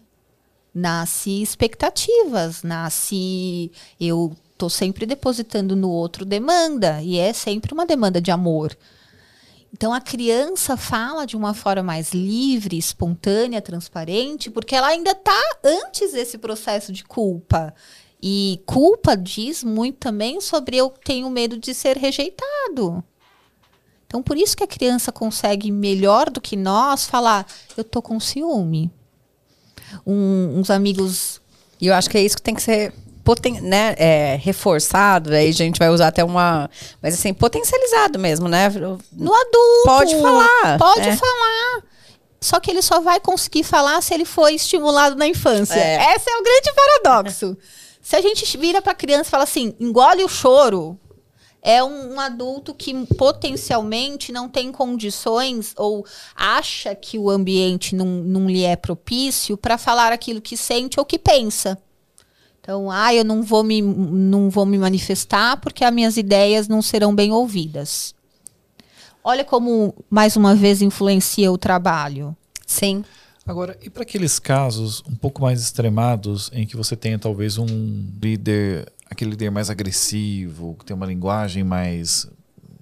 Nasce 0.73 1.41
expectativas, 1.41 2.63
nasce. 2.63 3.69
Eu 3.99 4.33
tô 4.57 4.69
sempre 4.69 5.05
depositando 5.05 5.75
no 5.75 5.89
outro 5.89 6.25
demanda, 6.25 7.01
e 7.01 7.17
é 7.17 7.31
sempre 7.31 7.73
uma 7.73 7.85
demanda 7.85 8.19
de 8.19 8.31
amor. 8.31 8.75
Então 9.71 9.93
a 9.93 10.01
criança 10.01 10.75
fala 10.75 11.25
de 11.25 11.35
uma 11.35 11.53
forma 11.53 11.83
mais 11.83 12.11
livre, 12.11 12.77
espontânea, 12.77 13.61
transparente, 13.61 14.49
porque 14.49 14.75
ela 14.75 14.87
ainda 14.87 15.11
está 15.11 15.39
antes 15.63 16.13
desse 16.13 16.37
processo 16.37 16.91
de 16.91 17.03
culpa. 17.03 17.73
E 18.21 18.61
culpa 18.65 19.15
diz 19.15 19.63
muito 19.63 19.97
também 19.97 20.41
sobre 20.41 20.77
eu 20.77 20.89
tenho 20.89 21.29
medo 21.29 21.57
de 21.59 21.73
ser 21.73 21.97
rejeitado. 21.97 23.03
Então 24.07 24.23
por 24.23 24.37
isso 24.37 24.55
que 24.57 24.63
a 24.63 24.67
criança 24.67 25.11
consegue 25.11 25.71
melhor 25.71 26.29
do 26.29 26.41
que 26.41 26.55
nós 26.55 27.05
falar, 27.05 27.45
eu 27.75 27.83
tô 27.83 28.01
com 28.01 28.19
ciúme. 28.19 28.89
Um, 30.05 30.59
uns 30.59 30.69
amigos. 30.69 31.41
E 31.79 31.87
eu 31.87 31.93
acho 31.93 32.09
que 32.09 32.17
é 32.17 32.23
isso 32.23 32.37
que 32.37 32.41
tem 32.41 32.55
que 32.55 32.63
ser 32.63 32.93
poten 33.27 33.59
né, 33.59 33.93
é, 33.97 34.39
reforçado, 34.41 35.33
aí 35.33 35.49
a 35.49 35.53
gente 35.53 35.77
vai 35.77 35.89
usar 35.89 36.07
até 36.07 36.23
uma. 36.23 36.69
Mas 37.01 37.13
assim, 37.13 37.33
potencializado 37.33 38.17
mesmo, 38.17 38.47
né? 38.47 38.69
No 38.69 39.33
adulto. 39.33 39.83
Pode 39.83 40.15
falar. 40.21 40.77
Pode 40.79 41.09
é. 41.09 41.17
falar. 41.17 41.83
Só 42.39 42.57
que 42.61 42.71
ele 42.71 42.81
só 42.81 43.01
vai 43.01 43.19
conseguir 43.19 43.63
falar 43.63 44.01
se 44.01 44.13
ele 44.13 44.23
foi 44.23 44.53
estimulado 44.53 45.17
na 45.17 45.27
infância. 45.27 45.75
É. 45.75 46.15
Esse 46.15 46.29
é 46.29 46.37
o 46.37 46.43
grande 46.43 46.71
paradoxo. 46.73 47.57
se 48.01 48.15
a 48.15 48.21
gente 48.21 48.57
vira 48.57 48.81
para 48.81 48.93
a 48.93 48.95
criança 48.95 49.27
e 49.27 49.31
fala 49.31 49.43
assim, 49.43 49.75
engole 49.77 50.23
o 50.23 50.29
choro, 50.29 50.97
é 51.61 51.83
um, 51.83 52.13
um, 52.13 52.19
adulto 52.21 52.73
que 52.73 52.93
potencialmente 53.17 54.31
não 54.31 54.47
tem 54.47 54.71
condições 54.71 55.73
ou 55.75 56.05
acha 56.33 56.95
que 56.95 57.19
o 57.19 57.29
ambiente 57.29 57.93
não, 57.93 58.05
não 58.05 58.47
lhe 58.47 58.63
é 58.63 58.77
propício 58.77 59.57
para 59.57 59.77
falar 59.77 60.13
aquilo 60.13 60.39
que 60.39 60.55
sente 60.55 60.97
ou 60.97 61.05
que 61.05 61.19
pensa. 61.19 61.77
Então, 62.67 62.91
ah, 62.91 63.15
eu 63.15 63.23
não 63.23 63.43
vou 63.43 63.63
me, 63.63 63.81
não 63.81 64.49
vou 64.49 64.65
me 64.65 64.77
manifestar 64.77 65.55
porque 65.55 65.85
as 65.85 65.93
minhas 65.93 66.17
ideias 66.17 66.67
não 66.67 66.81
serão 66.81 67.15
bem 67.15 67.31
ouvidas. 67.31 68.13
Olha 69.23 69.45
como, 69.45 69.95
mais 70.09 70.35
uma 70.35 70.53
vez, 70.53 70.81
influencia 70.81 71.49
o 71.49 71.57
trabalho. 71.57 72.35
Sim. 72.65 73.05
Agora, 73.45 73.79
e 73.81 73.89
para 73.89 74.03
aqueles 74.03 74.37
casos 74.37 75.01
um 75.09 75.15
pouco 75.15 75.41
mais 75.41 75.61
extremados 75.61 76.51
em 76.53 76.67
que 76.67 76.75
você 76.75 76.97
tenha 76.97 77.17
talvez 77.17 77.57
um 77.57 77.65
líder, 78.21 78.91
aquele 79.09 79.29
líder 79.29 79.49
mais 79.49 79.69
agressivo, 79.69 80.75
que 80.77 80.83
tem 80.83 80.93
uma 80.93 81.05
linguagem 81.05 81.63
mais 81.63 82.27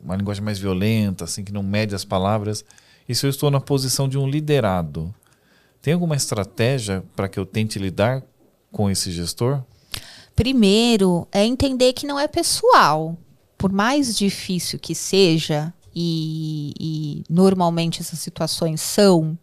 uma 0.04 0.16
linguagem 0.16 0.44
mais 0.44 0.58
violenta, 0.58 1.26
assim 1.26 1.44
que 1.44 1.54
não 1.54 1.62
mede 1.62 1.94
as 1.94 2.04
palavras, 2.04 2.66
e 3.08 3.14
se 3.14 3.24
eu 3.24 3.30
estou 3.30 3.52
na 3.52 3.62
posição 3.62 4.10
de 4.10 4.18
um 4.18 4.28
liderado, 4.28 5.14
tem 5.80 5.94
alguma 5.94 6.16
estratégia 6.16 7.04
para 7.16 7.30
que 7.30 7.40
eu 7.40 7.46
tente 7.46 7.78
lidar 7.78 8.24
com 8.72 8.90
esse 8.90 9.12
gestor? 9.12 9.62
Primeiro, 10.36 11.28
é 11.32 11.46
entender 11.46 11.94
que 11.94 12.06
não 12.06 12.20
é 12.20 12.28
pessoal. 12.28 13.18
Por 13.58 13.72
mais 13.72 14.18
difícil 14.18 14.78
que 14.78 14.94
seja, 14.94 15.74
e, 15.96 16.74
e 16.80 17.24
normalmente 17.30 18.02
essas 18.02 18.20
situações 18.20 18.82
são, 18.82 19.38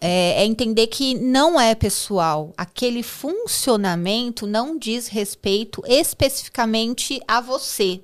é, 0.00 0.42
é, 0.42 0.44
entender 0.44 0.86
que 0.86 1.14
não 1.14 1.60
é 1.60 1.74
pessoal. 1.74 2.52
Aquele 2.56 3.02
funcionamento 3.02 4.46
não 4.46 4.78
diz 4.78 5.08
respeito 5.08 5.82
especificamente 5.86 7.20
a 7.28 7.40
você. 7.40 8.00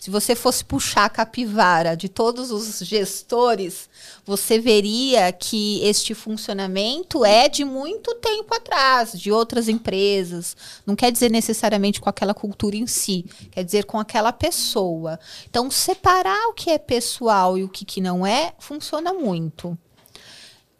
Se 0.00 0.08
você 0.08 0.34
fosse 0.34 0.64
puxar 0.64 1.04
a 1.04 1.10
capivara 1.10 1.94
de 1.94 2.08
todos 2.08 2.50
os 2.50 2.78
gestores, 2.78 3.86
você 4.24 4.58
veria 4.58 5.30
que 5.30 5.78
este 5.84 6.14
funcionamento 6.14 7.22
é 7.22 7.50
de 7.50 7.66
muito 7.66 8.14
tempo 8.14 8.54
atrás, 8.54 9.12
de 9.12 9.30
outras 9.30 9.68
empresas. 9.68 10.56
Não 10.86 10.96
quer 10.96 11.12
dizer 11.12 11.30
necessariamente 11.30 12.00
com 12.00 12.08
aquela 12.08 12.32
cultura 12.32 12.76
em 12.76 12.86
si, 12.86 13.26
quer 13.50 13.62
dizer 13.62 13.84
com 13.84 14.00
aquela 14.00 14.32
pessoa. 14.32 15.20
Então, 15.50 15.70
separar 15.70 16.48
o 16.48 16.54
que 16.54 16.70
é 16.70 16.78
pessoal 16.78 17.58
e 17.58 17.62
o 17.62 17.68
que, 17.68 17.84
que 17.84 18.00
não 18.00 18.26
é, 18.26 18.54
funciona 18.58 19.12
muito. 19.12 19.76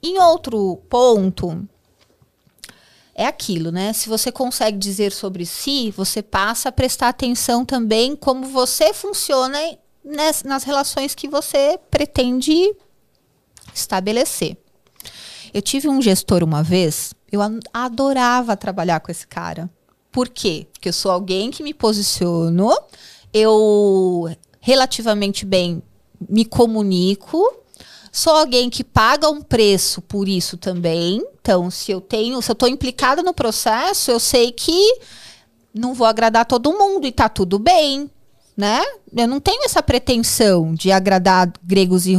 Em 0.02 0.18
outro 0.18 0.78
ponto, 0.88 1.68
é 3.14 3.26
aquilo, 3.26 3.70
né? 3.70 3.92
Se 3.92 4.08
você 4.08 4.30
consegue 4.32 4.78
dizer 4.78 5.12
sobre 5.12 5.44
si, 5.44 5.90
você 5.90 6.22
passa 6.22 6.68
a 6.68 6.72
prestar 6.72 7.08
atenção 7.08 7.64
também 7.64 8.16
como 8.16 8.46
você 8.46 8.92
funciona 8.94 9.58
nas, 10.04 10.42
nas 10.42 10.64
relações 10.64 11.14
que 11.14 11.28
você 11.28 11.78
pretende 11.90 12.74
estabelecer. 13.74 14.56
Eu 15.52 15.60
tive 15.60 15.88
um 15.88 16.00
gestor 16.00 16.44
uma 16.44 16.62
vez, 16.62 17.12
eu 17.30 17.40
adorava 17.72 18.56
trabalhar 18.56 19.00
com 19.00 19.10
esse 19.10 19.26
cara. 19.26 19.68
Por 20.12 20.28
quê? 20.28 20.66
Porque 20.72 20.88
eu 20.88 20.92
sou 20.92 21.10
alguém 21.10 21.50
que 21.50 21.62
me 21.62 21.74
posiciono, 21.74 22.70
eu 23.32 24.34
relativamente 24.60 25.44
bem 25.44 25.82
me 26.28 26.44
comunico, 26.44 27.42
Sou 28.12 28.34
alguém 28.34 28.68
que 28.68 28.82
paga 28.82 29.28
um 29.28 29.40
preço 29.40 30.02
por 30.02 30.28
isso 30.28 30.56
também. 30.56 31.24
Então, 31.40 31.70
se 31.70 31.92
eu 31.92 32.00
tenho, 32.00 32.42
se 32.42 32.50
eu 32.50 32.54
estou 32.54 32.68
implicada 32.68 33.22
no 33.22 33.32
processo, 33.32 34.10
eu 34.10 34.18
sei 34.18 34.50
que 34.50 35.00
não 35.72 35.94
vou 35.94 36.06
agradar 36.06 36.44
todo 36.44 36.72
mundo 36.72 37.06
e 37.06 37.12
tá 37.12 37.28
tudo 37.28 37.58
bem, 37.58 38.10
né? 38.56 38.82
Eu 39.16 39.28
não 39.28 39.38
tenho 39.38 39.64
essa 39.64 39.82
pretensão 39.82 40.74
de 40.74 40.90
agradar 40.90 41.52
gregos 41.62 42.06
e 42.06 42.16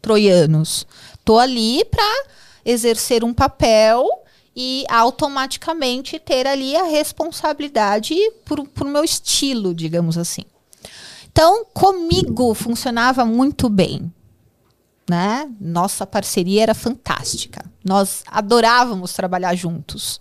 troianos. 0.00 0.86
Tô 1.22 1.38
ali 1.38 1.84
para 1.84 2.24
exercer 2.64 3.22
um 3.22 3.34
papel 3.34 4.08
e 4.54 4.84
automaticamente 4.88 6.18
ter 6.18 6.46
ali 6.46 6.74
a 6.74 6.84
responsabilidade 6.84 8.14
por, 8.46 8.66
por 8.68 8.86
meu 8.86 9.04
estilo, 9.04 9.74
digamos 9.74 10.16
assim. 10.16 10.44
Então, 11.30 11.66
comigo 11.74 12.54
funcionava 12.54 13.26
muito 13.26 13.68
bem 13.68 14.10
né? 15.08 15.48
Nossa 15.60 16.06
parceria 16.06 16.62
era 16.62 16.74
fantástica. 16.74 17.64
Nós 17.84 18.22
adorávamos 18.26 19.12
trabalhar 19.12 19.54
juntos. 19.54 20.20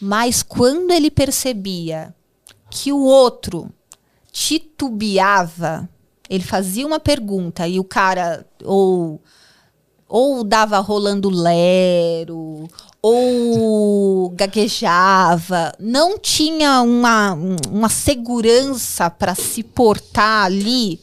Mas 0.00 0.42
quando 0.42 0.90
ele 0.90 1.10
percebia 1.10 2.14
que 2.70 2.92
o 2.92 3.00
outro 3.00 3.70
titubeava, 4.30 5.88
ele 6.28 6.44
fazia 6.44 6.86
uma 6.86 7.00
pergunta 7.00 7.66
e 7.66 7.78
o 7.78 7.84
cara 7.84 8.46
ou 8.62 9.20
ou 10.06 10.44
dava 10.44 10.78
rolando 10.78 11.28
lero, 11.28 12.68
ou 13.02 14.30
gaguejava, 14.30 15.74
não 15.78 16.18
tinha 16.18 16.82
uma, 16.82 17.36
uma 17.68 17.88
segurança 17.88 19.10
para 19.10 19.34
se 19.34 19.62
portar 19.62 20.44
ali 20.44 21.00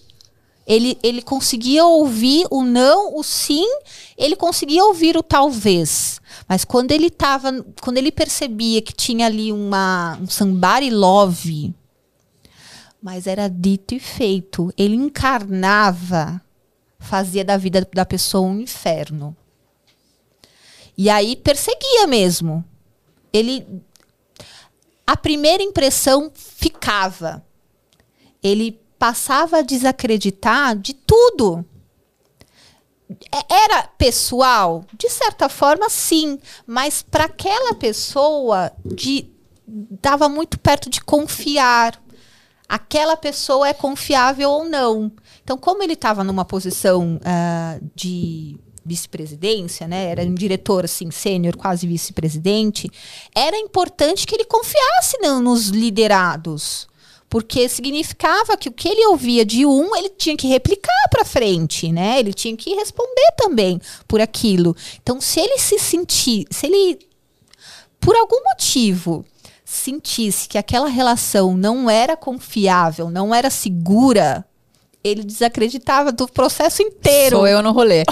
ele, 0.72 0.98
ele 1.04 1.22
conseguia 1.22 1.84
ouvir 1.84 2.48
o 2.50 2.64
não, 2.64 3.18
o 3.18 3.24
sim, 3.24 3.68
ele 4.18 4.38
conseguia 4.38 4.86
ouvir 4.86 5.18
o 5.18 5.22
talvez. 5.22 6.22
Mas 6.48 6.64
quando 6.64 6.94
ele 6.94 7.10
tava, 7.10 7.52
quando 7.82 7.98
ele 7.98 8.10
percebia 8.10 8.82
que 8.82 8.94
tinha 8.94 9.26
ali 9.26 9.52
uma 9.52 10.18
um 10.22 10.28
somebody 10.28 10.90
love, 10.90 11.76
mas 13.04 13.28
era 13.28 13.50
dito 13.50 13.94
e 13.94 14.00
feito, 14.00 14.74
ele 14.78 14.96
encarnava, 14.96 16.42
fazia 16.98 17.44
da 17.44 17.58
vida 17.58 17.86
da 17.94 18.06
pessoa 18.06 18.48
um 18.48 18.62
inferno. 18.62 19.36
E 20.98 21.10
aí 21.10 21.36
perseguia 21.36 22.08
mesmo. 22.08 22.64
Ele 23.34 23.68
a 25.06 25.18
primeira 25.18 25.62
impressão 25.62 26.32
ficava. 26.34 27.46
Ele 28.42 28.81
passava 29.02 29.58
a 29.58 29.62
desacreditar 29.64 30.78
de 30.78 30.94
tudo. 30.94 31.66
É, 33.32 33.64
era 33.64 33.88
pessoal? 33.98 34.86
De 34.94 35.10
certa 35.10 35.50
forma, 35.50 35.90
sim. 35.90 36.38
Mas 36.68 37.02
para 37.02 37.24
aquela 37.24 37.74
pessoa, 37.74 38.72
de, 38.86 39.28
dava 39.68 40.30
muito 40.30 40.60
perto 40.60 40.88
de 40.88 41.02
confiar. 41.02 42.00
Aquela 42.70 43.18
pessoa 43.18 43.68
é 43.68 43.74
confiável 43.74 44.52
ou 44.52 44.66
não. 44.66 45.12
Então, 45.44 45.58
como 45.58 45.82
ele 45.82 45.94
estava 45.94 46.24
numa 46.24 46.46
posição 46.46 47.16
uh, 47.16 47.92
de 47.96 48.56
vice-presidência, 48.86 49.88
né? 49.88 50.12
Era 50.12 50.22
um 50.22 50.36
diretor 50.36 50.86
assim 50.86 51.10
sênior, 51.10 51.58
quase 51.58 51.88
vice-presidente. 51.88 52.88
Era 53.36 53.58
importante 53.58 54.28
que 54.28 54.36
ele 54.36 54.46
confiasse 54.46 55.18
no, 55.24 55.40
nos 55.40 55.70
liderados. 55.70 56.91
Porque 57.32 57.70
significava 57.70 58.58
que 58.58 58.68
o 58.68 58.74
que 58.74 58.90
ele 58.90 59.08
ouvia 59.08 59.46
de 59.46 59.66
um, 59.66 59.96
ele 59.96 60.10
tinha 60.10 60.36
que 60.36 60.50
replicar 60.50 61.08
para 61.10 61.24
frente, 61.24 61.90
né? 61.90 62.20
Ele 62.20 62.34
tinha 62.34 62.58
que 62.58 62.76
responder 62.76 63.32
também 63.38 63.80
por 64.06 64.20
aquilo. 64.20 64.76
Então, 65.02 65.22
se 65.22 65.40
ele 65.40 65.58
se 65.58 65.80
sentir, 65.80 66.46
se 66.52 66.66
ele 66.66 67.00
por 68.02 68.18
algum 68.18 68.44
motivo 68.44 69.24
sentisse 69.64 70.50
que 70.50 70.58
aquela 70.58 70.90
relação 70.90 71.56
não 71.56 71.90
era 71.90 72.18
confiável, 72.18 73.10
não 73.10 73.34
era 73.34 73.50
segura, 73.50 74.44
ele 75.02 75.24
desacreditava 75.24 76.12
do 76.12 76.28
processo 76.28 76.82
inteiro. 76.82 77.38
Sou 77.38 77.48
eu 77.48 77.64
no 77.64 77.72
rolê. 77.72 78.04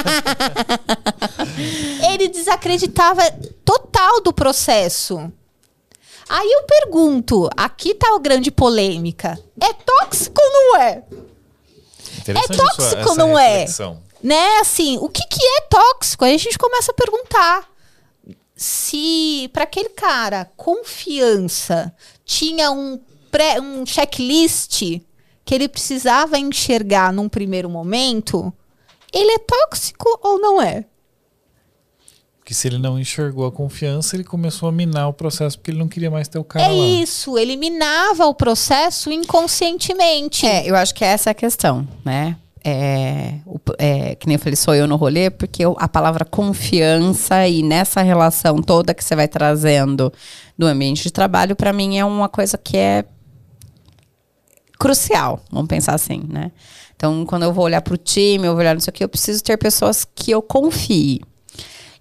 ele 2.10 2.28
desacreditava 2.28 3.20
total 3.62 4.22
do 4.22 4.32
processo. 4.32 5.30
Aí 6.28 6.50
eu 6.50 6.62
pergunto, 6.62 7.50
aqui 7.56 7.94
tá 7.94 8.14
a 8.14 8.18
grande 8.18 8.50
polêmica. 8.50 9.38
É 9.60 9.72
tóxico 9.72 10.40
ou 10.40 10.52
não 10.52 10.76
é? 10.80 11.04
É 12.26 12.56
tóxico 12.56 13.10
ou 13.10 13.16
não 13.16 13.38
é? 13.38 13.58
reflexão. 13.58 14.02
Né, 14.22 14.58
assim, 14.60 14.96
o 14.98 15.08
que 15.08 15.22
que 15.26 15.44
é 15.44 15.60
tóxico? 15.62 16.24
Aí 16.24 16.34
a 16.34 16.38
gente 16.38 16.56
começa 16.56 16.92
a 16.92 16.94
perguntar. 16.94 17.68
Se 18.56 19.50
para 19.52 19.64
aquele 19.64 19.90
cara 19.90 20.50
confiança 20.56 21.94
tinha 22.24 22.70
um 22.70 22.98
pré, 23.30 23.60
um 23.60 23.84
checklist 23.84 24.80
que 25.44 25.54
ele 25.54 25.68
precisava 25.68 26.38
enxergar 26.38 27.12
num 27.12 27.28
primeiro 27.28 27.68
momento, 27.68 28.52
ele 29.12 29.32
é 29.32 29.38
tóxico 29.38 30.08
ou 30.22 30.38
não 30.38 30.62
é? 30.62 30.86
Porque 32.44 32.52
se 32.52 32.68
ele 32.68 32.76
não 32.76 32.98
enxergou 32.98 33.46
a 33.46 33.50
confiança, 33.50 34.14
ele 34.14 34.22
começou 34.22 34.68
a 34.68 34.72
minar 34.72 35.08
o 35.08 35.14
processo 35.14 35.56
porque 35.58 35.70
ele 35.70 35.78
não 35.78 35.88
queria 35.88 36.10
mais 36.10 36.28
ter 36.28 36.38
o 36.38 36.44
cara 36.44 36.62
é 36.66 36.68
lá. 36.68 36.86
isso, 37.02 37.38
eliminava 37.38 38.26
o 38.26 38.34
processo 38.34 39.10
inconscientemente. 39.10 40.44
É, 40.44 40.68
eu 40.68 40.76
acho 40.76 40.94
que 40.94 41.02
essa 41.02 41.30
é 41.30 41.32
a 41.32 41.34
questão, 41.34 41.88
né? 42.04 42.36
É, 42.62 43.36
o- 43.46 43.58
é, 43.78 44.14
que 44.16 44.26
nem 44.26 44.34
eu 44.34 44.38
falei, 44.38 44.56
sou 44.56 44.74
eu 44.74 44.86
no 44.86 44.96
rolê, 44.96 45.30
porque 45.30 45.64
eu- 45.64 45.74
a 45.78 45.88
palavra 45.88 46.22
confiança 46.26 47.48
e 47.48 47.62
nessa 47.62 48.02
relação 48.02 48.56
toda 48.60 48.92
que 48.92 49.02
você 49.02 49.16
vai 49.16 49.26
trazendo 49.26 50.12
do 50.58 50.66
ambiente 50.66 51.02
de 51.04 51.10
trabalho, 51.10 51.56
para 51.56 51.72
mim 51.72 51.96
é 51.96 52.04
uma 52.04 52.28
coisa 52.28 52.58
que 52.58 52.76
é 52.76 53.06
crucial, 54.78 55.40
vamos 55.50 55.68
pensar 55.68 55.94
assim, 55.94 56.22
né? 56.28 56.52
Então, 56.94 57.24
quando 57.24 57.44
eu 57.44 57.54
vou 57.54 57.64
olhar 57.64 57.80
para 57.80 57.94
o 57.94 57.96
time, 57.96 58.46
eu 58.46 58.52
vou 58.52 58.60
olhar 58.60 58.74
não 58.74 58.80
sei 58.80 58.90
o 58.90 58.94
que, 58.94 59.02
eu 59.02 59.08
preciso 59.08 59.42
ter 59.42 59.56
pessoas 59.56 60.04
que 60.14 60.30
eu 60.30 60.42
confie. 60.42 61.22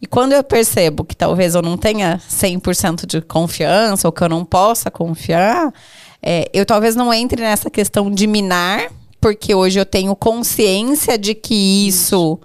E 0.04 0.06
quando 0.06 0.34
eu 0.34 0.44
percebo 0.44 1.06
que 1.06 1.16
talvez 1.16 1.56
eu 1.56 1.62
não 1.62 1.78
tenha 1.78 2.22
100% 2.30 3.06
de 3.06 3.22
confiança 3.22 4.06
ou 4.06 4.12
que 4.12 4.22
eu 4.22 4.28
não 4.28 4.44
possa 4.44 4.92
confiar, 4.92 5.74
é, 6.22 6.50
eu 6.54 6.66
talvez 6.66 6.94
não 6.94 7.14
entre 7.14 7.42
nessa 7.42 7.70
questão 7.70 8.12
de 8.12 8.28
minar, 8.28 8.92
porque 9.22 9.56
hoje 9.56 9.80
eu 9.80 9.86
tenho 9.86 10.14
consciência 10.14 11.18
de 11.18 11.34
que 11.34 11.88
isso 11.88 12.38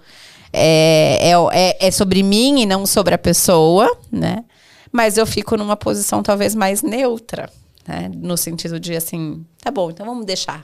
é, 0.52 1.32
é, 1.32 1.32
é, 1.52 1.88
é 1.88 1.90
sobre 1.90 2.22
mim 2.22 2.60
e 2.60 2.64
não 2.64 2.86
sobre 2.86 3.12
a 3.12 3.18
pessoa, 3.18 3.90
né? 4.08 4.44
Mas 4.92 5.18
eu 5.18 5.26
fico 5.26 5.56
numa 5.56 5.76
posição 5.76 6.22
talvez 6.22 6.54
mais 6.54 6.80
neutra, 6.80 7.50
né? 7.88 8.08
No 8.14 8.36
sentido 8.36 8.78
de 8.78 8.94
assim, 8.94 9.44
tá 9.60 9.72
bom, 9.72 9.90
então 9.90 10.06
vamos 10.06 10.24
deixar. 10.24 10.62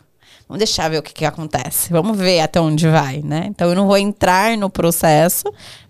Vamos 0.48 0.58
deixar 0.58 0.90
ver 0.90 0.98
o 0.98 1.02
que, 1.02 1.12
que 1.12 1.24
acontece. 1.24 1.90
Vamos 1.90 2.18
ver 2.18 2.40
até 2.40 2.60
onde 2.60 2.88
vai, 2.88 3.22
né? 3.22 3.46
Então 3.48 3.68
eu 3.68 3.74
não 3.74 3.86
vou 3.86 3.96
entrar 3.96 4.56
no 4.56 4.68
processo, 4.68 5.44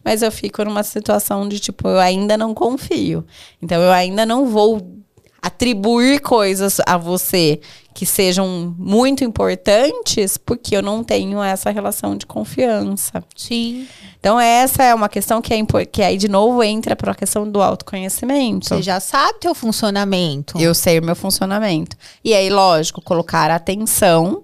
mas 0.04 0.22
eu 0.22 0.30
fico 0.30 0.64
numa 0.64 0.82
situação 0.82 1.48
de 1.48 1.58
tipo, 1.58 1.88
eu 1.88 1.98
ainda 1.98 2.36
não 2.36 2.54
confio. 2.54 3.24
Então 3.60 3.80
eu 3.80 3.90
ainda 3.90 4.24
não 4.24 4.46
vou 4.46 5.03
atribuir 5.44 6.20
coisas 6.20 6.80
a 6.86 6.96
você 6.96 7.60
que 7.92 8.06
sejam 8.06 8.74
muito 8.78 9.22
importantes, 9.22 10.38
porque 10.38 10.74
eu 10.74 10.80
não 10.80 11.04
tenho 11.04 11.40
essa 11.42 11.70
relação 11.70 12.16
de 12.16 12.24
confiança. 12.24 13.22
Sim. 13.36 13.86
Então 14.18 14.40
essa 14.40 14.82
é 14.82 14.94
uma 14.94 15.08
questão 15.08 15.42
que 15.42 15.52
é 15.52 15.84
que 15.84 16.02
aí 16.02 16.16
de 16.16 16.28
novo 16.28 16.62
entra 16.62 16.96
para 16.96 17.12
a 17.12 17.14
questão 17.14 17.48
do 17.48 17.60
autoconhecimento. 17.60 18.66
Você 18.66 18.80
já 18.80 18.98
sabe 18.98 19.38
teu 19.38 19.54
funcionamento. 19.54 20.58
Eu 20.58 20.74
sei 20.74 20.98
o 20.98 21.04
meu 21.04 21.14
funcionamento. 21.14 21.94
E 22.24 22.32
aí, 22.32 22.48
lógico, 22.48 23.02
colocar 23.02 23.50
atenção, 23.50 24.42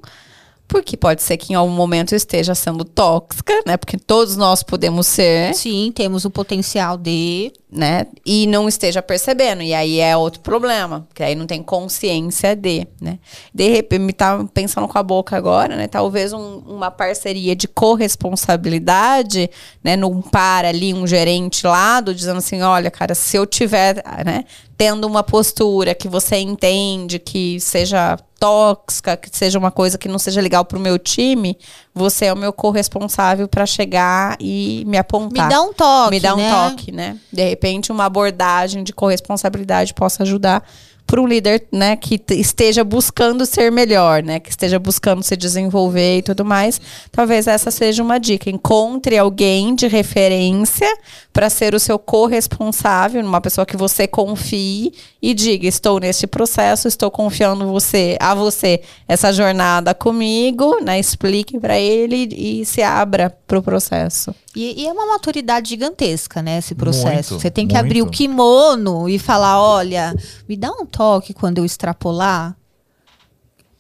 porque 0.71 0.97
pode 0.97 1.21
ser 1.23 1.37
que 1.37 1.53
em 1.53 1.57
algum 1.57 1.73
momento 1.73 2.15
esteja 2.15 2.55
sendo 2.55 2.85
tóxica, 2.85 3.53
né? 3.67 3.77
Porque 3.77 3.99
todos 3.99 4.37
nós 4.37 4.63
podemos 4.63 5.07
ser, 5.09 5.53
Sim, 5.55 5.93
temos 5.95 6.25
o 6.25 6.31
potencial 6.31 6.97
de. 6.97 7.53
né? 7.71 8.07
E 8.25 8.47
não 8.47 8.69
esteja 8.69 9.03
percebendo. 9.03 9.63
E 9.63 9.75
aí 9.75 9.99
é 10.01 10.17
outro 10.17 10.41
problema, 10.41 11.05
porque 11.09 11.23
aí 11.25 11.35
não 11.35 11.47
tem 11.47 11.63
consciência 11.63 12.55
de, 12.55 12.87
né? 13.01 13.19
De 13.53 13.69
repente, 13.69 14.01
me 14.01 14.13
tá 14.13 14.45
pensando 14.55 14.87
com 14.87 14.97
a 14.99 15.03
boca 15.03 15.37
agora, 15.37 15.75
né? 15.77 15.89
Talvez 15.89 16.33
um- 16.33 16.59
uma 16.67 16.91
parceria 16.91 17.55
de 17.57 17.67
corresponsabilidade, 17.69 19.51
né? 19.83 19.97
Num 19.97 20.21
par 20.23 20.65
ali, 20.65 20.95
um 20.95 21.07
gerente 21.07 21.67
lado, 21.67 22.15
dizendo 22.15 22.39
assim, 22.39 22.63
olha, 22.63 22.91
cara, 22.91 23.15
se 23.15 23.37
eu 23.37 23.47
tiver, 23.47 24.03
né? 24.25 24.45
Tendo 24.81 25.07
uma 25.07 25.23
postura 25.23 25.95
que 25.95 26.09
você 26.09 26.37
entende 26.37 27.19
que 27.19 27.61
seja 27.61 28.19
tóxica, 28.39 29.15
que 29.15 29.29
seja 29.31 29.59
uma 29.59 29.71
coisa 29.71 29.99
que 29.99 30.09
não 30.09 30.19
seja 30.19 30.41
legal 30.41 30.65
pro 30.65 30.81
meu 30.81 30.99
time, 30.99 31.59
você 31.95 32.25
é 32.25 32.33
o 32.33 32.37
meu 32.37 32.51
corresponsável 32.51 33.47
para 33.47 33.67
chegar 33.67 34.39
e 34.41 34.83
me 34.87 34.97
apontar. 34.97 35.49
Me 35.49 35.55
dá 35.55 35.61
um 35.61 35.75
toque. 35.75 36.11
Me 36.13 36.21
dá 36.21 36.35
um 36.35 36.39
né? 36.39 36.51
toque, 36.51 36.93
né? 36.93 37.19
De 37.31 37.47
repente, 37.47 37.93
uma 37.93 38.07
abordagem 38.07 38.83
de 38.83 38.95
corresponsabilidade 38.95 39.93
possa 39.93 40.23
ajudar 40.23 40.67
para 41.11 41.21
um 41.21 41.27
líder, 41.27 41.67
né, 41.73 41.97
que 41.97 42.23
esteja 42.29 42.85
buscando 42.85 43.45
ser 43.45 43.73
melhor, 43.73 44.23
né, 44.23 44.39
que 44.39 44.49
esteja 44.49 44.79
buscando 44.79 45.25
se 45.25 45.37
desenvolver 45.37 46.19
e 46.19 46.23
tudo 46.23 46.45
mais. 46.45 46.81
Talvez 47.11 47.49
essa 47.49 47.69
seja 47.73 48.01
uma 48.01 48.21
dica. 48.21 48.49
Encontre 48.49 49.19
alguém 49.19 49.75
de 49.75 49.89
referência 49.89 50.87
para 51.33 51.51
ser 51.51 51.75
o 51.75 51.81
seu 51.81 51.99
corresponsável, 51.99 53.25
uma 53.25 53.41
pessoa 53.41 53.67
que 53.67 53.77
você 53.77 54.07
confie 54.07 54.93
e 55.21 55.35
diga: 55.35 55.67
estou 55.67 55.99
neste 55.99 56.29
processo, 56.29 56.87
estou 56.87 57.11
confiando 57.11 57.67
você 57.67 58.17
a 58.21 58.33
você 58.33 58.81
essa 59.09 59.33
jornada 59.33 59.93
comigo, 59.93 60.81
né? 60.81 61.01
Explique 61.01 61.59
para 61.59 61.77
ele 61.77 62.29
e 62.37 62.65
se 62.65 62.83
abra 62.83 63.37
para 63.51 63.59
o 63.59 63.63
processo. 63.63 64.33
E, 64.55 64.81
e 64.81 64.87
é 64.87 64.93
uma 64.93 65.07
maturidade 65.07 65.71
gigantesca, 65.71 66.41
né, 66.41 66.59
esse 66.59 66.73
processo. 66.73 67.35
Muito, 67.35 67.43
Você 67.43 67.51
tem 67.51 67.67
que 67.67 67.77
abrir 67.77 68.01
o 68.01 68.05
muito. 68.05 68.17
kimono 68.17 69.09
e 69.09 69.19
falar, 69.19 69.61
olha, 69.61 70.15
me 70.49 70.57
dá 70.57 70.71
um 70.71 70.87
toque 70.87 71.35
quando 71.35 71.59
eu 71.59 71.65
extrapolar. 71.65 72.57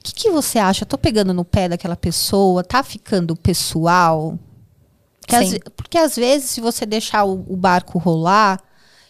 O 0.00 0.02
que, 0.02 0.12
que 0.12 0.30
você 0.30 0.58
acha? 0.58 0.84
Tô 0.84 0.98
pegando 0.98 1.32
no 1.32 1.44
pé 1.44 1.68
daquela 1.68 1.94
pessoa, 1.94 2.64
tá 2.64 2.82
ficando 2.82 3.36
pessoal? 3.36 4.36
Porque, 5.20 5.36
às, 5.36 5.58
porque 5.76 5.98
às 5.98 6.16
vezes, 6.16 6.50
se 6.50 6.60
você 6.60 6.84
deixar 6.84 7.22
o, 7.24 7.44
o 7.48 7.56
barco 7.56 7.96
rolar 7.96 8.60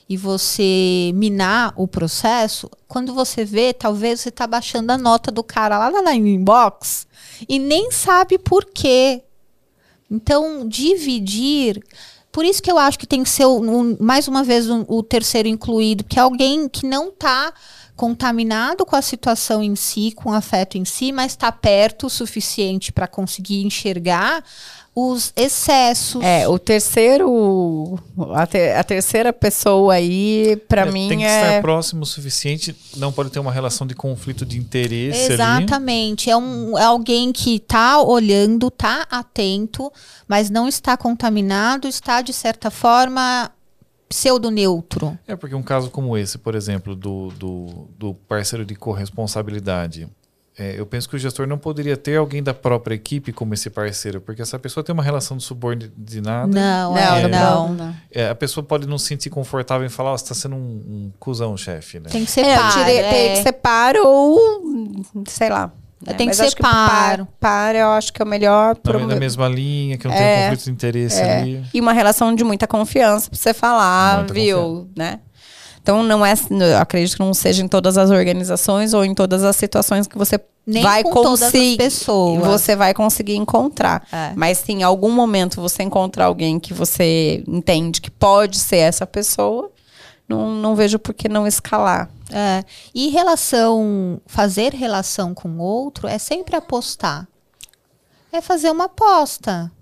e 0.07 0.17
você 0.17 1.11
minar 1.15 1.73
o 1.75 1.89
processo, 1.89 2.69
quando 2.87 3.15
você 3.15 3.47
vê, 3.47 3.73
talvez 3.73 4.21
você 4.21 4.31
tá 4.31 4.47
baixando 4.47 4.93
a 4.93 4.99
nota 4.99 5.31
do 5.31 5.43
cara 5.43 5.79
lá 5.79 6.03
na 6.03 6.15
inbox 6.15 7.07
e 7.49 7.59
nem 7.59 7.91
sabe 7.91 8.37
por 8.37 8.67
quê. 8.67 9.23
Então, 10.11 10.67
dividir. 10.69 11.83
Por 12.33 12.45
isso 12.45 12.63
que 12.63 12.71
eu 12.71 12.79
acho 12.79 12.99
que 12.99 13.07
tem 13.07 13.23
que 13.23 13.29
ser, 13.31 13.47
um- 13.47 13.97
mais 14.01 14.29
uma 14.29 14.43
vez, 14.45 14.69
um- 14.69 14.85
o 14.89 15.03
terceiro 15.03 15.49
incluído, 15.49 16.05
que 16.05 16.19
é 16.19 16.23
alguém 16.23 16.69
que 16.69 16.87
não 16.87 17.09
está 17.09 17.53
contaminado 17.97 18.87
com 18.87 18.97
a 18.97 19.03
situação 19.03 19.63
em 19.63 19.77
si, 19.77 20.13
com 20.13 20.31
o 20.31 20.33
afeto 20.33 20.79
em 20.79 20.85
si, 20.85 21.13
mas 21.13 21.33
está 21.33 21.53
perto 21.53 22.07
o 22.07 22.11
suficiente 22.11 22.93
para 22.93 23.07
conseguir 23.07 23.63
enxergar 23.65 24.43
os 24.95 25.33
excessos. 25.37 26.23
É, 26.23 26.49
o 26.49 26.59
terceiro. 26.59 27.99
A, 28.35 28.47
ter- 28.47 28.75
a 28.77 28.83
terceira 28.85 29.33
pessoa 29.33 29.95
aí, 29.95 30.57
pra 30.69 30.83
É, 30.83 30.91
mim, 30.91 31.09
tem 31.09 31.19
que 31.19 31.25
é. 31.25 31.43
estar 31.43 31.63
próximo 31.63 32.03
o 32.03 32.07
suficiente, 32.07 32.75
não 32.97 33.13
pode 33.13 33.31
ter 33.31 33.39
uma 33.39 33.53
relação 33.53 33.87
de 33.87 33.95
conflito 33.95 34.45
de 34.45 34.59
interesse 34.59 35.25
ali. 35.27 35.35
Exatamente. 35.35 36.29
É, 36.31 36.37
um, 36.37 36.77
é 36.79 36.85
alguém 36.85 37.33
que 37.33 37.57
está 37.57 38.03
olhando, 38.03 38.69
está 38.69 39.07
atento, 39.11 39.93
mas 40.29 40.51
não 40.51 40.67
está 40.69 40.97
contaminado, 40.97 41.87
está, 41.89 42.21
de 42.21 42.33
certa 42.33 42.71
forma, 42.71 43.51
pseudo-neutro. 44.09 45.17
É 45.27 45.35
porque 45.37 45.55
um 45.55 45.63
caso 45.63 45.89
como 45.91 46.17
esse, 46.17 46.37
por 46.37 46.55
exemplo, 46.55 46.95
do, 46.97 47.29
do, 47.39 47.89
do 47.97 48.15
parceiro 48.15 48.65
de 48.65 48.75
corresponsabilidade, 48.75 50.09
é, 50.59 50.79
eu 50.79 50.85
penso 50.85 51.09
que 51.09 51.17
o 51.17 51.19
gestor 51.19 51.47
não 51.47 51.57
poderia 51.57 51.97
ter 51.97 52.17
alguém 52.17 52.43
da 52.43 52.53
própria 52.53 52.95
equipe 52.95 53.33
como 53.33 53.55
esse 53.55 53.71
parceiro, 53.71 54.21
porque 54.21 54.43
essa 54.43 54.59
pessoa 54.59 54.85
tem 54.85 54.93
uma 54.93 55.03
relação 55.03 55.37
de 55.37 55.43
subordinada. 55.43 56.47
Não, 56.49 56.93
Não, 56.95 56.99
é, 56.99 57.23
É. 57.23 57.29
não. 57.29 57.75
não. 57.75 57.95
É, 58.11 58.29
a 58.29 58.35
pessoa 58.35 58.63
pode 58.65 58.87
não 58.87 58.99
se 58.99 59.07
sentir 59.07 59.31
confortável 59.31 59.87
em 59.87 59.91
falar, 59.91 60.13
ó, 60.13 60.17
você 60.19 60.25
está 60.25 60.35
sendo 60.35 60.57
um, 60.57 60.59
um 60.59 61.13
cuzão, 61.19 61.57
chefe, 61.57 61.99
né? 62.01 62.09
Tem 62.11 62.25
que 62.25 62.31
ser 62.31 62.43
É, 62.45 62.55
eu 62.55 62.59
par. 62.61 62.73
tirei- 62.73 62.97
é. 62.99 63.11
tem 63.11 63.33
que 63.37 63.43
ser 63.43 63.53
par 63.53 63.95
ou. 63.97 65.03
sei 65.29 65.49
lá. 65.49 65.73
né? 66.07 66.15
Tem 66.15 66.29
que 66.29 66.35
ser 66.35 66.55
par. 66.57 67.19
par. 67.19 67.27
Par 67.39 67.75
eu 67.77 67.89
acho 67.91 68.13
que 68.13 68.21
é 68.23 68.25
o 68.25 68.29
melhor. 68.29 68.69
Na, 68.69 68.75
pro- 68.93 69.07
na 69.07 69.17
mesma 69.17 69.47
linha, 69.49 69.97
que 69.99 70.07
não 70.09 70.15
tem 70.15 70.23
É, 70.25 70.43
conflito 70.45 70.65
de 70.65 70.71
interesse 70.71 71.21
É, 71.21 71.39
ali. 71.41 71.65
E 71.75 71.81
uma 71.81 71.93
relação 71.93 72.35
de 72.35 72.43
muita 72.43 72.67
confiança 72.67 73.29
pra 73.31 73.39
você 73.39 73.53
falar, 73.55 74.19
Muita 74.19 74.33
viu, 74.35 74.89
né? 74.97 75.21
Então 75.83 76.03
não 76.03 76.25
é, 76.25 76.35
acredito 76.81 77.17
que 77.17 77.21
não 77.21 77.33
seja 77.33 77.63
em 77.63 77.69
todas 77.69 77.97
as 77.97 78.11
organizações 78.11 78.93
ou 78.93 79.05
em 79.05 79.15
todas 79.15 79.43
as 79.43 79.57
situações 79.57 80.07
que 80.07 80.17
você 80.17 80.39
Nem 80.67 80.83
vai 80.83 81.03
com 81.03 81.11
todas 81.11 81.43
as 81.43 81.53
conseguir, 81.53 81.77
pessoas. 81.79 82.47
você 82.47 82.77
vai 82.77 82.93
conseguir 82.93 83.37
encontrar. 83.37 84.07
É. 84.13 84.33
Mas 84.37 84.59
se 84.59 84.73
em 84.73 84.83
algum 84.83 85.11
momento 85.11 85.61
você 85.61 85.83
encontrar 85.83 86.27
alguém 86.27 86.61
que 86.61 86.75
você 86.75 87.43
entende 87.49 88.01
que 88.01 88.11
pode 88.11 88.59
ser 88.59 88.77
essa 88.77 89.07
pessoa, 89.07 89.71
não, 90.29 90.51
não 90.51 90.77
vejo 90.77 90.99
por 90.99 91.13
que 91.13 91.29
não 91.29 91.47
escalar. 91.47 92.09
É, 92.33 92.63
e 92.95 93.09
relação, 93.09 94.21
fazer 94.27 94.73
relação 94.73 95.35
com 95.35 95.49
o 95.49 95.59
outro 95.61 96.07
é 96.07 96.19
sempre 96.19 96.55
apostar. 96.55 97.27
É 98.33 98.41
fazer 98.41 98.71
uma 98.71 98.85
aposta. 98.85 99.73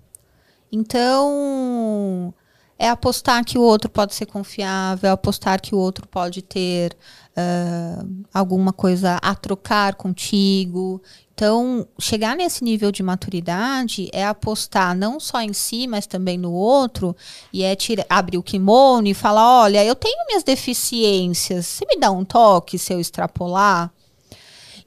Então, 0.71 2.33
é 2.79 2.87
apostar 2.87 3.43
que 3.43 3.57
o 3.57 3.61
outro 3.61 3.89
pode 3.89 4.15
ser 4.15 4.25
confiável, 4.25 5.11
apostar 5.11 5.59
que 5.59 5.75
o 5.75 5.77
outro 5.77 6.07
pode 6.07 6.41
ter 6.41 6.95
ah, 7.35 8.05
alguma 8.33 8.71
coisa 8.71 9.19
a 9.21 9.35
trocar 9.35 9.95
contigo. 9.95 11.01
Então, 11.33 11.85
chegar 11.99 12.37
nesse 12.37 12.63
nível 12.63 12.89
de 12.89 13.03
maturidade 13.03 14.09
é 14.13 14.25
apostar 14.25 14.95
não 14.95 15.19
só 15.19 15.41
em 15.41 15.51
si, 15.51 15.87
mas 15.87 16.07
também 16.07 16.37
no 16.37 16.53
outro, 16.53 17.13
e 17.51 17.63
é 17.63 17.75
abrir 18.09 18.37
o 18.37 18.43
kimono 18.43 19.09
e 19.09 19.13
falar: 19.13 19.63
olha, 19.63 19.83
eu 19.83 19.95
tenho 19.95 20.25
minhas 20.27 20.43
deficiências, 20.43 21.65
você 21.65 21.85
me 21.85 21.99
dá 21.99 22.09
um 22.11 22.23
toque 22.23 22.79
se 22.79 22.93
eu 22.93 22.99
extrapolar? 22.99 23.91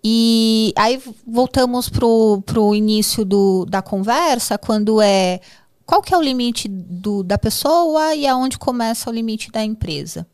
E 0.05 0.72
aí 0.76 1.01
voltamos 1.26 1.88
pro, 1.88 2.43
pro 2.45 2.74
início 2.74 3.24
do, 3.24 3.64
da 3.66 3.80
conversa, 3.80 4.59
quando 4.59 5.01
é 5.01 5.40
qual 5.87 6.03
que 6.03 6.14
é 6.14 6.16
o 6.18 6.22
limite 6.22 6.68
do, 6.68 7.22
da 7.22 7.37
pessoa 7.39 8.14
e 8.14 8.26
aonde 8.26 8.59
começa 8.59 9.11
o 9.11 9.12
limite 9.12 9.51
da 9.51 9.64
empresa. 9.64 10.26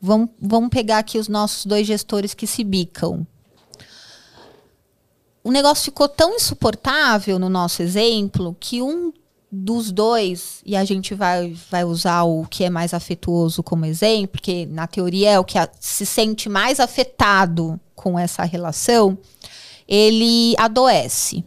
Vamos, 0.00 0.30
vamos 0.40 0.70
pegar 0.70 0.98
aqui 0.98 1.18
os 1.18 1.28
nossos 1.28 1.64
dois 1.64 1.86
gestores 1.86 2.34
que 2.34 2.46
se 2.46 2.64
bicam. 2.64 3.26
O 5.44 5.50
negócio 5.50 5.84
ficou 5.84 6.08
tão 6.08 6.34
insuportável 6.36 7.38
no 7.38 7.48
nosso 7.48 7.82
exemplo 7.82 8.56
que 8.58 8.80
um 8.82 9.12
dos 9.50 9.92
dois, 9.92 10.62
e 10.64 10.74
a 10.74 10.84
gente 10.84 11.14
vai, 11.14 11.54
vai 11.70 11.84
usar 11.84 12.22
o 12.22 12.46
que 12.46 12.64
é 12.64 12.70
mais 12.70 12.94
afetuoso 12.94 13.62
como 13.62 13.84
exemplo, 13.84 14.28
porque 14.28 14.66
na 14.66 14.86
teoria 14.86 15.32
é 15.32 15.38
o 15.38 15.44
que 15.44 15.58
a- 15.58 15.68
se 15.78 16.06
sente 16.06 16.48
mais 16.48 16.80
afetado 16.80 17.78
com 17.94 18.18
essa 18.18 18.44
relação, 18.44 19.18
ele 19.86 20.54
adoece. 20.56 21.44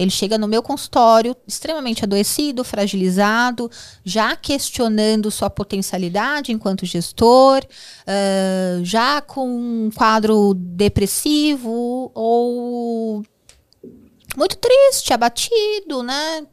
Ele 0.00 0.10
chega 0.10 0.38
no 0.38 0.48
meu 0.48 0.62
consultório 0.62 1.36
extremamente 1.46 2.04
adoecido, 2.04 2.64
fragilizado, 2.64 3.70
já 4.02 4.34
questionando 4.34 5.30
sua 5.30 5.50
potencialidade 5.50 6.52
enquanto 6.52 6.86
gestor, 6.86 7.62
ah, 8.06 8.80
já 8.82 9.20
com 9.20 9.46
um 9.46 9.90
quadro 9.94 10.54
depressivo 10.54 12.10
ou 12.14 13.22
muito 14.34 14.56
triste, 14.56 15.12
abatido, 15.12 16.02
né? 16.02 16.46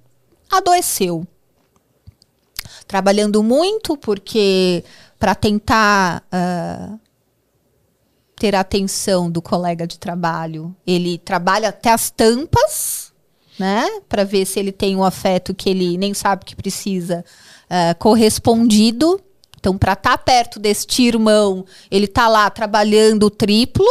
Adoeceu. 0.52 1.26
Trabalhando 2.86 3.42
muito 3.42 3.96
porque 3.96 4.84
para 5.18 5.34
tentar 5.34 6.22
ah, 6.30 6.98
ter 8.36 8.56
a 8.56 8.60
atenção 8.60 9.32
do 9.32 9.42
colega 9.42 9.88
de 9.88 9.98
trabalho, 9.98 10.76
ele 10.86 11.18
trabalha 11.18 11.70
até 11.70 11.94
as 11.94 12.10
tampas, 12.10 13.07
né? 13.58 13.88
Para 14.08 14.24
ver 14.24 14.46
se 14.46 14.60
ele 14.60 14.72
tem 14.72 14.96
o 14.96 15.04
afeto 15.04 15.54
que 15.54 15.70
ele 15.70 15.98
nem 15.98 16.14
sabe 16.14 16.46
que 16.46 16.56
precisa 16.56 17.24
ah, 17.70 17.96
correspondido. 17.96 19.20
Então, 19.60 19.78
para 19.78 19.94
estar 19.94 20.18
perto 20.20 20.60
deste 20.60 21.04
irmão, 21.04 21.66
ele 21.90 22.08
tá 22.08 22.28
lá 22.28 22.50
trabalhando 22.50 23.24
o 23.24 23.30
triplo. 23.30 23.86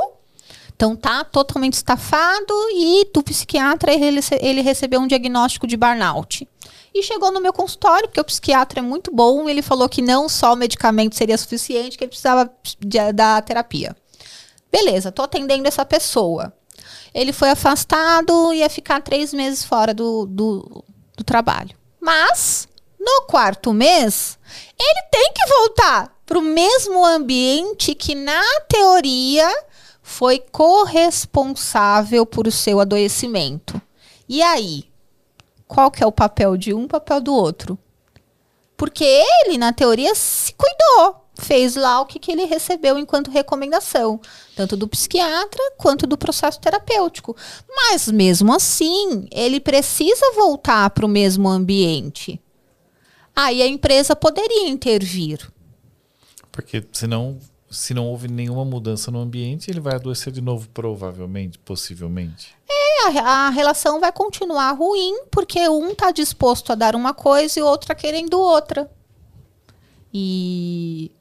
Então 0.74 0.94
tá 0.94 1.24
totalmente 1.24 1.72
estafado 1.72 2.52
e 2.74 3.06
do 3.12 3.22
psiquiatra 3.22 3.94
ele, 3.94 4.20
ele 4.40 4.60
recebeu 4.60 5.00
um 5.00 5.06
diagnóstico 5.06 5.66
de 5.66 5.74
burnout. 5.74 6.46
E 6.94 7.02
chegou 7.02 7.32
no 7.32 7.40
meu 7.40 7.52
consultório, 7.52 8.08
porque 8.08 8.20
o 8.20 8.24
psiquiatra 8.24 8.80
é 8.80 8.82
muito 8.82 9.10
bom, 9.10 9.48
ele 9.48 9.62
falou 9.62 9.88
que 9.88 10.02
não 10.02 10.28
só 10.28 10.52
o 10.52 10.56
medicamento 10.56 11.16
seria 11.16 11.38
suficiente, 11.38 11.96
que 11.96 12.04
ele 12.04 12.10
precisava 12.10 12.50
de- 12.78 13.12
da 13.14 13.40
terapia. 13.40 13.96
Beleza, 14.70 15.10
tô 15.10 15.22
atendendo 15.22 15.66
essa 15.66 15.84
pessoa. 15.84 16.52
Ele 17.16 17.32
foi 17.32 17.48
afastado 17.48 18.52
e 18.52 18.58
ia 18.58 18.68
ficar 18.68 19.00
três 19.00 19.32
meses 19.32 19.64
fora 19.64 19.94
do, 19.94 20.26
do, 20.26 20.84
do 21.16 21.24
trabalho. 21.24 21.74
Mas, 21.98 22.68
no 23.00 23.22
quarto 23.22 23.72
mês, 23.72 24.38
ele 24.78 25.02
tem 25.10 25.32
que 25.32 25.46
voltar 25.46 26.14
para 26.26 26.38
o 26.38 26.42
mesmo 26.42 27.02
ambiente 27.06 27.94
que, 27.94 28.14
na 28.14 28.42
teoria, 28.68 29.48
foi 30.02 30.40
corresponsável 30.52 32.26
por 32.26 32.46
o 32.46 32.52
seu 32.52 32.80
adoecimento. 32.80 33.80
E 34.28 34.42
aí? 34.42 34.84
Qual 35.66 35.90
que 35.90 36.04
é 36.04 36.06
o 36.06 36.12
papel 36.12 36.54
de 36.58 36.74
um, 36.74 36.86
papel 36.86 37.22
do 37.22 37.34
outro? 37.34 37.78
Porque 38.76 39.04
ele, 39.04 39.56
na 39.56 39.72
teoria, 39.72 40.14
se 40.14 40.52
cuidou. 40.52 41.26
Fez 41.39 41.76
lá 41.76 42.01
o 42.01 42.07
que, 42.07 42.18
que 42.18 42.32
ele 42.32 42.45
recebeu 42.47 42.99
enquanto 42.99 43.30
recomendação, 43.30 44.20
tanto 44.55 44.76
do 44.76 44.89
psiquiatra 44.89 45.62
quanto 45.76 46.07
do 46.07 46.16
processo 46.16 46.59
terapêutico. 46.59 47.37
Mas 47.68 48.11
mesmo 48.11 48.55
assim, 48.55 49.28
ele 49.30 49.61
precisa 49.61 50.32
voltar 50.34 50.89
para 50.91 51.05
o 51.05 51.09
mesmo 51.09 51.49
ambiente. 51.49 52.41
Aí 53.34 53.61
a 53.61 53.66
empresa 53.66 54.16
poderia 54.16 54.66
intervir. 54.66 55.47
Porque 56.51 56.82
senão, 56.91 57.39
se 57.70 57.93
não 57.93 58.07
houve 58.07 58.28
nenhuma 58.28 58.64
mudança 58.64 59.11
no 59.11 59.20
ambiente, 59.20 59.70
ele 59.70 59.78
vai 59.78 59.95
adoecer 59.97 60.32
de 60.32 60.41
novo, 60.41 60.70
provavelmente, 60.70 61.59
possivelmente. 61.59 62.57
É, 62.66 63.18
a, 63.18 63.47
a 63.47 63.51
relação 63.51 64.01
vai 64.01 64.11
continuar 64.11 64.72
ruim 64.72 65.24
porque 65.30 65.68
um 65.68 65.91
está 65.91 66.11
disposto 66.11 66.72
a 66.72 66.74
dar 66.74 66.97
uma 66.97 67.12
coisa 67.12 67.59
e 67.59 67.62
o 67.62 67.66
outro 67.66 67.84
está 67.84 67.95
querendo 67.95 68.41
outra. 68.41 68.91
E 70.14 71.12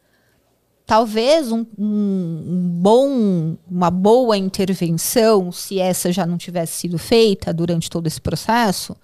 talvez 0.86 1.52
um, 1.52 1.66
um- 1.78 2.70
bom, 2.82 3.58
uma 3.70 3.90
boa 3.90 4.38
intervenção, 4.38 5.52
se 5.52 5.80
essa 5.80 6.12
já 6.12 6.26
não 6.26 6.38
tivesse 6.38 6.74
sido 6.74 6.98
feita 6.98 7.54
durante 7.54 7.90
todo 7.90 8.08
esse 8.08 8.22
processo, 8.22 8.96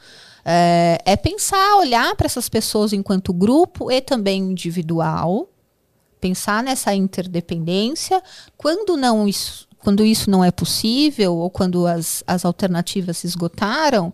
é, 0.46 1.00
é 1.06 1.16
pensar, 1.16 1.78
olhar 1.78 2.16
para 2.16 2.26
essas 2.26 2.50
pessoas 2.50 2.94
enquanto 2.94 3.34
grupo 3.34 3.92
e 3.92 4.02
também 4.02 4.42
individual, 4.52 5.50
pensar 6.20 6.64
nessa 6.64 6.94
interdependência. 6.94 8.22
Quando 8.58 8.96
não 8.96 9.28
isso, 9.28 9.68
quando 9.80 10.06
isso 10.06 10.30
não 10.30 10.44
é 10.44 10.52
possível 10.52 11.36
ou 11.36 11.50
quando 11.50 11.88
as, 11.88 12.24
as 12.28 12.46
alternativas 12.46 13.18
se 13.18 13.28
esgotaram, 13.28 14.14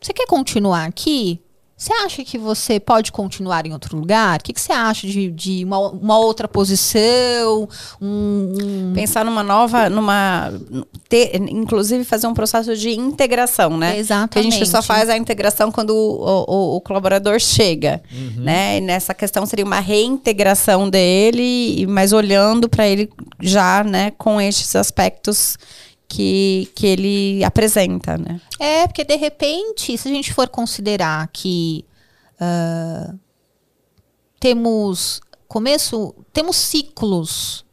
você 0.00 0.12
quer 0.12 0.26
continuar 0.26 0.84
aqui? 0.84 1.40
Você 1.78 1.92
acha 1.92 2.24
que 2.24 2.38
você 2.38 2.80
pode 2.80 3.12
continuar 3.12 3.66
em 3.66 3.72
outro 3.74 3.98
lugar? 3.98 4.40
O 4.40 4.42
que, 4.42 4.52
que 4.54 4.60
você 4.60 4.72
acha 4.72 5.06
de, 5.06 5.30
de 5.30 5.62
uma, 5.62 5.78
uma 5.90 6.18
outra 6.18 6.48
posição? 6.48 7.68
Um, 8.00 8.54
um- 8.62 8.92
Pensar 8.94 9.24
numa 9.26 9.42
nova, 9.42 9.90
numa. 9.90 10.52
Ter, 11.06 11.36
inclusive 11.36 12.02
fazer 12.02 12.26
um 12.28 12.32
processo 12.34 12.74
de 12.74 12.90
integração, 12.98 13.76
né? 13.76 13.98
Exatamente. 13.98 14.32
Que 14.32 14.38
a 14.38 14.42
gente 14.58 14.66
só 14.70 14.80
faz 14.82 15.10
a 15.10 15.18
integração 15.18 15.70
quando 15.70 15.90
o, 15.90 16.44
o- 16.48 16.76
o 16.76 16.80
colaborador 16.80 17.38
chega, 17.38 18.02
né? 18.38 18.78
E 18.78 18.80
nessa 18.80 19.12
questão 19.12 19.44
seria 19.44 19.64
uma 19.64 19.78
reintegração 19.80 20.88
dele, 20.88 21.86
mas 21.88 22.12
olhando 22.14 22.70
para 22.70 22.88
ele 22.88 23.10
já, 23.40 23.84
né, 23.84 24.12
com 24.16 24.40
estes 24.40 24.74
aspectos 24.74 25.58
que, 26.08 26.70
que 26.74 26.86
ele 26.86 27.44
apresenta, 27.44 28.16
né? 28.16 28.40
É, 28.58 28.86
porque 28.86 29.04
de 29.04 29.16
repente, 29.16 29.96
se 29.96 30.08
a 30.08 30.10
gente 30.10 30.32
for 30.32 30.48
considerar 30.48 31.28
que 31.32 31.84
ah, 32.40 33.14
temos 34.38 35.20
começo, 35.48 36.14
temos 36.32 36.56
ciclos, 36.56 37.64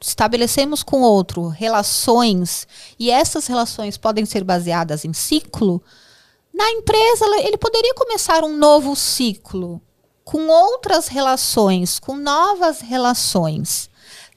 estabelecemos 0.00 0.82
com 0.82 1.02
outro 1.02 1.48
relações 1.48 2.66
e 2.98 3.10
essas 3.10 3.46
relações 3.46 3.96
podem 3.96 4.24
ser 4.24 4.44
baseadas 4.44 5.04
em 5.04 5.12
ciclo, 5.12 5.82
na 6.52 6.70
empresa 6.70 7.24
ele 7.40 7.56
poderia 7.56 7.94
começar 7.94 8.44
um 8.44 8.56
novo 8.56 8.94
ciclo 8.94 9.80
com 10.24 10.48
outras 10.48 11.08
relações, 11.08 11.98
com 11.98 12.14
novas 12.16 12.80
relações. 12.80 13.87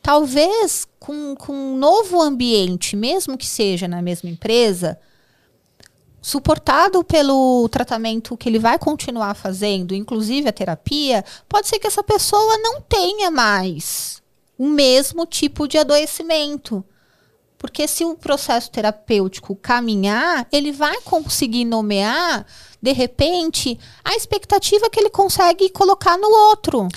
Talvez 0.02 0.88
com, 1.00 1.36
com 1.36 1.54
um 1.54 1.78
novo 1.78 2.22
ambiente, 2.22 2.96
mesmo 2.96 3.38
que 3.38 3.46
seja 3.46 3.88
na 3.88 4.02
mesma 4.02 4.30
empresa, 4.30 5.00
suportado 6.22 7.04
pelo 7.04 7.68
tratamento 7.70 8.38
que 8.38 8.48
ele 8.48 8.60
vai 8.60 8.78
continuar 8.78 9.34
fazendo, 9.34 9.96
inclusive 9.96 10.48
a 10.48 10.54
terapia, 10.54 11.26
pode 11.50 11.68
ser 11.68 11.80
que 11.80 11.88
essa 11.88 12.04
pessoa 12.04 12.58
não 12.60 12.82
tenha 12.82 13.32
mais 13.32 14.22
o 14.58 14.68
mesmo 14.68 15.26
tipo 15.26 15.68
de 15.68 15.78
adoecimento. 15.80 16.86
Porque 17.58 17.88
se 17.88 18.04
o 18.04 18.16
processo 18.16 18.72
terapêutico 18.72 19.56
caminhar, 19.56 20.48
ele 20.52 20.72
vai 20.72 21.00
conseguir 21.02 21.64
nomear, 21.64 22.46
de 22.82 22.92
repente, 22.92 23.80
a 24.04 24.16
expectativa 24.16 24.90
que 24.90 25.00
ele 25.00 25.12
consegue 25.12 25.70
colocar 25.70 26.18
no 26.18 26.28
outro. 26.28 26.88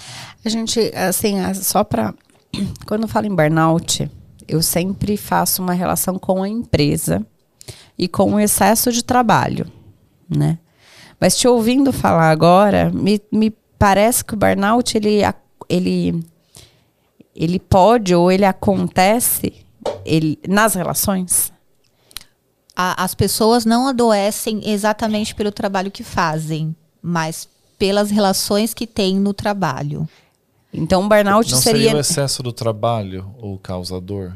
A 0.42 0.48
gente, 0.48 0.80
assim, 0.94 1.36
só 1.54 1.84
para 1.84 2.14
quando 2.86 3.02
eu 3.02 3.08
falo 3.08 3.26
em 3.26 3.34
burnout, 3.34 4.10
eu 4.46 4.62
sempre 4.62 5.16
faço 5.16 5.62
uma 5.62 5.72
relação 5.72 6.18
com 6.18 6.42
a 6.42 6.48
empresa 6.48 7.24
e 7.98 8.08
com 8.08 8.34
o 8.34 8.40
excesso 8.40 8.92
de 8.92 9.02
trabalho, 9.02 9.66
né? 10.28 10.58
Mas 11.20 11.36
te 11.36 11.48
ouvindo 11.48 11.92
falar 11.92 12.30
agora, 12.30 12.90
me, 12.90 13.20
me 13.32 13.50
parece 13.78 14.24
que 14.24 14.34
o 14.34 14.36
burnout 14.36 14.96
ele, 14.96 15.20
ele, 15.68 16.24
ele 17.34 17.58
pode 17.58 18.14
ou 18.14 18.30
ele 18.30 18.44
acontece 18.44 19.64
ele, 20.04 20.38
nas 20.46 20.74
relações. 20.74 21.52
A, 22.76 23.04
as 23.04 23.14
pessoas 23.14 23.64
não 23.64 23.86
adoecem 23.86 24.68
exatamente 24.68 25.34
pelo 25.34 25.52
trabalho 25.52 25.90
que 25.90 26.02
fazem, 26.02 26.74
mas 27.00 27.48
pelas 27.78 28.10
relações 28.10 28.74
que 28.74 28.86
têm 28.86 29.18
no 29.18 29.32
trabalho. 29.32 30.08
Então, 30.74 31.08
burnout 31.08 31.50
Não 31.50 31.58
seria. 31.58 31.82
seria 31.82 31.96
o 31.96 32.00
excesso 32.00 32.42
do 32.42 32.52
trabalho 32.52 33.32
o 33.38 33.58
causador? 33.58 34.32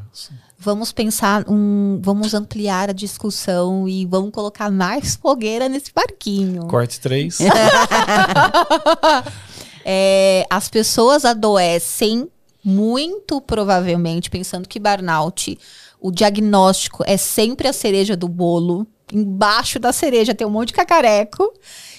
Vamos 0.57 0.93
pensar, 0.93 1.45
um, 1.49 2.01
vamos 2.03 2.33
ampliar 2.33 2.91
a 2.91 2.93
discussão 2.93 3.89
e 3.89 4.07
vamos 4.07 4.31
colocar 4.31 4.71
mais 4.71 5.17
fogueira 5.17 5.69
nesse 5.69 5.93
barquinho. 5.93 6.67
Corte 6.67 7.01
3. 7.01 7.39
é, 9.85 10.47
as 10.49 10.69
pessoas 10.69 11.25
adoecem 11.25 12.29
muito 12.65 13.41
provavelmente 13.41 14.31
pensando 14.31 14.69
que 14.69 14.79
burnout, 14.79 15.59
o 16.01 16.11
diagnóstico 16.11 17.03
é 17.07 17.17
sempre 17.17 17.67
a 17.67 17.73
cereja 17.73 18.17
do 18.17 18.29
bolo. 18.29 18.87
Embaixo 19.13 19.79
da 19.79 19.93
cereja 19.93 20.35
tem 20.35 20.47
um 20.47 20.51
monte 20.51 20.69
de 20.69 20.75
cacareco. 20.75 21.53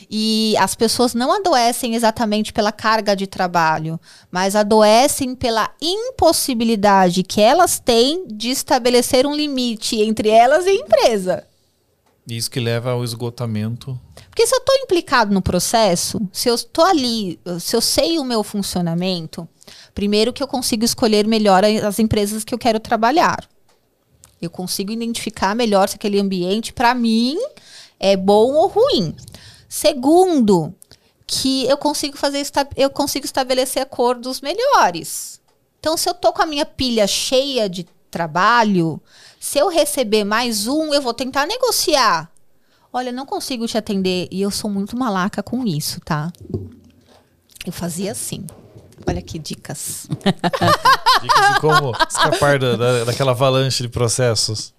E 0.10 0.56
as 0.57 0.73
pessoas 0.73 1.14
não 1.14 1.31
adoecem 1.31 1.94
exatamente 1.94 2.52
pela 2.52 2.72
carga 2.72 3.15
de 3.15 3.27
trabalho, 3.27 3.99
mas 4.31 4.56
adoecem 4.56 5.36
pela 5.36 5.69
impossibilidade 5.80 7.22
que 7.22 7.40
elas 7.40 7.80
têm 7.80 8.26
de 8.27 8.49
estabelecer 8.49 9.27
um 9.27 9.36
limite 9.36 10.02
entre 10.02 10.30
elas 10.30 10.65
e 10.65 10.69
a 10.69 10.73
empresa. 10.73 11.48
Isso 12.27 12.49
que 12.49 12.60
leva 12.60 12.91
ao 12.91 13.03
esgotamento. 13.03 13.99
Porque 14.30 14.48
se 14.48 14.56
eu 14.56 14.60
estou 14.60 14.76
implicado 14.77 15.34
no 15.34 15.41
processo, 15.41 16.19
se 16.31 16.49
eu 16.49 16.56
estou 16.56 16.86
ali, 16.86 17.40
se 17.60 17.76
eu 17.76 17.81
sei 17.81 18.18
o 18.18 18.23
meu 18.23 18.44
funcionamento, 18.44 19.48
primeiro 19.94 20.34
que 20.34 20.41
eu 20.41 20.48
consigo 20.48 20.86
escolher 20.86 21.27
melhor 21.27 21.64
as 21.64 21.99
empresas 21.99 22.44
que 22.44 22.53
eu 22.53 22.57
quero 22.57 22.80
trabalhar. 22.80 23.48
Eu 24.41 24.49
consigo 24.49 24.91
identificar 24.91 25.56
melhor 25.56 25.90
se 25.90 25.95
aquele 25.95 26.19
ambiente, 26.19 26.72
para 26.72 26.95
mim, 26.95 27.38
é 27.99 28.15
bom 28.15 28.53
ou 28.53 28.68
ruim. 28.68 29.14
Segundo, 29.69 30.73
que 31.27 31.65
eu 31.65 31.77
consigo 31.77 32.17
fazer 32.17 32.43
eu 32.75 32.89
consigo 32.89 33.23
estabelecer 33.23 33.83
acordos 33.83 34.41
melhores. 34.41 35.39
Então, 35.79 35.95
se 35.95 36.09
eu 36.09 36.13
tô 36.15 36.33
com 36.33 36.41
a 36.41 36.45
minha 36.47 36.65
pilha 36.65 37.05
cheia 37.05 37.69
de 37.69 37.85
trabalho, 38.09 38.99
se 39.39 39.59
eu 39.59 39.69
receber 39.69 40.23
mais 40.23 40.65
um, 40.65 40.91
eu 40.91 41.01
vou 41.01 41.13
tentar 41.13 41.45
negociar. 41.45 42.31
Olha, 42.91 43.11
não 43.11 43.27
consigo 43.27 43.67
te 43.67 43.77
atender 43.77 44.27
e 44.31 44.41
eu 44.41 44.49
sou 44.49 44.71
muito 44.71 44.97
malaca 44.97 45.43
com 45.43 45.63
isso, 45.63 46.01
tá? 46.01 46.33
Eu 47.63 47.71
fazia 47.71 48.11
assim. 48.11 48.47
Olha 49.05 49.21
que 49.21 49.37
dicas. 49.37 50.07
dicas 51.21 51.53
de 51.53 51.59
como 51.61 51.91
escapar 52.09 52.57
da, 52.57 52.75
da, 52.75 53.03
daquela 53.05 53.31
avalanche 53.31 53.83
de 53.83 53.89
processos 53.89 54.73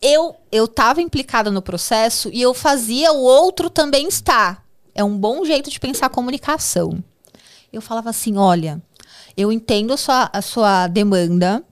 eu 0.00 0.36
eu 0.50 0.64
estava 0.64 1.02
implicada 1.02 1.50
no 1.50 1.60
processo 1.60 2.30
e 2.32 2.40
eu 2.40 2.54
fazia 2.54 3.12
o 3.12 3.20
outro 3.20 3.68
também 3.68 4.08
estar. 4.08 4.64
É 4.94 5.04
um 5.04 5.16
bom 5.16 5.44
jeito 5.44 5.70
de 5.70 5.78
pensar 5.78 6.06
a 6.06 6.10
comunicação. 6.10 7.02
Eu 7.72 7.82
falava 7.82 8.10
assim, 8.10 8.36
olha, 8.36 8.82
eu 9.36 9.52
entendo 9.52 9.92
a 9.92 9.96
sua, 9.96 10.30
a 10.32 10.42
sua 10.42 10.86
demanda, 10.88 11.62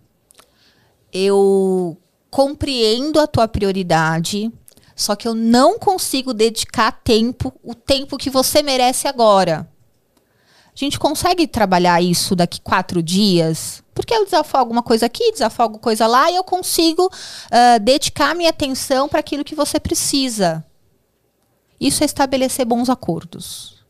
eu 1.13 1.97
compreendo 2.31 3.19
a 3.19 3.27
tua 3.27 3.49
prioridade, 3.49 4.53
só 4.95 5.17
que 5.17 5.27
eu 5.27 5.35
não 5.35 5.79
consigo 5.79 6.35
dedicar 6.35 6.93
tempo, 6.93 7.53
o 7.65 7.75
tempo 7.75 8.19
que 8.19 8.29
você 8.29 8.63
merece 8.63 9.09
agora. 9.09 9.69
A 10.67 10.79
gente 10.79 10.99
consegue 10.99 11.47
trabalhar 11.47 12.03
isso 12.03 12.37
daqui 12.37 12.61
quatro 12.61 13.03
dias? 13.03 13.83
Porque 13.97 14.15
eu 14.15 14.27
desafogo 14.27 14.71
uma 14.71 14.83
coisa 14.83 15.07
aqui, 15.07 15.33
desafogo 15.33 15.79
coisa 15.79 16.07
lá 16.07 16.31
e 16.31 16.37
eu 16.37 16.45
consigo 16.45 17.07
uh, 17.07 17.81
dedicar 17.81 18.35
minha 18.35 18.51
atenção 18.51 19.09
para 19.09 19.21
aquilo 19.21 19.43
que 19.43 19.55
você 19.55 19.81
precisa. 19.81 20.63
Isso 21.81 22.03
é 22.03 22.07
estabelecer 22.07 22.67
bons 22.67 22.91
acordos. 22.91 23.83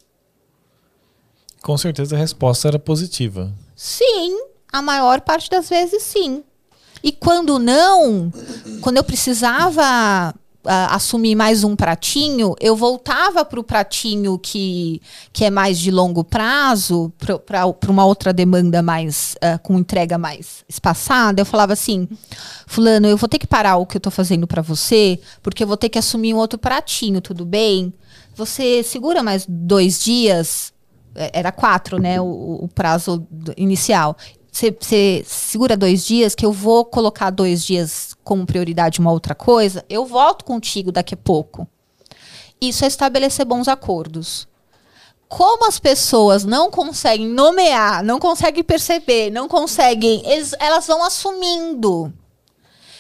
Com 1.60 1.76
certeza 1.76 2.14
a 2.14 2.18
resposta 2.18 2.68
era 2.68 2.78
positiva. 2.78 3.52
Sim, 3.74 4.38
a 4.72 4.80
maior 4.80 5.20
parte 5.22 5.50
das 5.50 5.68
vezes 5.68 6.04
sim. 6.04 6.44
E 7.02 7.10
quando 7.10 7.58
não, 7.58 8.32
quando 8.82 8.98
eu 8.98 9.04
precisava 9.04 10.32
assumir 10.66 11.34
mais 11.34 11.64
um 11.64 11.76
pratinho, 11.76 12.55
eu 12.60 12.76
voltava 12.76 13.44
para 13.44 13.60
o 13.60 13.64
pratinho 13.64 14.38
que, 14.38 15.01
que 15.32 15.44
é 15.44 15.51
mais 15.51 15.78
de 15.78 15.90
longo 15.90 16.24
prazo, 16.24 17.12
para 17.18 17.90
uma 17.90 18.05
outra 18.05 18.32
demanda 18.32 18.82
mais 18.82 19.36
uh, 19.36 19.59
com 19.62 19.78
entrega 19.78 20.18
mais 20.18 20.64
espaçada. 20.68 21.40
Eu 21.40 21.47
falava 21.47 21.72
assim, 21.72 22.09
fulano, 22.66 23.06
eu 23.06 23.16
vou 23.16 23.28
ter 23.28 23.38
que 23.38 23.47
parar 23.47 23.76
o 23.76 23.86
que 23.86 23.97
eu 23.97 23.98
estou 23.98 24.12
fazendo 24.12 24.47
para 24.47 24.62
você, 24.62 25.20
porque 25.43 25.62
eu 25.62 25.68
vou 25.68 25.76
ter 25.76 25.88
que 25.88 25.98
assumir 25.98 26.34
um 26.34 26.38
outro 26.38 26.59
pratinho, 26.59 27.20
tudo 27.20 27.44
bem? 27.44 27.93
Você 28.34 28.82
segura 28.82 29.22
mais 29.22 29.47
dois 29.48 30.02
dias? 30.02 30.72
É, 31.14 31.30
era 31.32 31.51
quatro, 31.51 31.98
né? 31.98 32.20
O, 32.20 32.64
o 32.64 32.68
prazo 32.68 33.26
inicial 33.56 34.16
você 34.56 35.22
segura 35.26 35.76
dois 35.76 36.06
dias, 36.06 36.34
que 36.34 36.46
eu 36.46 36.50
vou 36.50 36.84
colocar 36.84 37.28
dois 37.30 37.64
dias 37.64 38.16
como 38.24 38.46
prioridade 38.46 39.00
uma 39.00 39.12
outra 39.12 39.34
coisa, 39.34 39.84
eu 39.88 40.06
volto 40.06 40.44
contigo 40.44 40.90
daqui 40.90 41.12
a 41.14 41.18
pouco. 41.18 41.68
Isso 42.58 42.84
é 42.84 42.88
estabelecer 42.88 43.44
bons 43.44 43.68
acordos. 43.68 44.48
Como 45.28 45.68
as 45.68 45.78
pessoas 45.78 46.44
não 46.44 46.70
conseguem 46.70 47.26
nomear, 47.26 48.02
não 48.02 48.18
conseguem 48.18 48.64
perceber, 48.64 49.30
não 49.30 49.46
conseguem, 49.46 50.22
elas 50.58 50.86
vão 50.86 51.04
assumindo. 51.04 52.12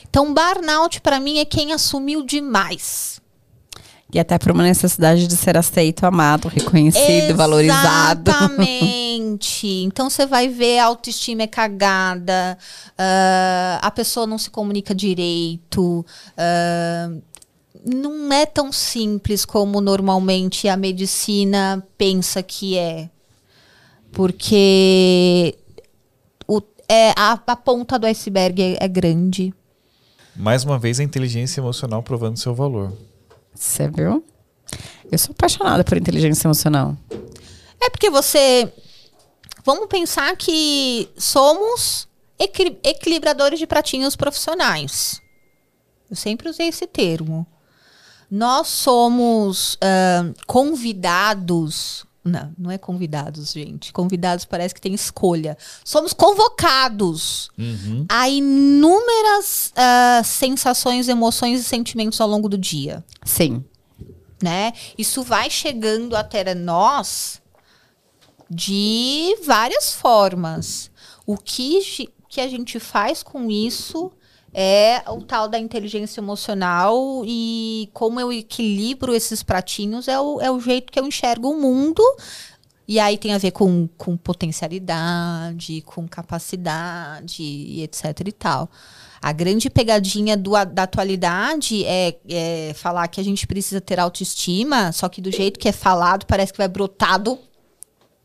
Então, 0.08 0.34
burnout 0.34 1.00
para 1.00 1.18
mim 1.18 1.38
é 1.38 1.44
quem 1.44 1.72
assumiu 1.72 2.22
demais. 2.22 3.20
E 4.12 4.20
até 4.20 4.38
por 4.38 4.52
uma 4.52 4.62
necessidade 4.62 5.26
de 5.26 5.36
ser 5.36 5.56
aceito, 5.56 6.04
amado, 6.04 6.46
reconhecido, 6.46 7.02
Exatamente. 7.02 7.32
valorizado. 7.32 8.30
Exatamente. 8.30 9.66
Então 9.84 10.08
você 10.08 10.26
vai 10.26 10.48
ver 10.48 10.78
a 10.78 10.86
autoestima 10.86 11.42
é 11.42 11.46
cagada, 11.46 12.56
uh, 12.92 13.78
a 13.82 13.90
pessoa 13.90 14.26
não 14.26 14.38
se 14.38 14.48
comunica 14.48 14.94
direito. 14.94 16.06
Uh, 16.38 17.20
não 17.84 18.32
é 18.32 18.46
tão 18.46 18.72
simples 18.72 19.44
como 19.44 19.80
normalmente 19.80 20.68
a 20.68 20.76
medicina 20.76 21.84
pensa 21.98 22.42
que 22.42 22.78
é. 22.78 23.10
Porque 24.12 25.56
o, 26.46 26.60
é, 26.88 27.10
a, 27.16 27.38
a 27.46 27.56
ponta 27.56 27.98
do 27.98 28.06
iceberg 28.06 28.62
é, 28.62 28.76
é 28.80 28.88
grande. 28.88 29.52
Mais 30.34 30.64
uma 30.64 30.78
vez, 30.78 31.00
a 31.00 31.04
inteligência 31.04 31.60
emocional 31.60 32.02
provando 32.02 32.38
seu 32.38 32.54
valor. 32.54 32.92
Você 33.56 33.88
viu? 33.88 34.24
Eu 35.10 35.18
sou 35.18 35.32
apaixonada 35.32 35.82
por 35.82 35.96
inteligência 35.96 36.46
emocional. 36.46 36.96
É 37.80 37.90
porque 37.90 38.10
você. 38.10 38.72
Vamos 39.64 39.86
pensar 39.88 40.36
que 40.36 41.08
somos 41.16 42.06
equil 42.38 42.78
equilibradores 42.84 43.58
de 43.58 43.66
pratinhos 43.66 44.14
profissionais. 44.14 45.20
Eu 46.08 46.16
sempre 46.16 46.48
usei 46.48 46.68
esse 46.68 46.86
termo. 46.86 47.46
Nós 48.30 48.68
somos 48.68 49.74
uh, 49.74 50.34
convidados. 50.46 52.04
Não, 52.26 52.52
não 52.58 52.70
é 52.72 52.76
convidados, 52.76 53.52
gente. 53.52 53.92
Convidados 53.92 54.44
parece 54.44 54.74
que 54.74 54.80
tem 54.80 54.92
escolha. 54.92 55.56
Somos 55.84 56.12
convocados 56.12 57.48
uhum. 57.56 58.04
a 58.08 58.28
inúmeras 58.28 59.72
uh, 59.72 60.24
sensações, 60.24 61.08
emoções 61.08 61.60
e 61.60 61.64
sentimentos 61.64 62.20
ao 62.20 62.28
longo 62.28 62.48
do 62.48 62.58
dia. 62.58 63.04
Sim. 63.24 63.64
Né? 64.42 64.72
Isso 64.98 65.22
vai 65.22 65.48
chegando 65.48 66.16
até 66.16 66.52
nós 66.52 67.40
de 68.50 69.36
várias 69.44 69.92
formas. 69.92 70.90
O 71.24 71.36
que, 71.36 72.10
que 72.28 72.40
a 72.40 72.48
gente 72.48 72.80
faz 72.80 73.22
com 73.22 73.48
isso 73.48 74.10
é 74.58 75.02
o 75.08 75.20
tal 75.20 75.48
da 75.48 75.58
inteligência 75.58 76.18
emocional 76.18 77.22
e 77.26 77.90
como 77.92 78.18
eu 78.18 78.32
equilibro 78.32 79.14
esses 79.14 79.42
pratinhos 79.42 80.08
é 80.08 80.18
o, 80.18 80.40
é 80.40 80.50
o 80.50 80.58
jeito 80.58 80.90
que 80.90 80.98
eu 80.98 81.06
enxergo 81.06 81.50
o 81.50 81.60
mundo. 81.60 82.02
E 82.88 82.98
aí 82.98 83.18
tem 83.18 83.34
a 83.34 83.38
ver 83.38 83.50
com, 83.50 83.86
com 83.98 84.16
potencialidade, 84.16 85.82
com 85.82 86.08
capacidade 86.08 87.42
e 87.42 87.82
etc 87.82 88.04
e 88.24 88.32
tal. 88.32 88.70
A 89.20 89.30
grande 89.30 89.68
pegadinha 89.68 90.38
do, 90.38 90.52
da 90.64 90.84
atualidade 90.84 91.84
é, 91.84 92.16
é, 92.26 92.72
falar 92.74 93.08
que 93.08 93.20
a 93.20 93.24
gente 93.24 93.46
precisa 93.46 93.80
ter 93.80 94.00
autoestima, 94.00 94.90
só 94.90 95.06
que 95.10 95.20
do 95.20 95.30
jeito 95.30 95.60
que 95.60 95.68
é 95.68 95.72
falado, 95.72 96.24
parece 96.24 96.52
que 96.52 96.58
vai 96.58 96.68
brotar 96.68 97.18
do, 97.18 97.38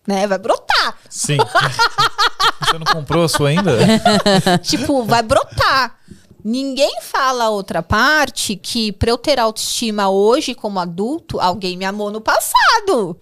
né? 0.08 0.26
Vai 0.28 0.38
brotar. 0.38 0.98
Sim. 1.10 1.38
Você 2.64 2.78
não 2.78 2.86
comprou 2.86 3.26
a 3.26 3.28
sua 3.28 3.50
ainda? 3.50 3.78
tipo, 4.64 5.04
vai 5.04 5.22
brotar. 5.22 5.98
Ninguém 6.44 7.02
fala 7.02 7.46
a 7.46 7.50
outra 7.50 7.82
parte 7.84 8.56
que 8.56 8.92
pra 8.92 9.10
eu 9.12 9.18
ter 9.18 9.40
autoestima 9.40 10.10
hoje 10.10 10.54
como 10.56 10.80
adulto, 10.80 11.40
alguém 11.40 11.78
me 11.78 11.86
amou 11.86 12.10
no 12.12 12.22
passado. 12.22 13.20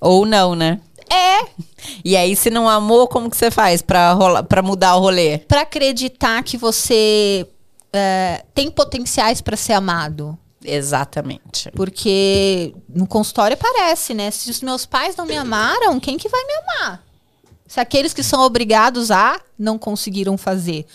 Ou 0.00 0.24
não, 0.24 0.54
né? 0.54 0.80
É, 1.08 1.48
E 2.04 2.16
aí, 2.16 2.36
se 2.36 2.50
não 2.50 2.68
amou, 2.68 3.08
como 3.08 3.28
que 3.28 3.36
você 3.36 3.50
faz 3.50 3.82
pra, 3.82 4.12
rola- 4.12 4.42
pra 4.42 4.62
mudar 4.62 4.94
o 4.96 5.00
rolê? 5.00 5.38
pra 5.38 5.62
acreditar 5.62 6.42
que 6.44 6.56
você 6.56 7.46
é, 7.92 8.44
tem 8.54 8.70
potenciais 8.70 9.40
pra 9.40 9.56
ser 9.56 9.72
amado. 9.72 10.38
Exatamente. 10.64 11.70
Porque 11.72 12.74
no 12.88 13.06
consultório 13.06 13.54
aparece, 13.54 14.14
né? 14.14 14.30
Se 14.30 14.50
os 14.50 14.60
meus 14.60 14.86
pais 14.86 15.16
não 15.16 15.26
me 15.26 15.36
amaram, 15.36 15.98
quem 15.98 16.16
que 16.18 16.28
vai 16.28 16.42
me 16.44 16.52
amar? 16.54 17.02
Se 17.66 17.80
aqueles 17.80 18.12
que 18.14 18.22
são 18.22 18.42
obrigados 18.42 19.10
a 19.10 19.40
não 19.58 19.78
conseguiram 19.78 20.36
fazer. 20.38 20.86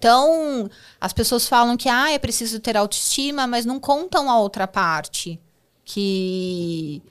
Então, 0.00 0.70
as 0.98 1.12
pessoas 1.12 1.46
falam 1.46 1.76
que 1.76 1.86
ah, 1.86 2.10
é 2.10 2.18
preciso 2.18 2.58
ter 2.58 2.74
autoestima, 2.74 3.46
mas 3.46 3.66
não 3.66 3.78
contam 3.78 4.30
a 4.30 4.38
outra 4.38 4.66
parte. 4.66 5.38
Que 5.84 7.02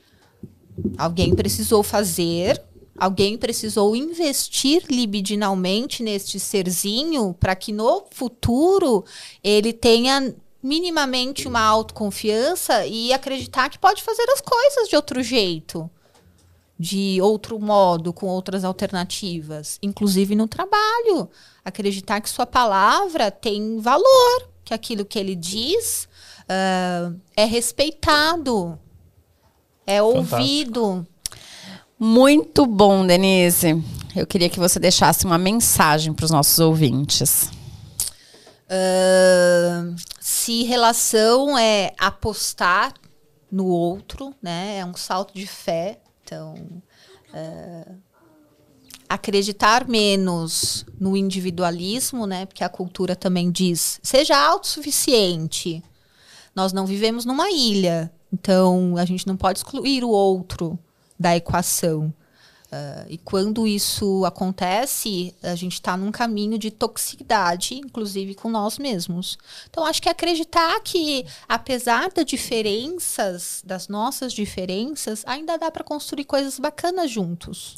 alguém 0.97 1.35
precisou 1.35 1.83
fazer, 1.83 2.59
alguém 2.97 3.37
precisou 3.37 3.95
investir 3.95 4.85
libidinalmente 4.89 6.01
neste 6.01 6.39
serzinho 6.39 7.35
para 7.39 7.55
que 7.55 7.71
no 7.71 8.05
futuro 8.09 9.05
ele 9.43 9.71
tenha 9.71 10.33
minimamente 10.61 11.47
uma 11.47 11.61
autoconfiança 11.61 12.87
e 12.87 13.13
acreditar 13.13 13.69
que 13.69 13.77
pode 13.77 14.01
fazer 14.01 14.27
as 14.31 14.41
coisas 14.41 14.89
de 14.89 14.95
outro 14.95 15.21
jeito, 15.21 15.87
de 16.79 17.19
outro 17.21 17.59
modo, 17.59 18.13
com 18.13 18.27
outras 18.27 18.63
alternativas, 18.63 19.77
inclusive 19.81 20.33
no 20.33 20.47
trabalho. 20.47 21.29
Acreditar 21.65 22.21
que 22.21 22.29
sua 22.29 22.45
palavra 22.45 23.29
tem 23.29 23.79
valor, 23.79 24.49
que 24.63 24.73
aquilo 24.73 25.03
que 25.03 25.19
ele 25.19 25.35
diz 25.35 26.07
ah, 26.47 27.11
é 27.35 27.43
respeitado, 27.43 28.79
é 29.85 30.01
ouvido. 30.01 31.05
Muito 31.99 32.65
bom, 32.65 33.05
Denise. 33.05 33.83
Eu 34.15 34.25
queria 34.25 34.49
que 34.49 34.59
você 34.59 34.79
deixasse 34.79 35.25
uma 35.25 35.37
mensagem 35.37 36.13
para 36.13 36.25
os 36.25 36.31
nossos 36.31 36.57
ouvintes. 36.59 37.51
Ah, 38.69 39.93
se 40.19 40.63
relação 40.63 41.57
é 41.57 41.93
apostar 41.99 42.93
no 43.51 43.65
outro, 43.65 44.33
né? 44.41 44.77
É 44.77 44.85
um 44.85 44.95
salto 44.95 45.33
de 45.33 45.45
fé. 45.45 45.99
Então, 46.29 46.83
ah, 47.33 47.91
acreditar 49.09 49.87
menos 49.87 50.85
no 50.99 51.17
individualismo, 51.17 52.27
né? 52.27 52.45
Porque 52.45 52.63
a 52.63 52.69
cultura 52.69 53.15
também 53.15 53.49
diz: 53.49 53.99
seja 54.03 54.37
autossuficiente. 54.37 55.83
Nós 56.55 56.71
não 56.71 56.85
vivemos 56.85 57.25
numa 57.25 57.49
ilha, 57.49 58.11
então 58.31 58.95
a 58.97 59.05
gente 59.05 59.25
não 59.25 59.35
pode 59.35 59.59
excluir 59.59 60.03
o 60.03 60.09
outro 60.09 60.77
da 61.19 61.35
equação. 61.35 62.13
Ah, 62.71 63.05
e 63.09 63.17
quando 63.17 63.65
isso 63.65 64.23
acontece, 64.25 65.33
a 65.41 65.55
gente 65.55 65.73
está 65.73 65.97
num 65.97 66.11
caminho 66.11 66.57
de 66.57 66.69
toxicidade, 66.69 67.75
inclusive 67.75 68.35
com 68.35 68.49
nós 68.49 68.77
mesmos. 68.77 69.37
Então, 69.69 69.85
acho 69.85 70.01
que 70.01 70.09
acreditar 70.09 70.79
que, 70.81 71.25
apesar 71.47 72.11
das 72.11 72.25
diferenças, 72.25 73.63
das 73.65 73.87
nossas 73.87 74.33
diferenças, 74.33 75.23
ainda 75.25 75.57
dá 75.57 75.71
para 75.71 75.83
construir 75.83 76.25
coisas 76.25 76.59
bacanas 76.59 77.09
juntos. 77.09 77.75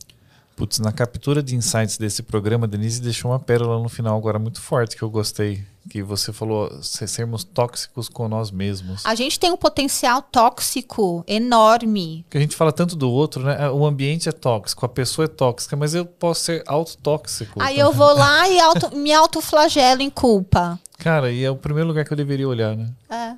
Putz, 0.58 0.80
na 0.80 0.92
captura 0.92 1.42
de 1.42 1.56
insights 1.56 1.98
desse 1.98 2.22
programa, 2.22 2.68
Denise 2.68 3.02
deixou 3.02 3.32
uma 3.32 3.40
pérola 3.40 3.82
no 3.82 3.90
final 3.90 4.18
agora 4.18 4.38
muito 4.38 4.62
forte 4.62 4.98
que 4.98 5.02
eu 5.02 5.10
gostei. 5.10 5.64
Que 5.90 6.04
você 6.04 6.32
falou, 6.32 6.72
se- 6.84 7.08
sermos 7.08 7.44
tóxicos 7.44 8.08
com 8.08 8.28
nós 8.28 8.52
mesmos. 8.52 9.04
A 9.06 9.16
gente 9.16 9.40
tem 9.40 9.52
um 9.52 9.58
potencial 9.58 10.22
tóxico 10.22 11.24
enorme. 11.28 12.24
Porque 12.26 12.38
a 12.38 12.42
gente 12.42 12.56
fala 12.56 12.72
tanto 12.72 12.96
do 12.96 13.10
outro, 13.10 13.44
né? 13.44 13.70
O 13.72 13.86
ambiente 13.86 14.30
é 14.30 14.32
tóxico, 14.32 14.86
a 14.86 14.90
pessoa 14.90 15.26
é 15.26 15.28
tóxica, 15.28 15.76
mas 15.76 15.96
eu 15.96 16.06
posso 16.06 16.42
ser 16.42 16.64
autotóxico. 16.68 17.62
Aí 17.62 17.80
eu 17.80 17.92
vou 17.92 18.14
lá 18.14 18.48
e 18.48 18.60
auto, 18.60 18.96
me 18.96 19.12
autoflagelo 19.14 20.02
em 20.02 20.10
culpa. 20.10 20.80
Cara, 21.00 21.32
e 21.32 21.44
é 21.44 21.50
o 21.50 21.56
primeiro 21.56 21.88
lugar 21.88 22.06
que 22.06 22.14
eu 22.14 22.18
deveria 22.18 22.48
olhar, 22.48 22.76
né? 22.78 22.90
É. 23.10 23.34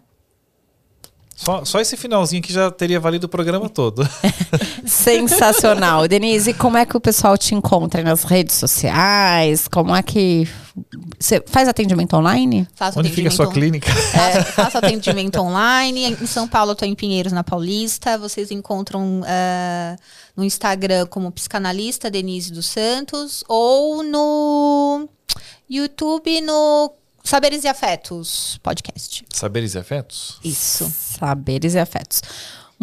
Só, 1.35 1.65
só 1.65 1.79
esse 1.79 1.97
finalzinho 1.97 2.41
que 2.41 2.53
já 2.53 2.69
teria 2.69 2.99
valido 2.99 3.25
o 3.25 3.29
programa 3.29 3.67
todo. 3.67 4.07
Sensacional. 4.85 6.07
Denise, 6.07 6.53
como 6.53 6.77
é 6.77 6.85
que 6.85 6.95
o 6.95 7.01
pessoal 7.01 7.37
te 7.37 7.55
encontra 7.55 8.03
nas 8.03 8.23
redes 8.23 8.55
sociais? 8.55 9.67
Como 9.67 9.95
é 9.95 10.01
que. 10.03 10.47
Você 11.19 11.43
faz 11.45 11.67
atendimento 11.67 12.15
online? 12.15 12.67
Faço 12.75 12.99
Onde 12.99 13.09
fica 13.09 13.27
a 13.27 13.31
sua 13.31 13.51
clínica? 13.51 13.91
Faço, 13.91 14.51
faço 14.53 14.77
atendimento 14.77 15.39
online. 15.39 16.17
Em 16.19 16.25
São 16.25 16.47
Paulo, 16.47 16.71
eu 16.71 16.75
tô 16.75 16.85
em 16.85 16.95
Pinheiros, 16.95 17.31
na 17.31 17.43
Paulista. 17.43 18.17
Vocês 18.17 18.49
encontram 18.49 19.21
ah, 19.25 19.95
no 20.35 20.43
Instagram 20.43 21.05
como 21.07 21.31
psicanalista 21.31 22.09
Denise 22.09 22.51
dos 22.51 22.65
Santos 22.65 23.43
ou 23.47 24.03
no 24.03 25.07
YouTube 25.69 26.41
no 26.41 26.91
Saberes 27.25 27.63
e 27.63 27.69
Afetos 27.69 28.59
podcast. 28.61 29.25
Saberes 29.33 29.75
e 29.75 29.77
afetos? 29.79 30.39
Isso. 30.43 30.91
Saberes 30.93 31.73
e 31.73 31.79
afetos. 31.79 32.21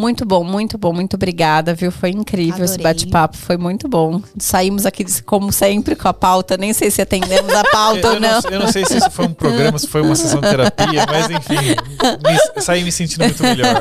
Muito 0.01 0.25
bom, 0.25 0.43
muito 0.43 0.79
bom, 0.79 0.91
muito 0.91 1.13
obrigada, 1.13 1.75
viu? 1.75 1.91
Foi 1.91 2.09
incrível 2.09 2.65
esse 2.65 2.73
Adorei. 2.73 2.93
bate-papo, 2.93 3.37
foi 3.37 3.55
muito 3.55 3.87
bom. 3.87 4.19
Saímos 4.39 4.87
aqui, 4.87 5.05
como 5.21 5.51
sempre, 5.51 5.95
com 5.95 6.07
a 6.07 6.13
pauta. 6.13 6.57
Nem 6.57 6.73
sei 6.73 6.89
se 6.89 7.03
atendemos 7.03 7.53
a 7.53 7.63
pauta 7.65 8.07
eu, 8.07 8.13
ou 8.15 8.19
não. 8.19 8.41
não, 8.41 8.49
eu 8.49 8.59
não 8.61 8.71
sei 8.71 8.83
se 8.83 8.97
isso 8.97 9.11
foi 9.11 9.27
um 9.27 9.33
programa, 9.33 9.77
se 9.77 9.85
foi 9.87 10.01
uma 10.01 10.15
sessão 10.15 10.41
de 10.41 10.49
terapia, 10.49 11.05
mas 11.07 11.29
enfim, 11.29 11.75
me, 12.55 12.61
saí 12.63 12.83
me 12.83 12.91
sentindo 12.91 13.25
muito 13.25 13.43
melhor. 13.43 13.79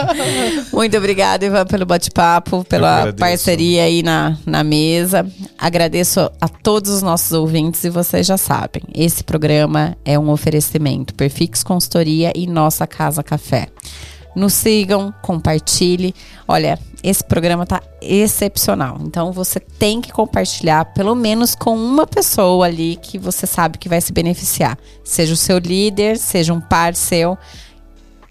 Muito 0.72 0.96
obrigada, 0.96 1.44
Ivan, 1.44 1.66
pelo 1.66 1.84
bate-papo, 1.84 2.64
pela 2.64 3.12
parceria 3.12 3.84
aí 3.84 4.02
na, 4.02 4.38
na 4.46 4.64
mesa. 4.64 5.30
Agradeço 5.58 6.20
a 6.40 6.48
todos 6.48 6.90
os 6.90 7.02
nossos 7.02 7.32
ouvintes 7.32 7.84
e 7.84 7.90
vocês 7.90 8.26
já 8.26 8.38
sabem, 8.38 8.82
esse 8.94 9.22
programa 9.22 9.94
é 10.06 10.18
um 10.18 10.30
oferecimento 10.30 11.14
Perfix 11.14 11.62
Consultoria 11.62 12.32
e 12.34 12.46
Nossa 12.46 12.86
Casa 12.86 13.22
Café. 13.22 13.68
Nos 14.34 14.54
sigam, 14.54 15.12
compartilhe. 15.22 16.14
Olha, 16.46 16.78
esse 17.02 17.24
programa 17.24 17.66
tá 17.66 17.82
excepcional. 18.00 18.98
Então 19.02 19.32
você 19.32 19.58
tem 19.58 20.00
que 20.00 20.12
compartilhar 20.12 20.84
pelo 20.86 21.14
menos 21.14 21.54
com 21.54 21.74
uma 21.76 22.06
pessoa 22.06 22.66
ali 22.66 22.96
que 22.96 23.18
você 23.18 23.46
sabe 23.46 23.78
que 23.78 23.88
vai 23.88 24.00
se 24.00 24.12
beneficiar. 24.12 24.78
Seja 25.04 25.32
o 25.32 25.36
seu 25.36 25.58
líder, 25.58 26.18
seja 26.18 26.52
um 26.52 26.60
par 26.60 26.94
seu 26.94 27.36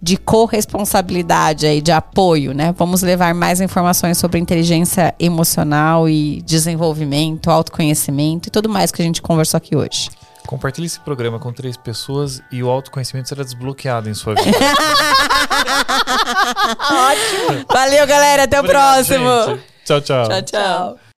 de 0.02 0.16
corresponsabilidade 0.16 1.66
aí, 1.66 1.82
de 1.82 1.92
apoio, 1.92 2.54
né? 2.54 2.74
Vamos 2.78 3.02
levar 3.02 3.34
mais 3.34 3.60
informações 3.60 4.18
sobre 4.18 4.40
inteligência 4.40 5.14
emocional 5.20 6.08
e 6.08 6.42
desenvolvimento, 6.46 7.52
autoconhecimento 7.52 8.48
e 8.48 8.52
tudo 8.52 8.70
mais 8.70 8.92
que 8.92 9.02
a 9.02 9.06
gente 9.06 9.22
conversou 9.22 9.58
aqui 9.58 9.76
hoje. 9.76 10.10
Compartilhe 10.48 10.88
esse 10.88 11.00
programa 11.00 11.40
com 11.40 11.54
três 11.54 11.78
pessoas 11.78 12.42
e 12.52 12.64
o 12.64 12.70
autoconhecimento 12.70 13.30
será 13.30 13.44
desbloqueado 13.44 14.10
em 14.10 14.14
sua 14.14 14.36
vida. 14.36 14.58
Valeu, 17.72 18.08
galera. 18.08 18.44
Até 18.44 18.58
o 18.58 18.62
Obrigado, 18.62 19.06
próximo. 19.06 19.46
gente. 19.46 19.64
Tchau, 19.86 20.02
tchau. 20.02 20.42
tchau. 20.44 21.00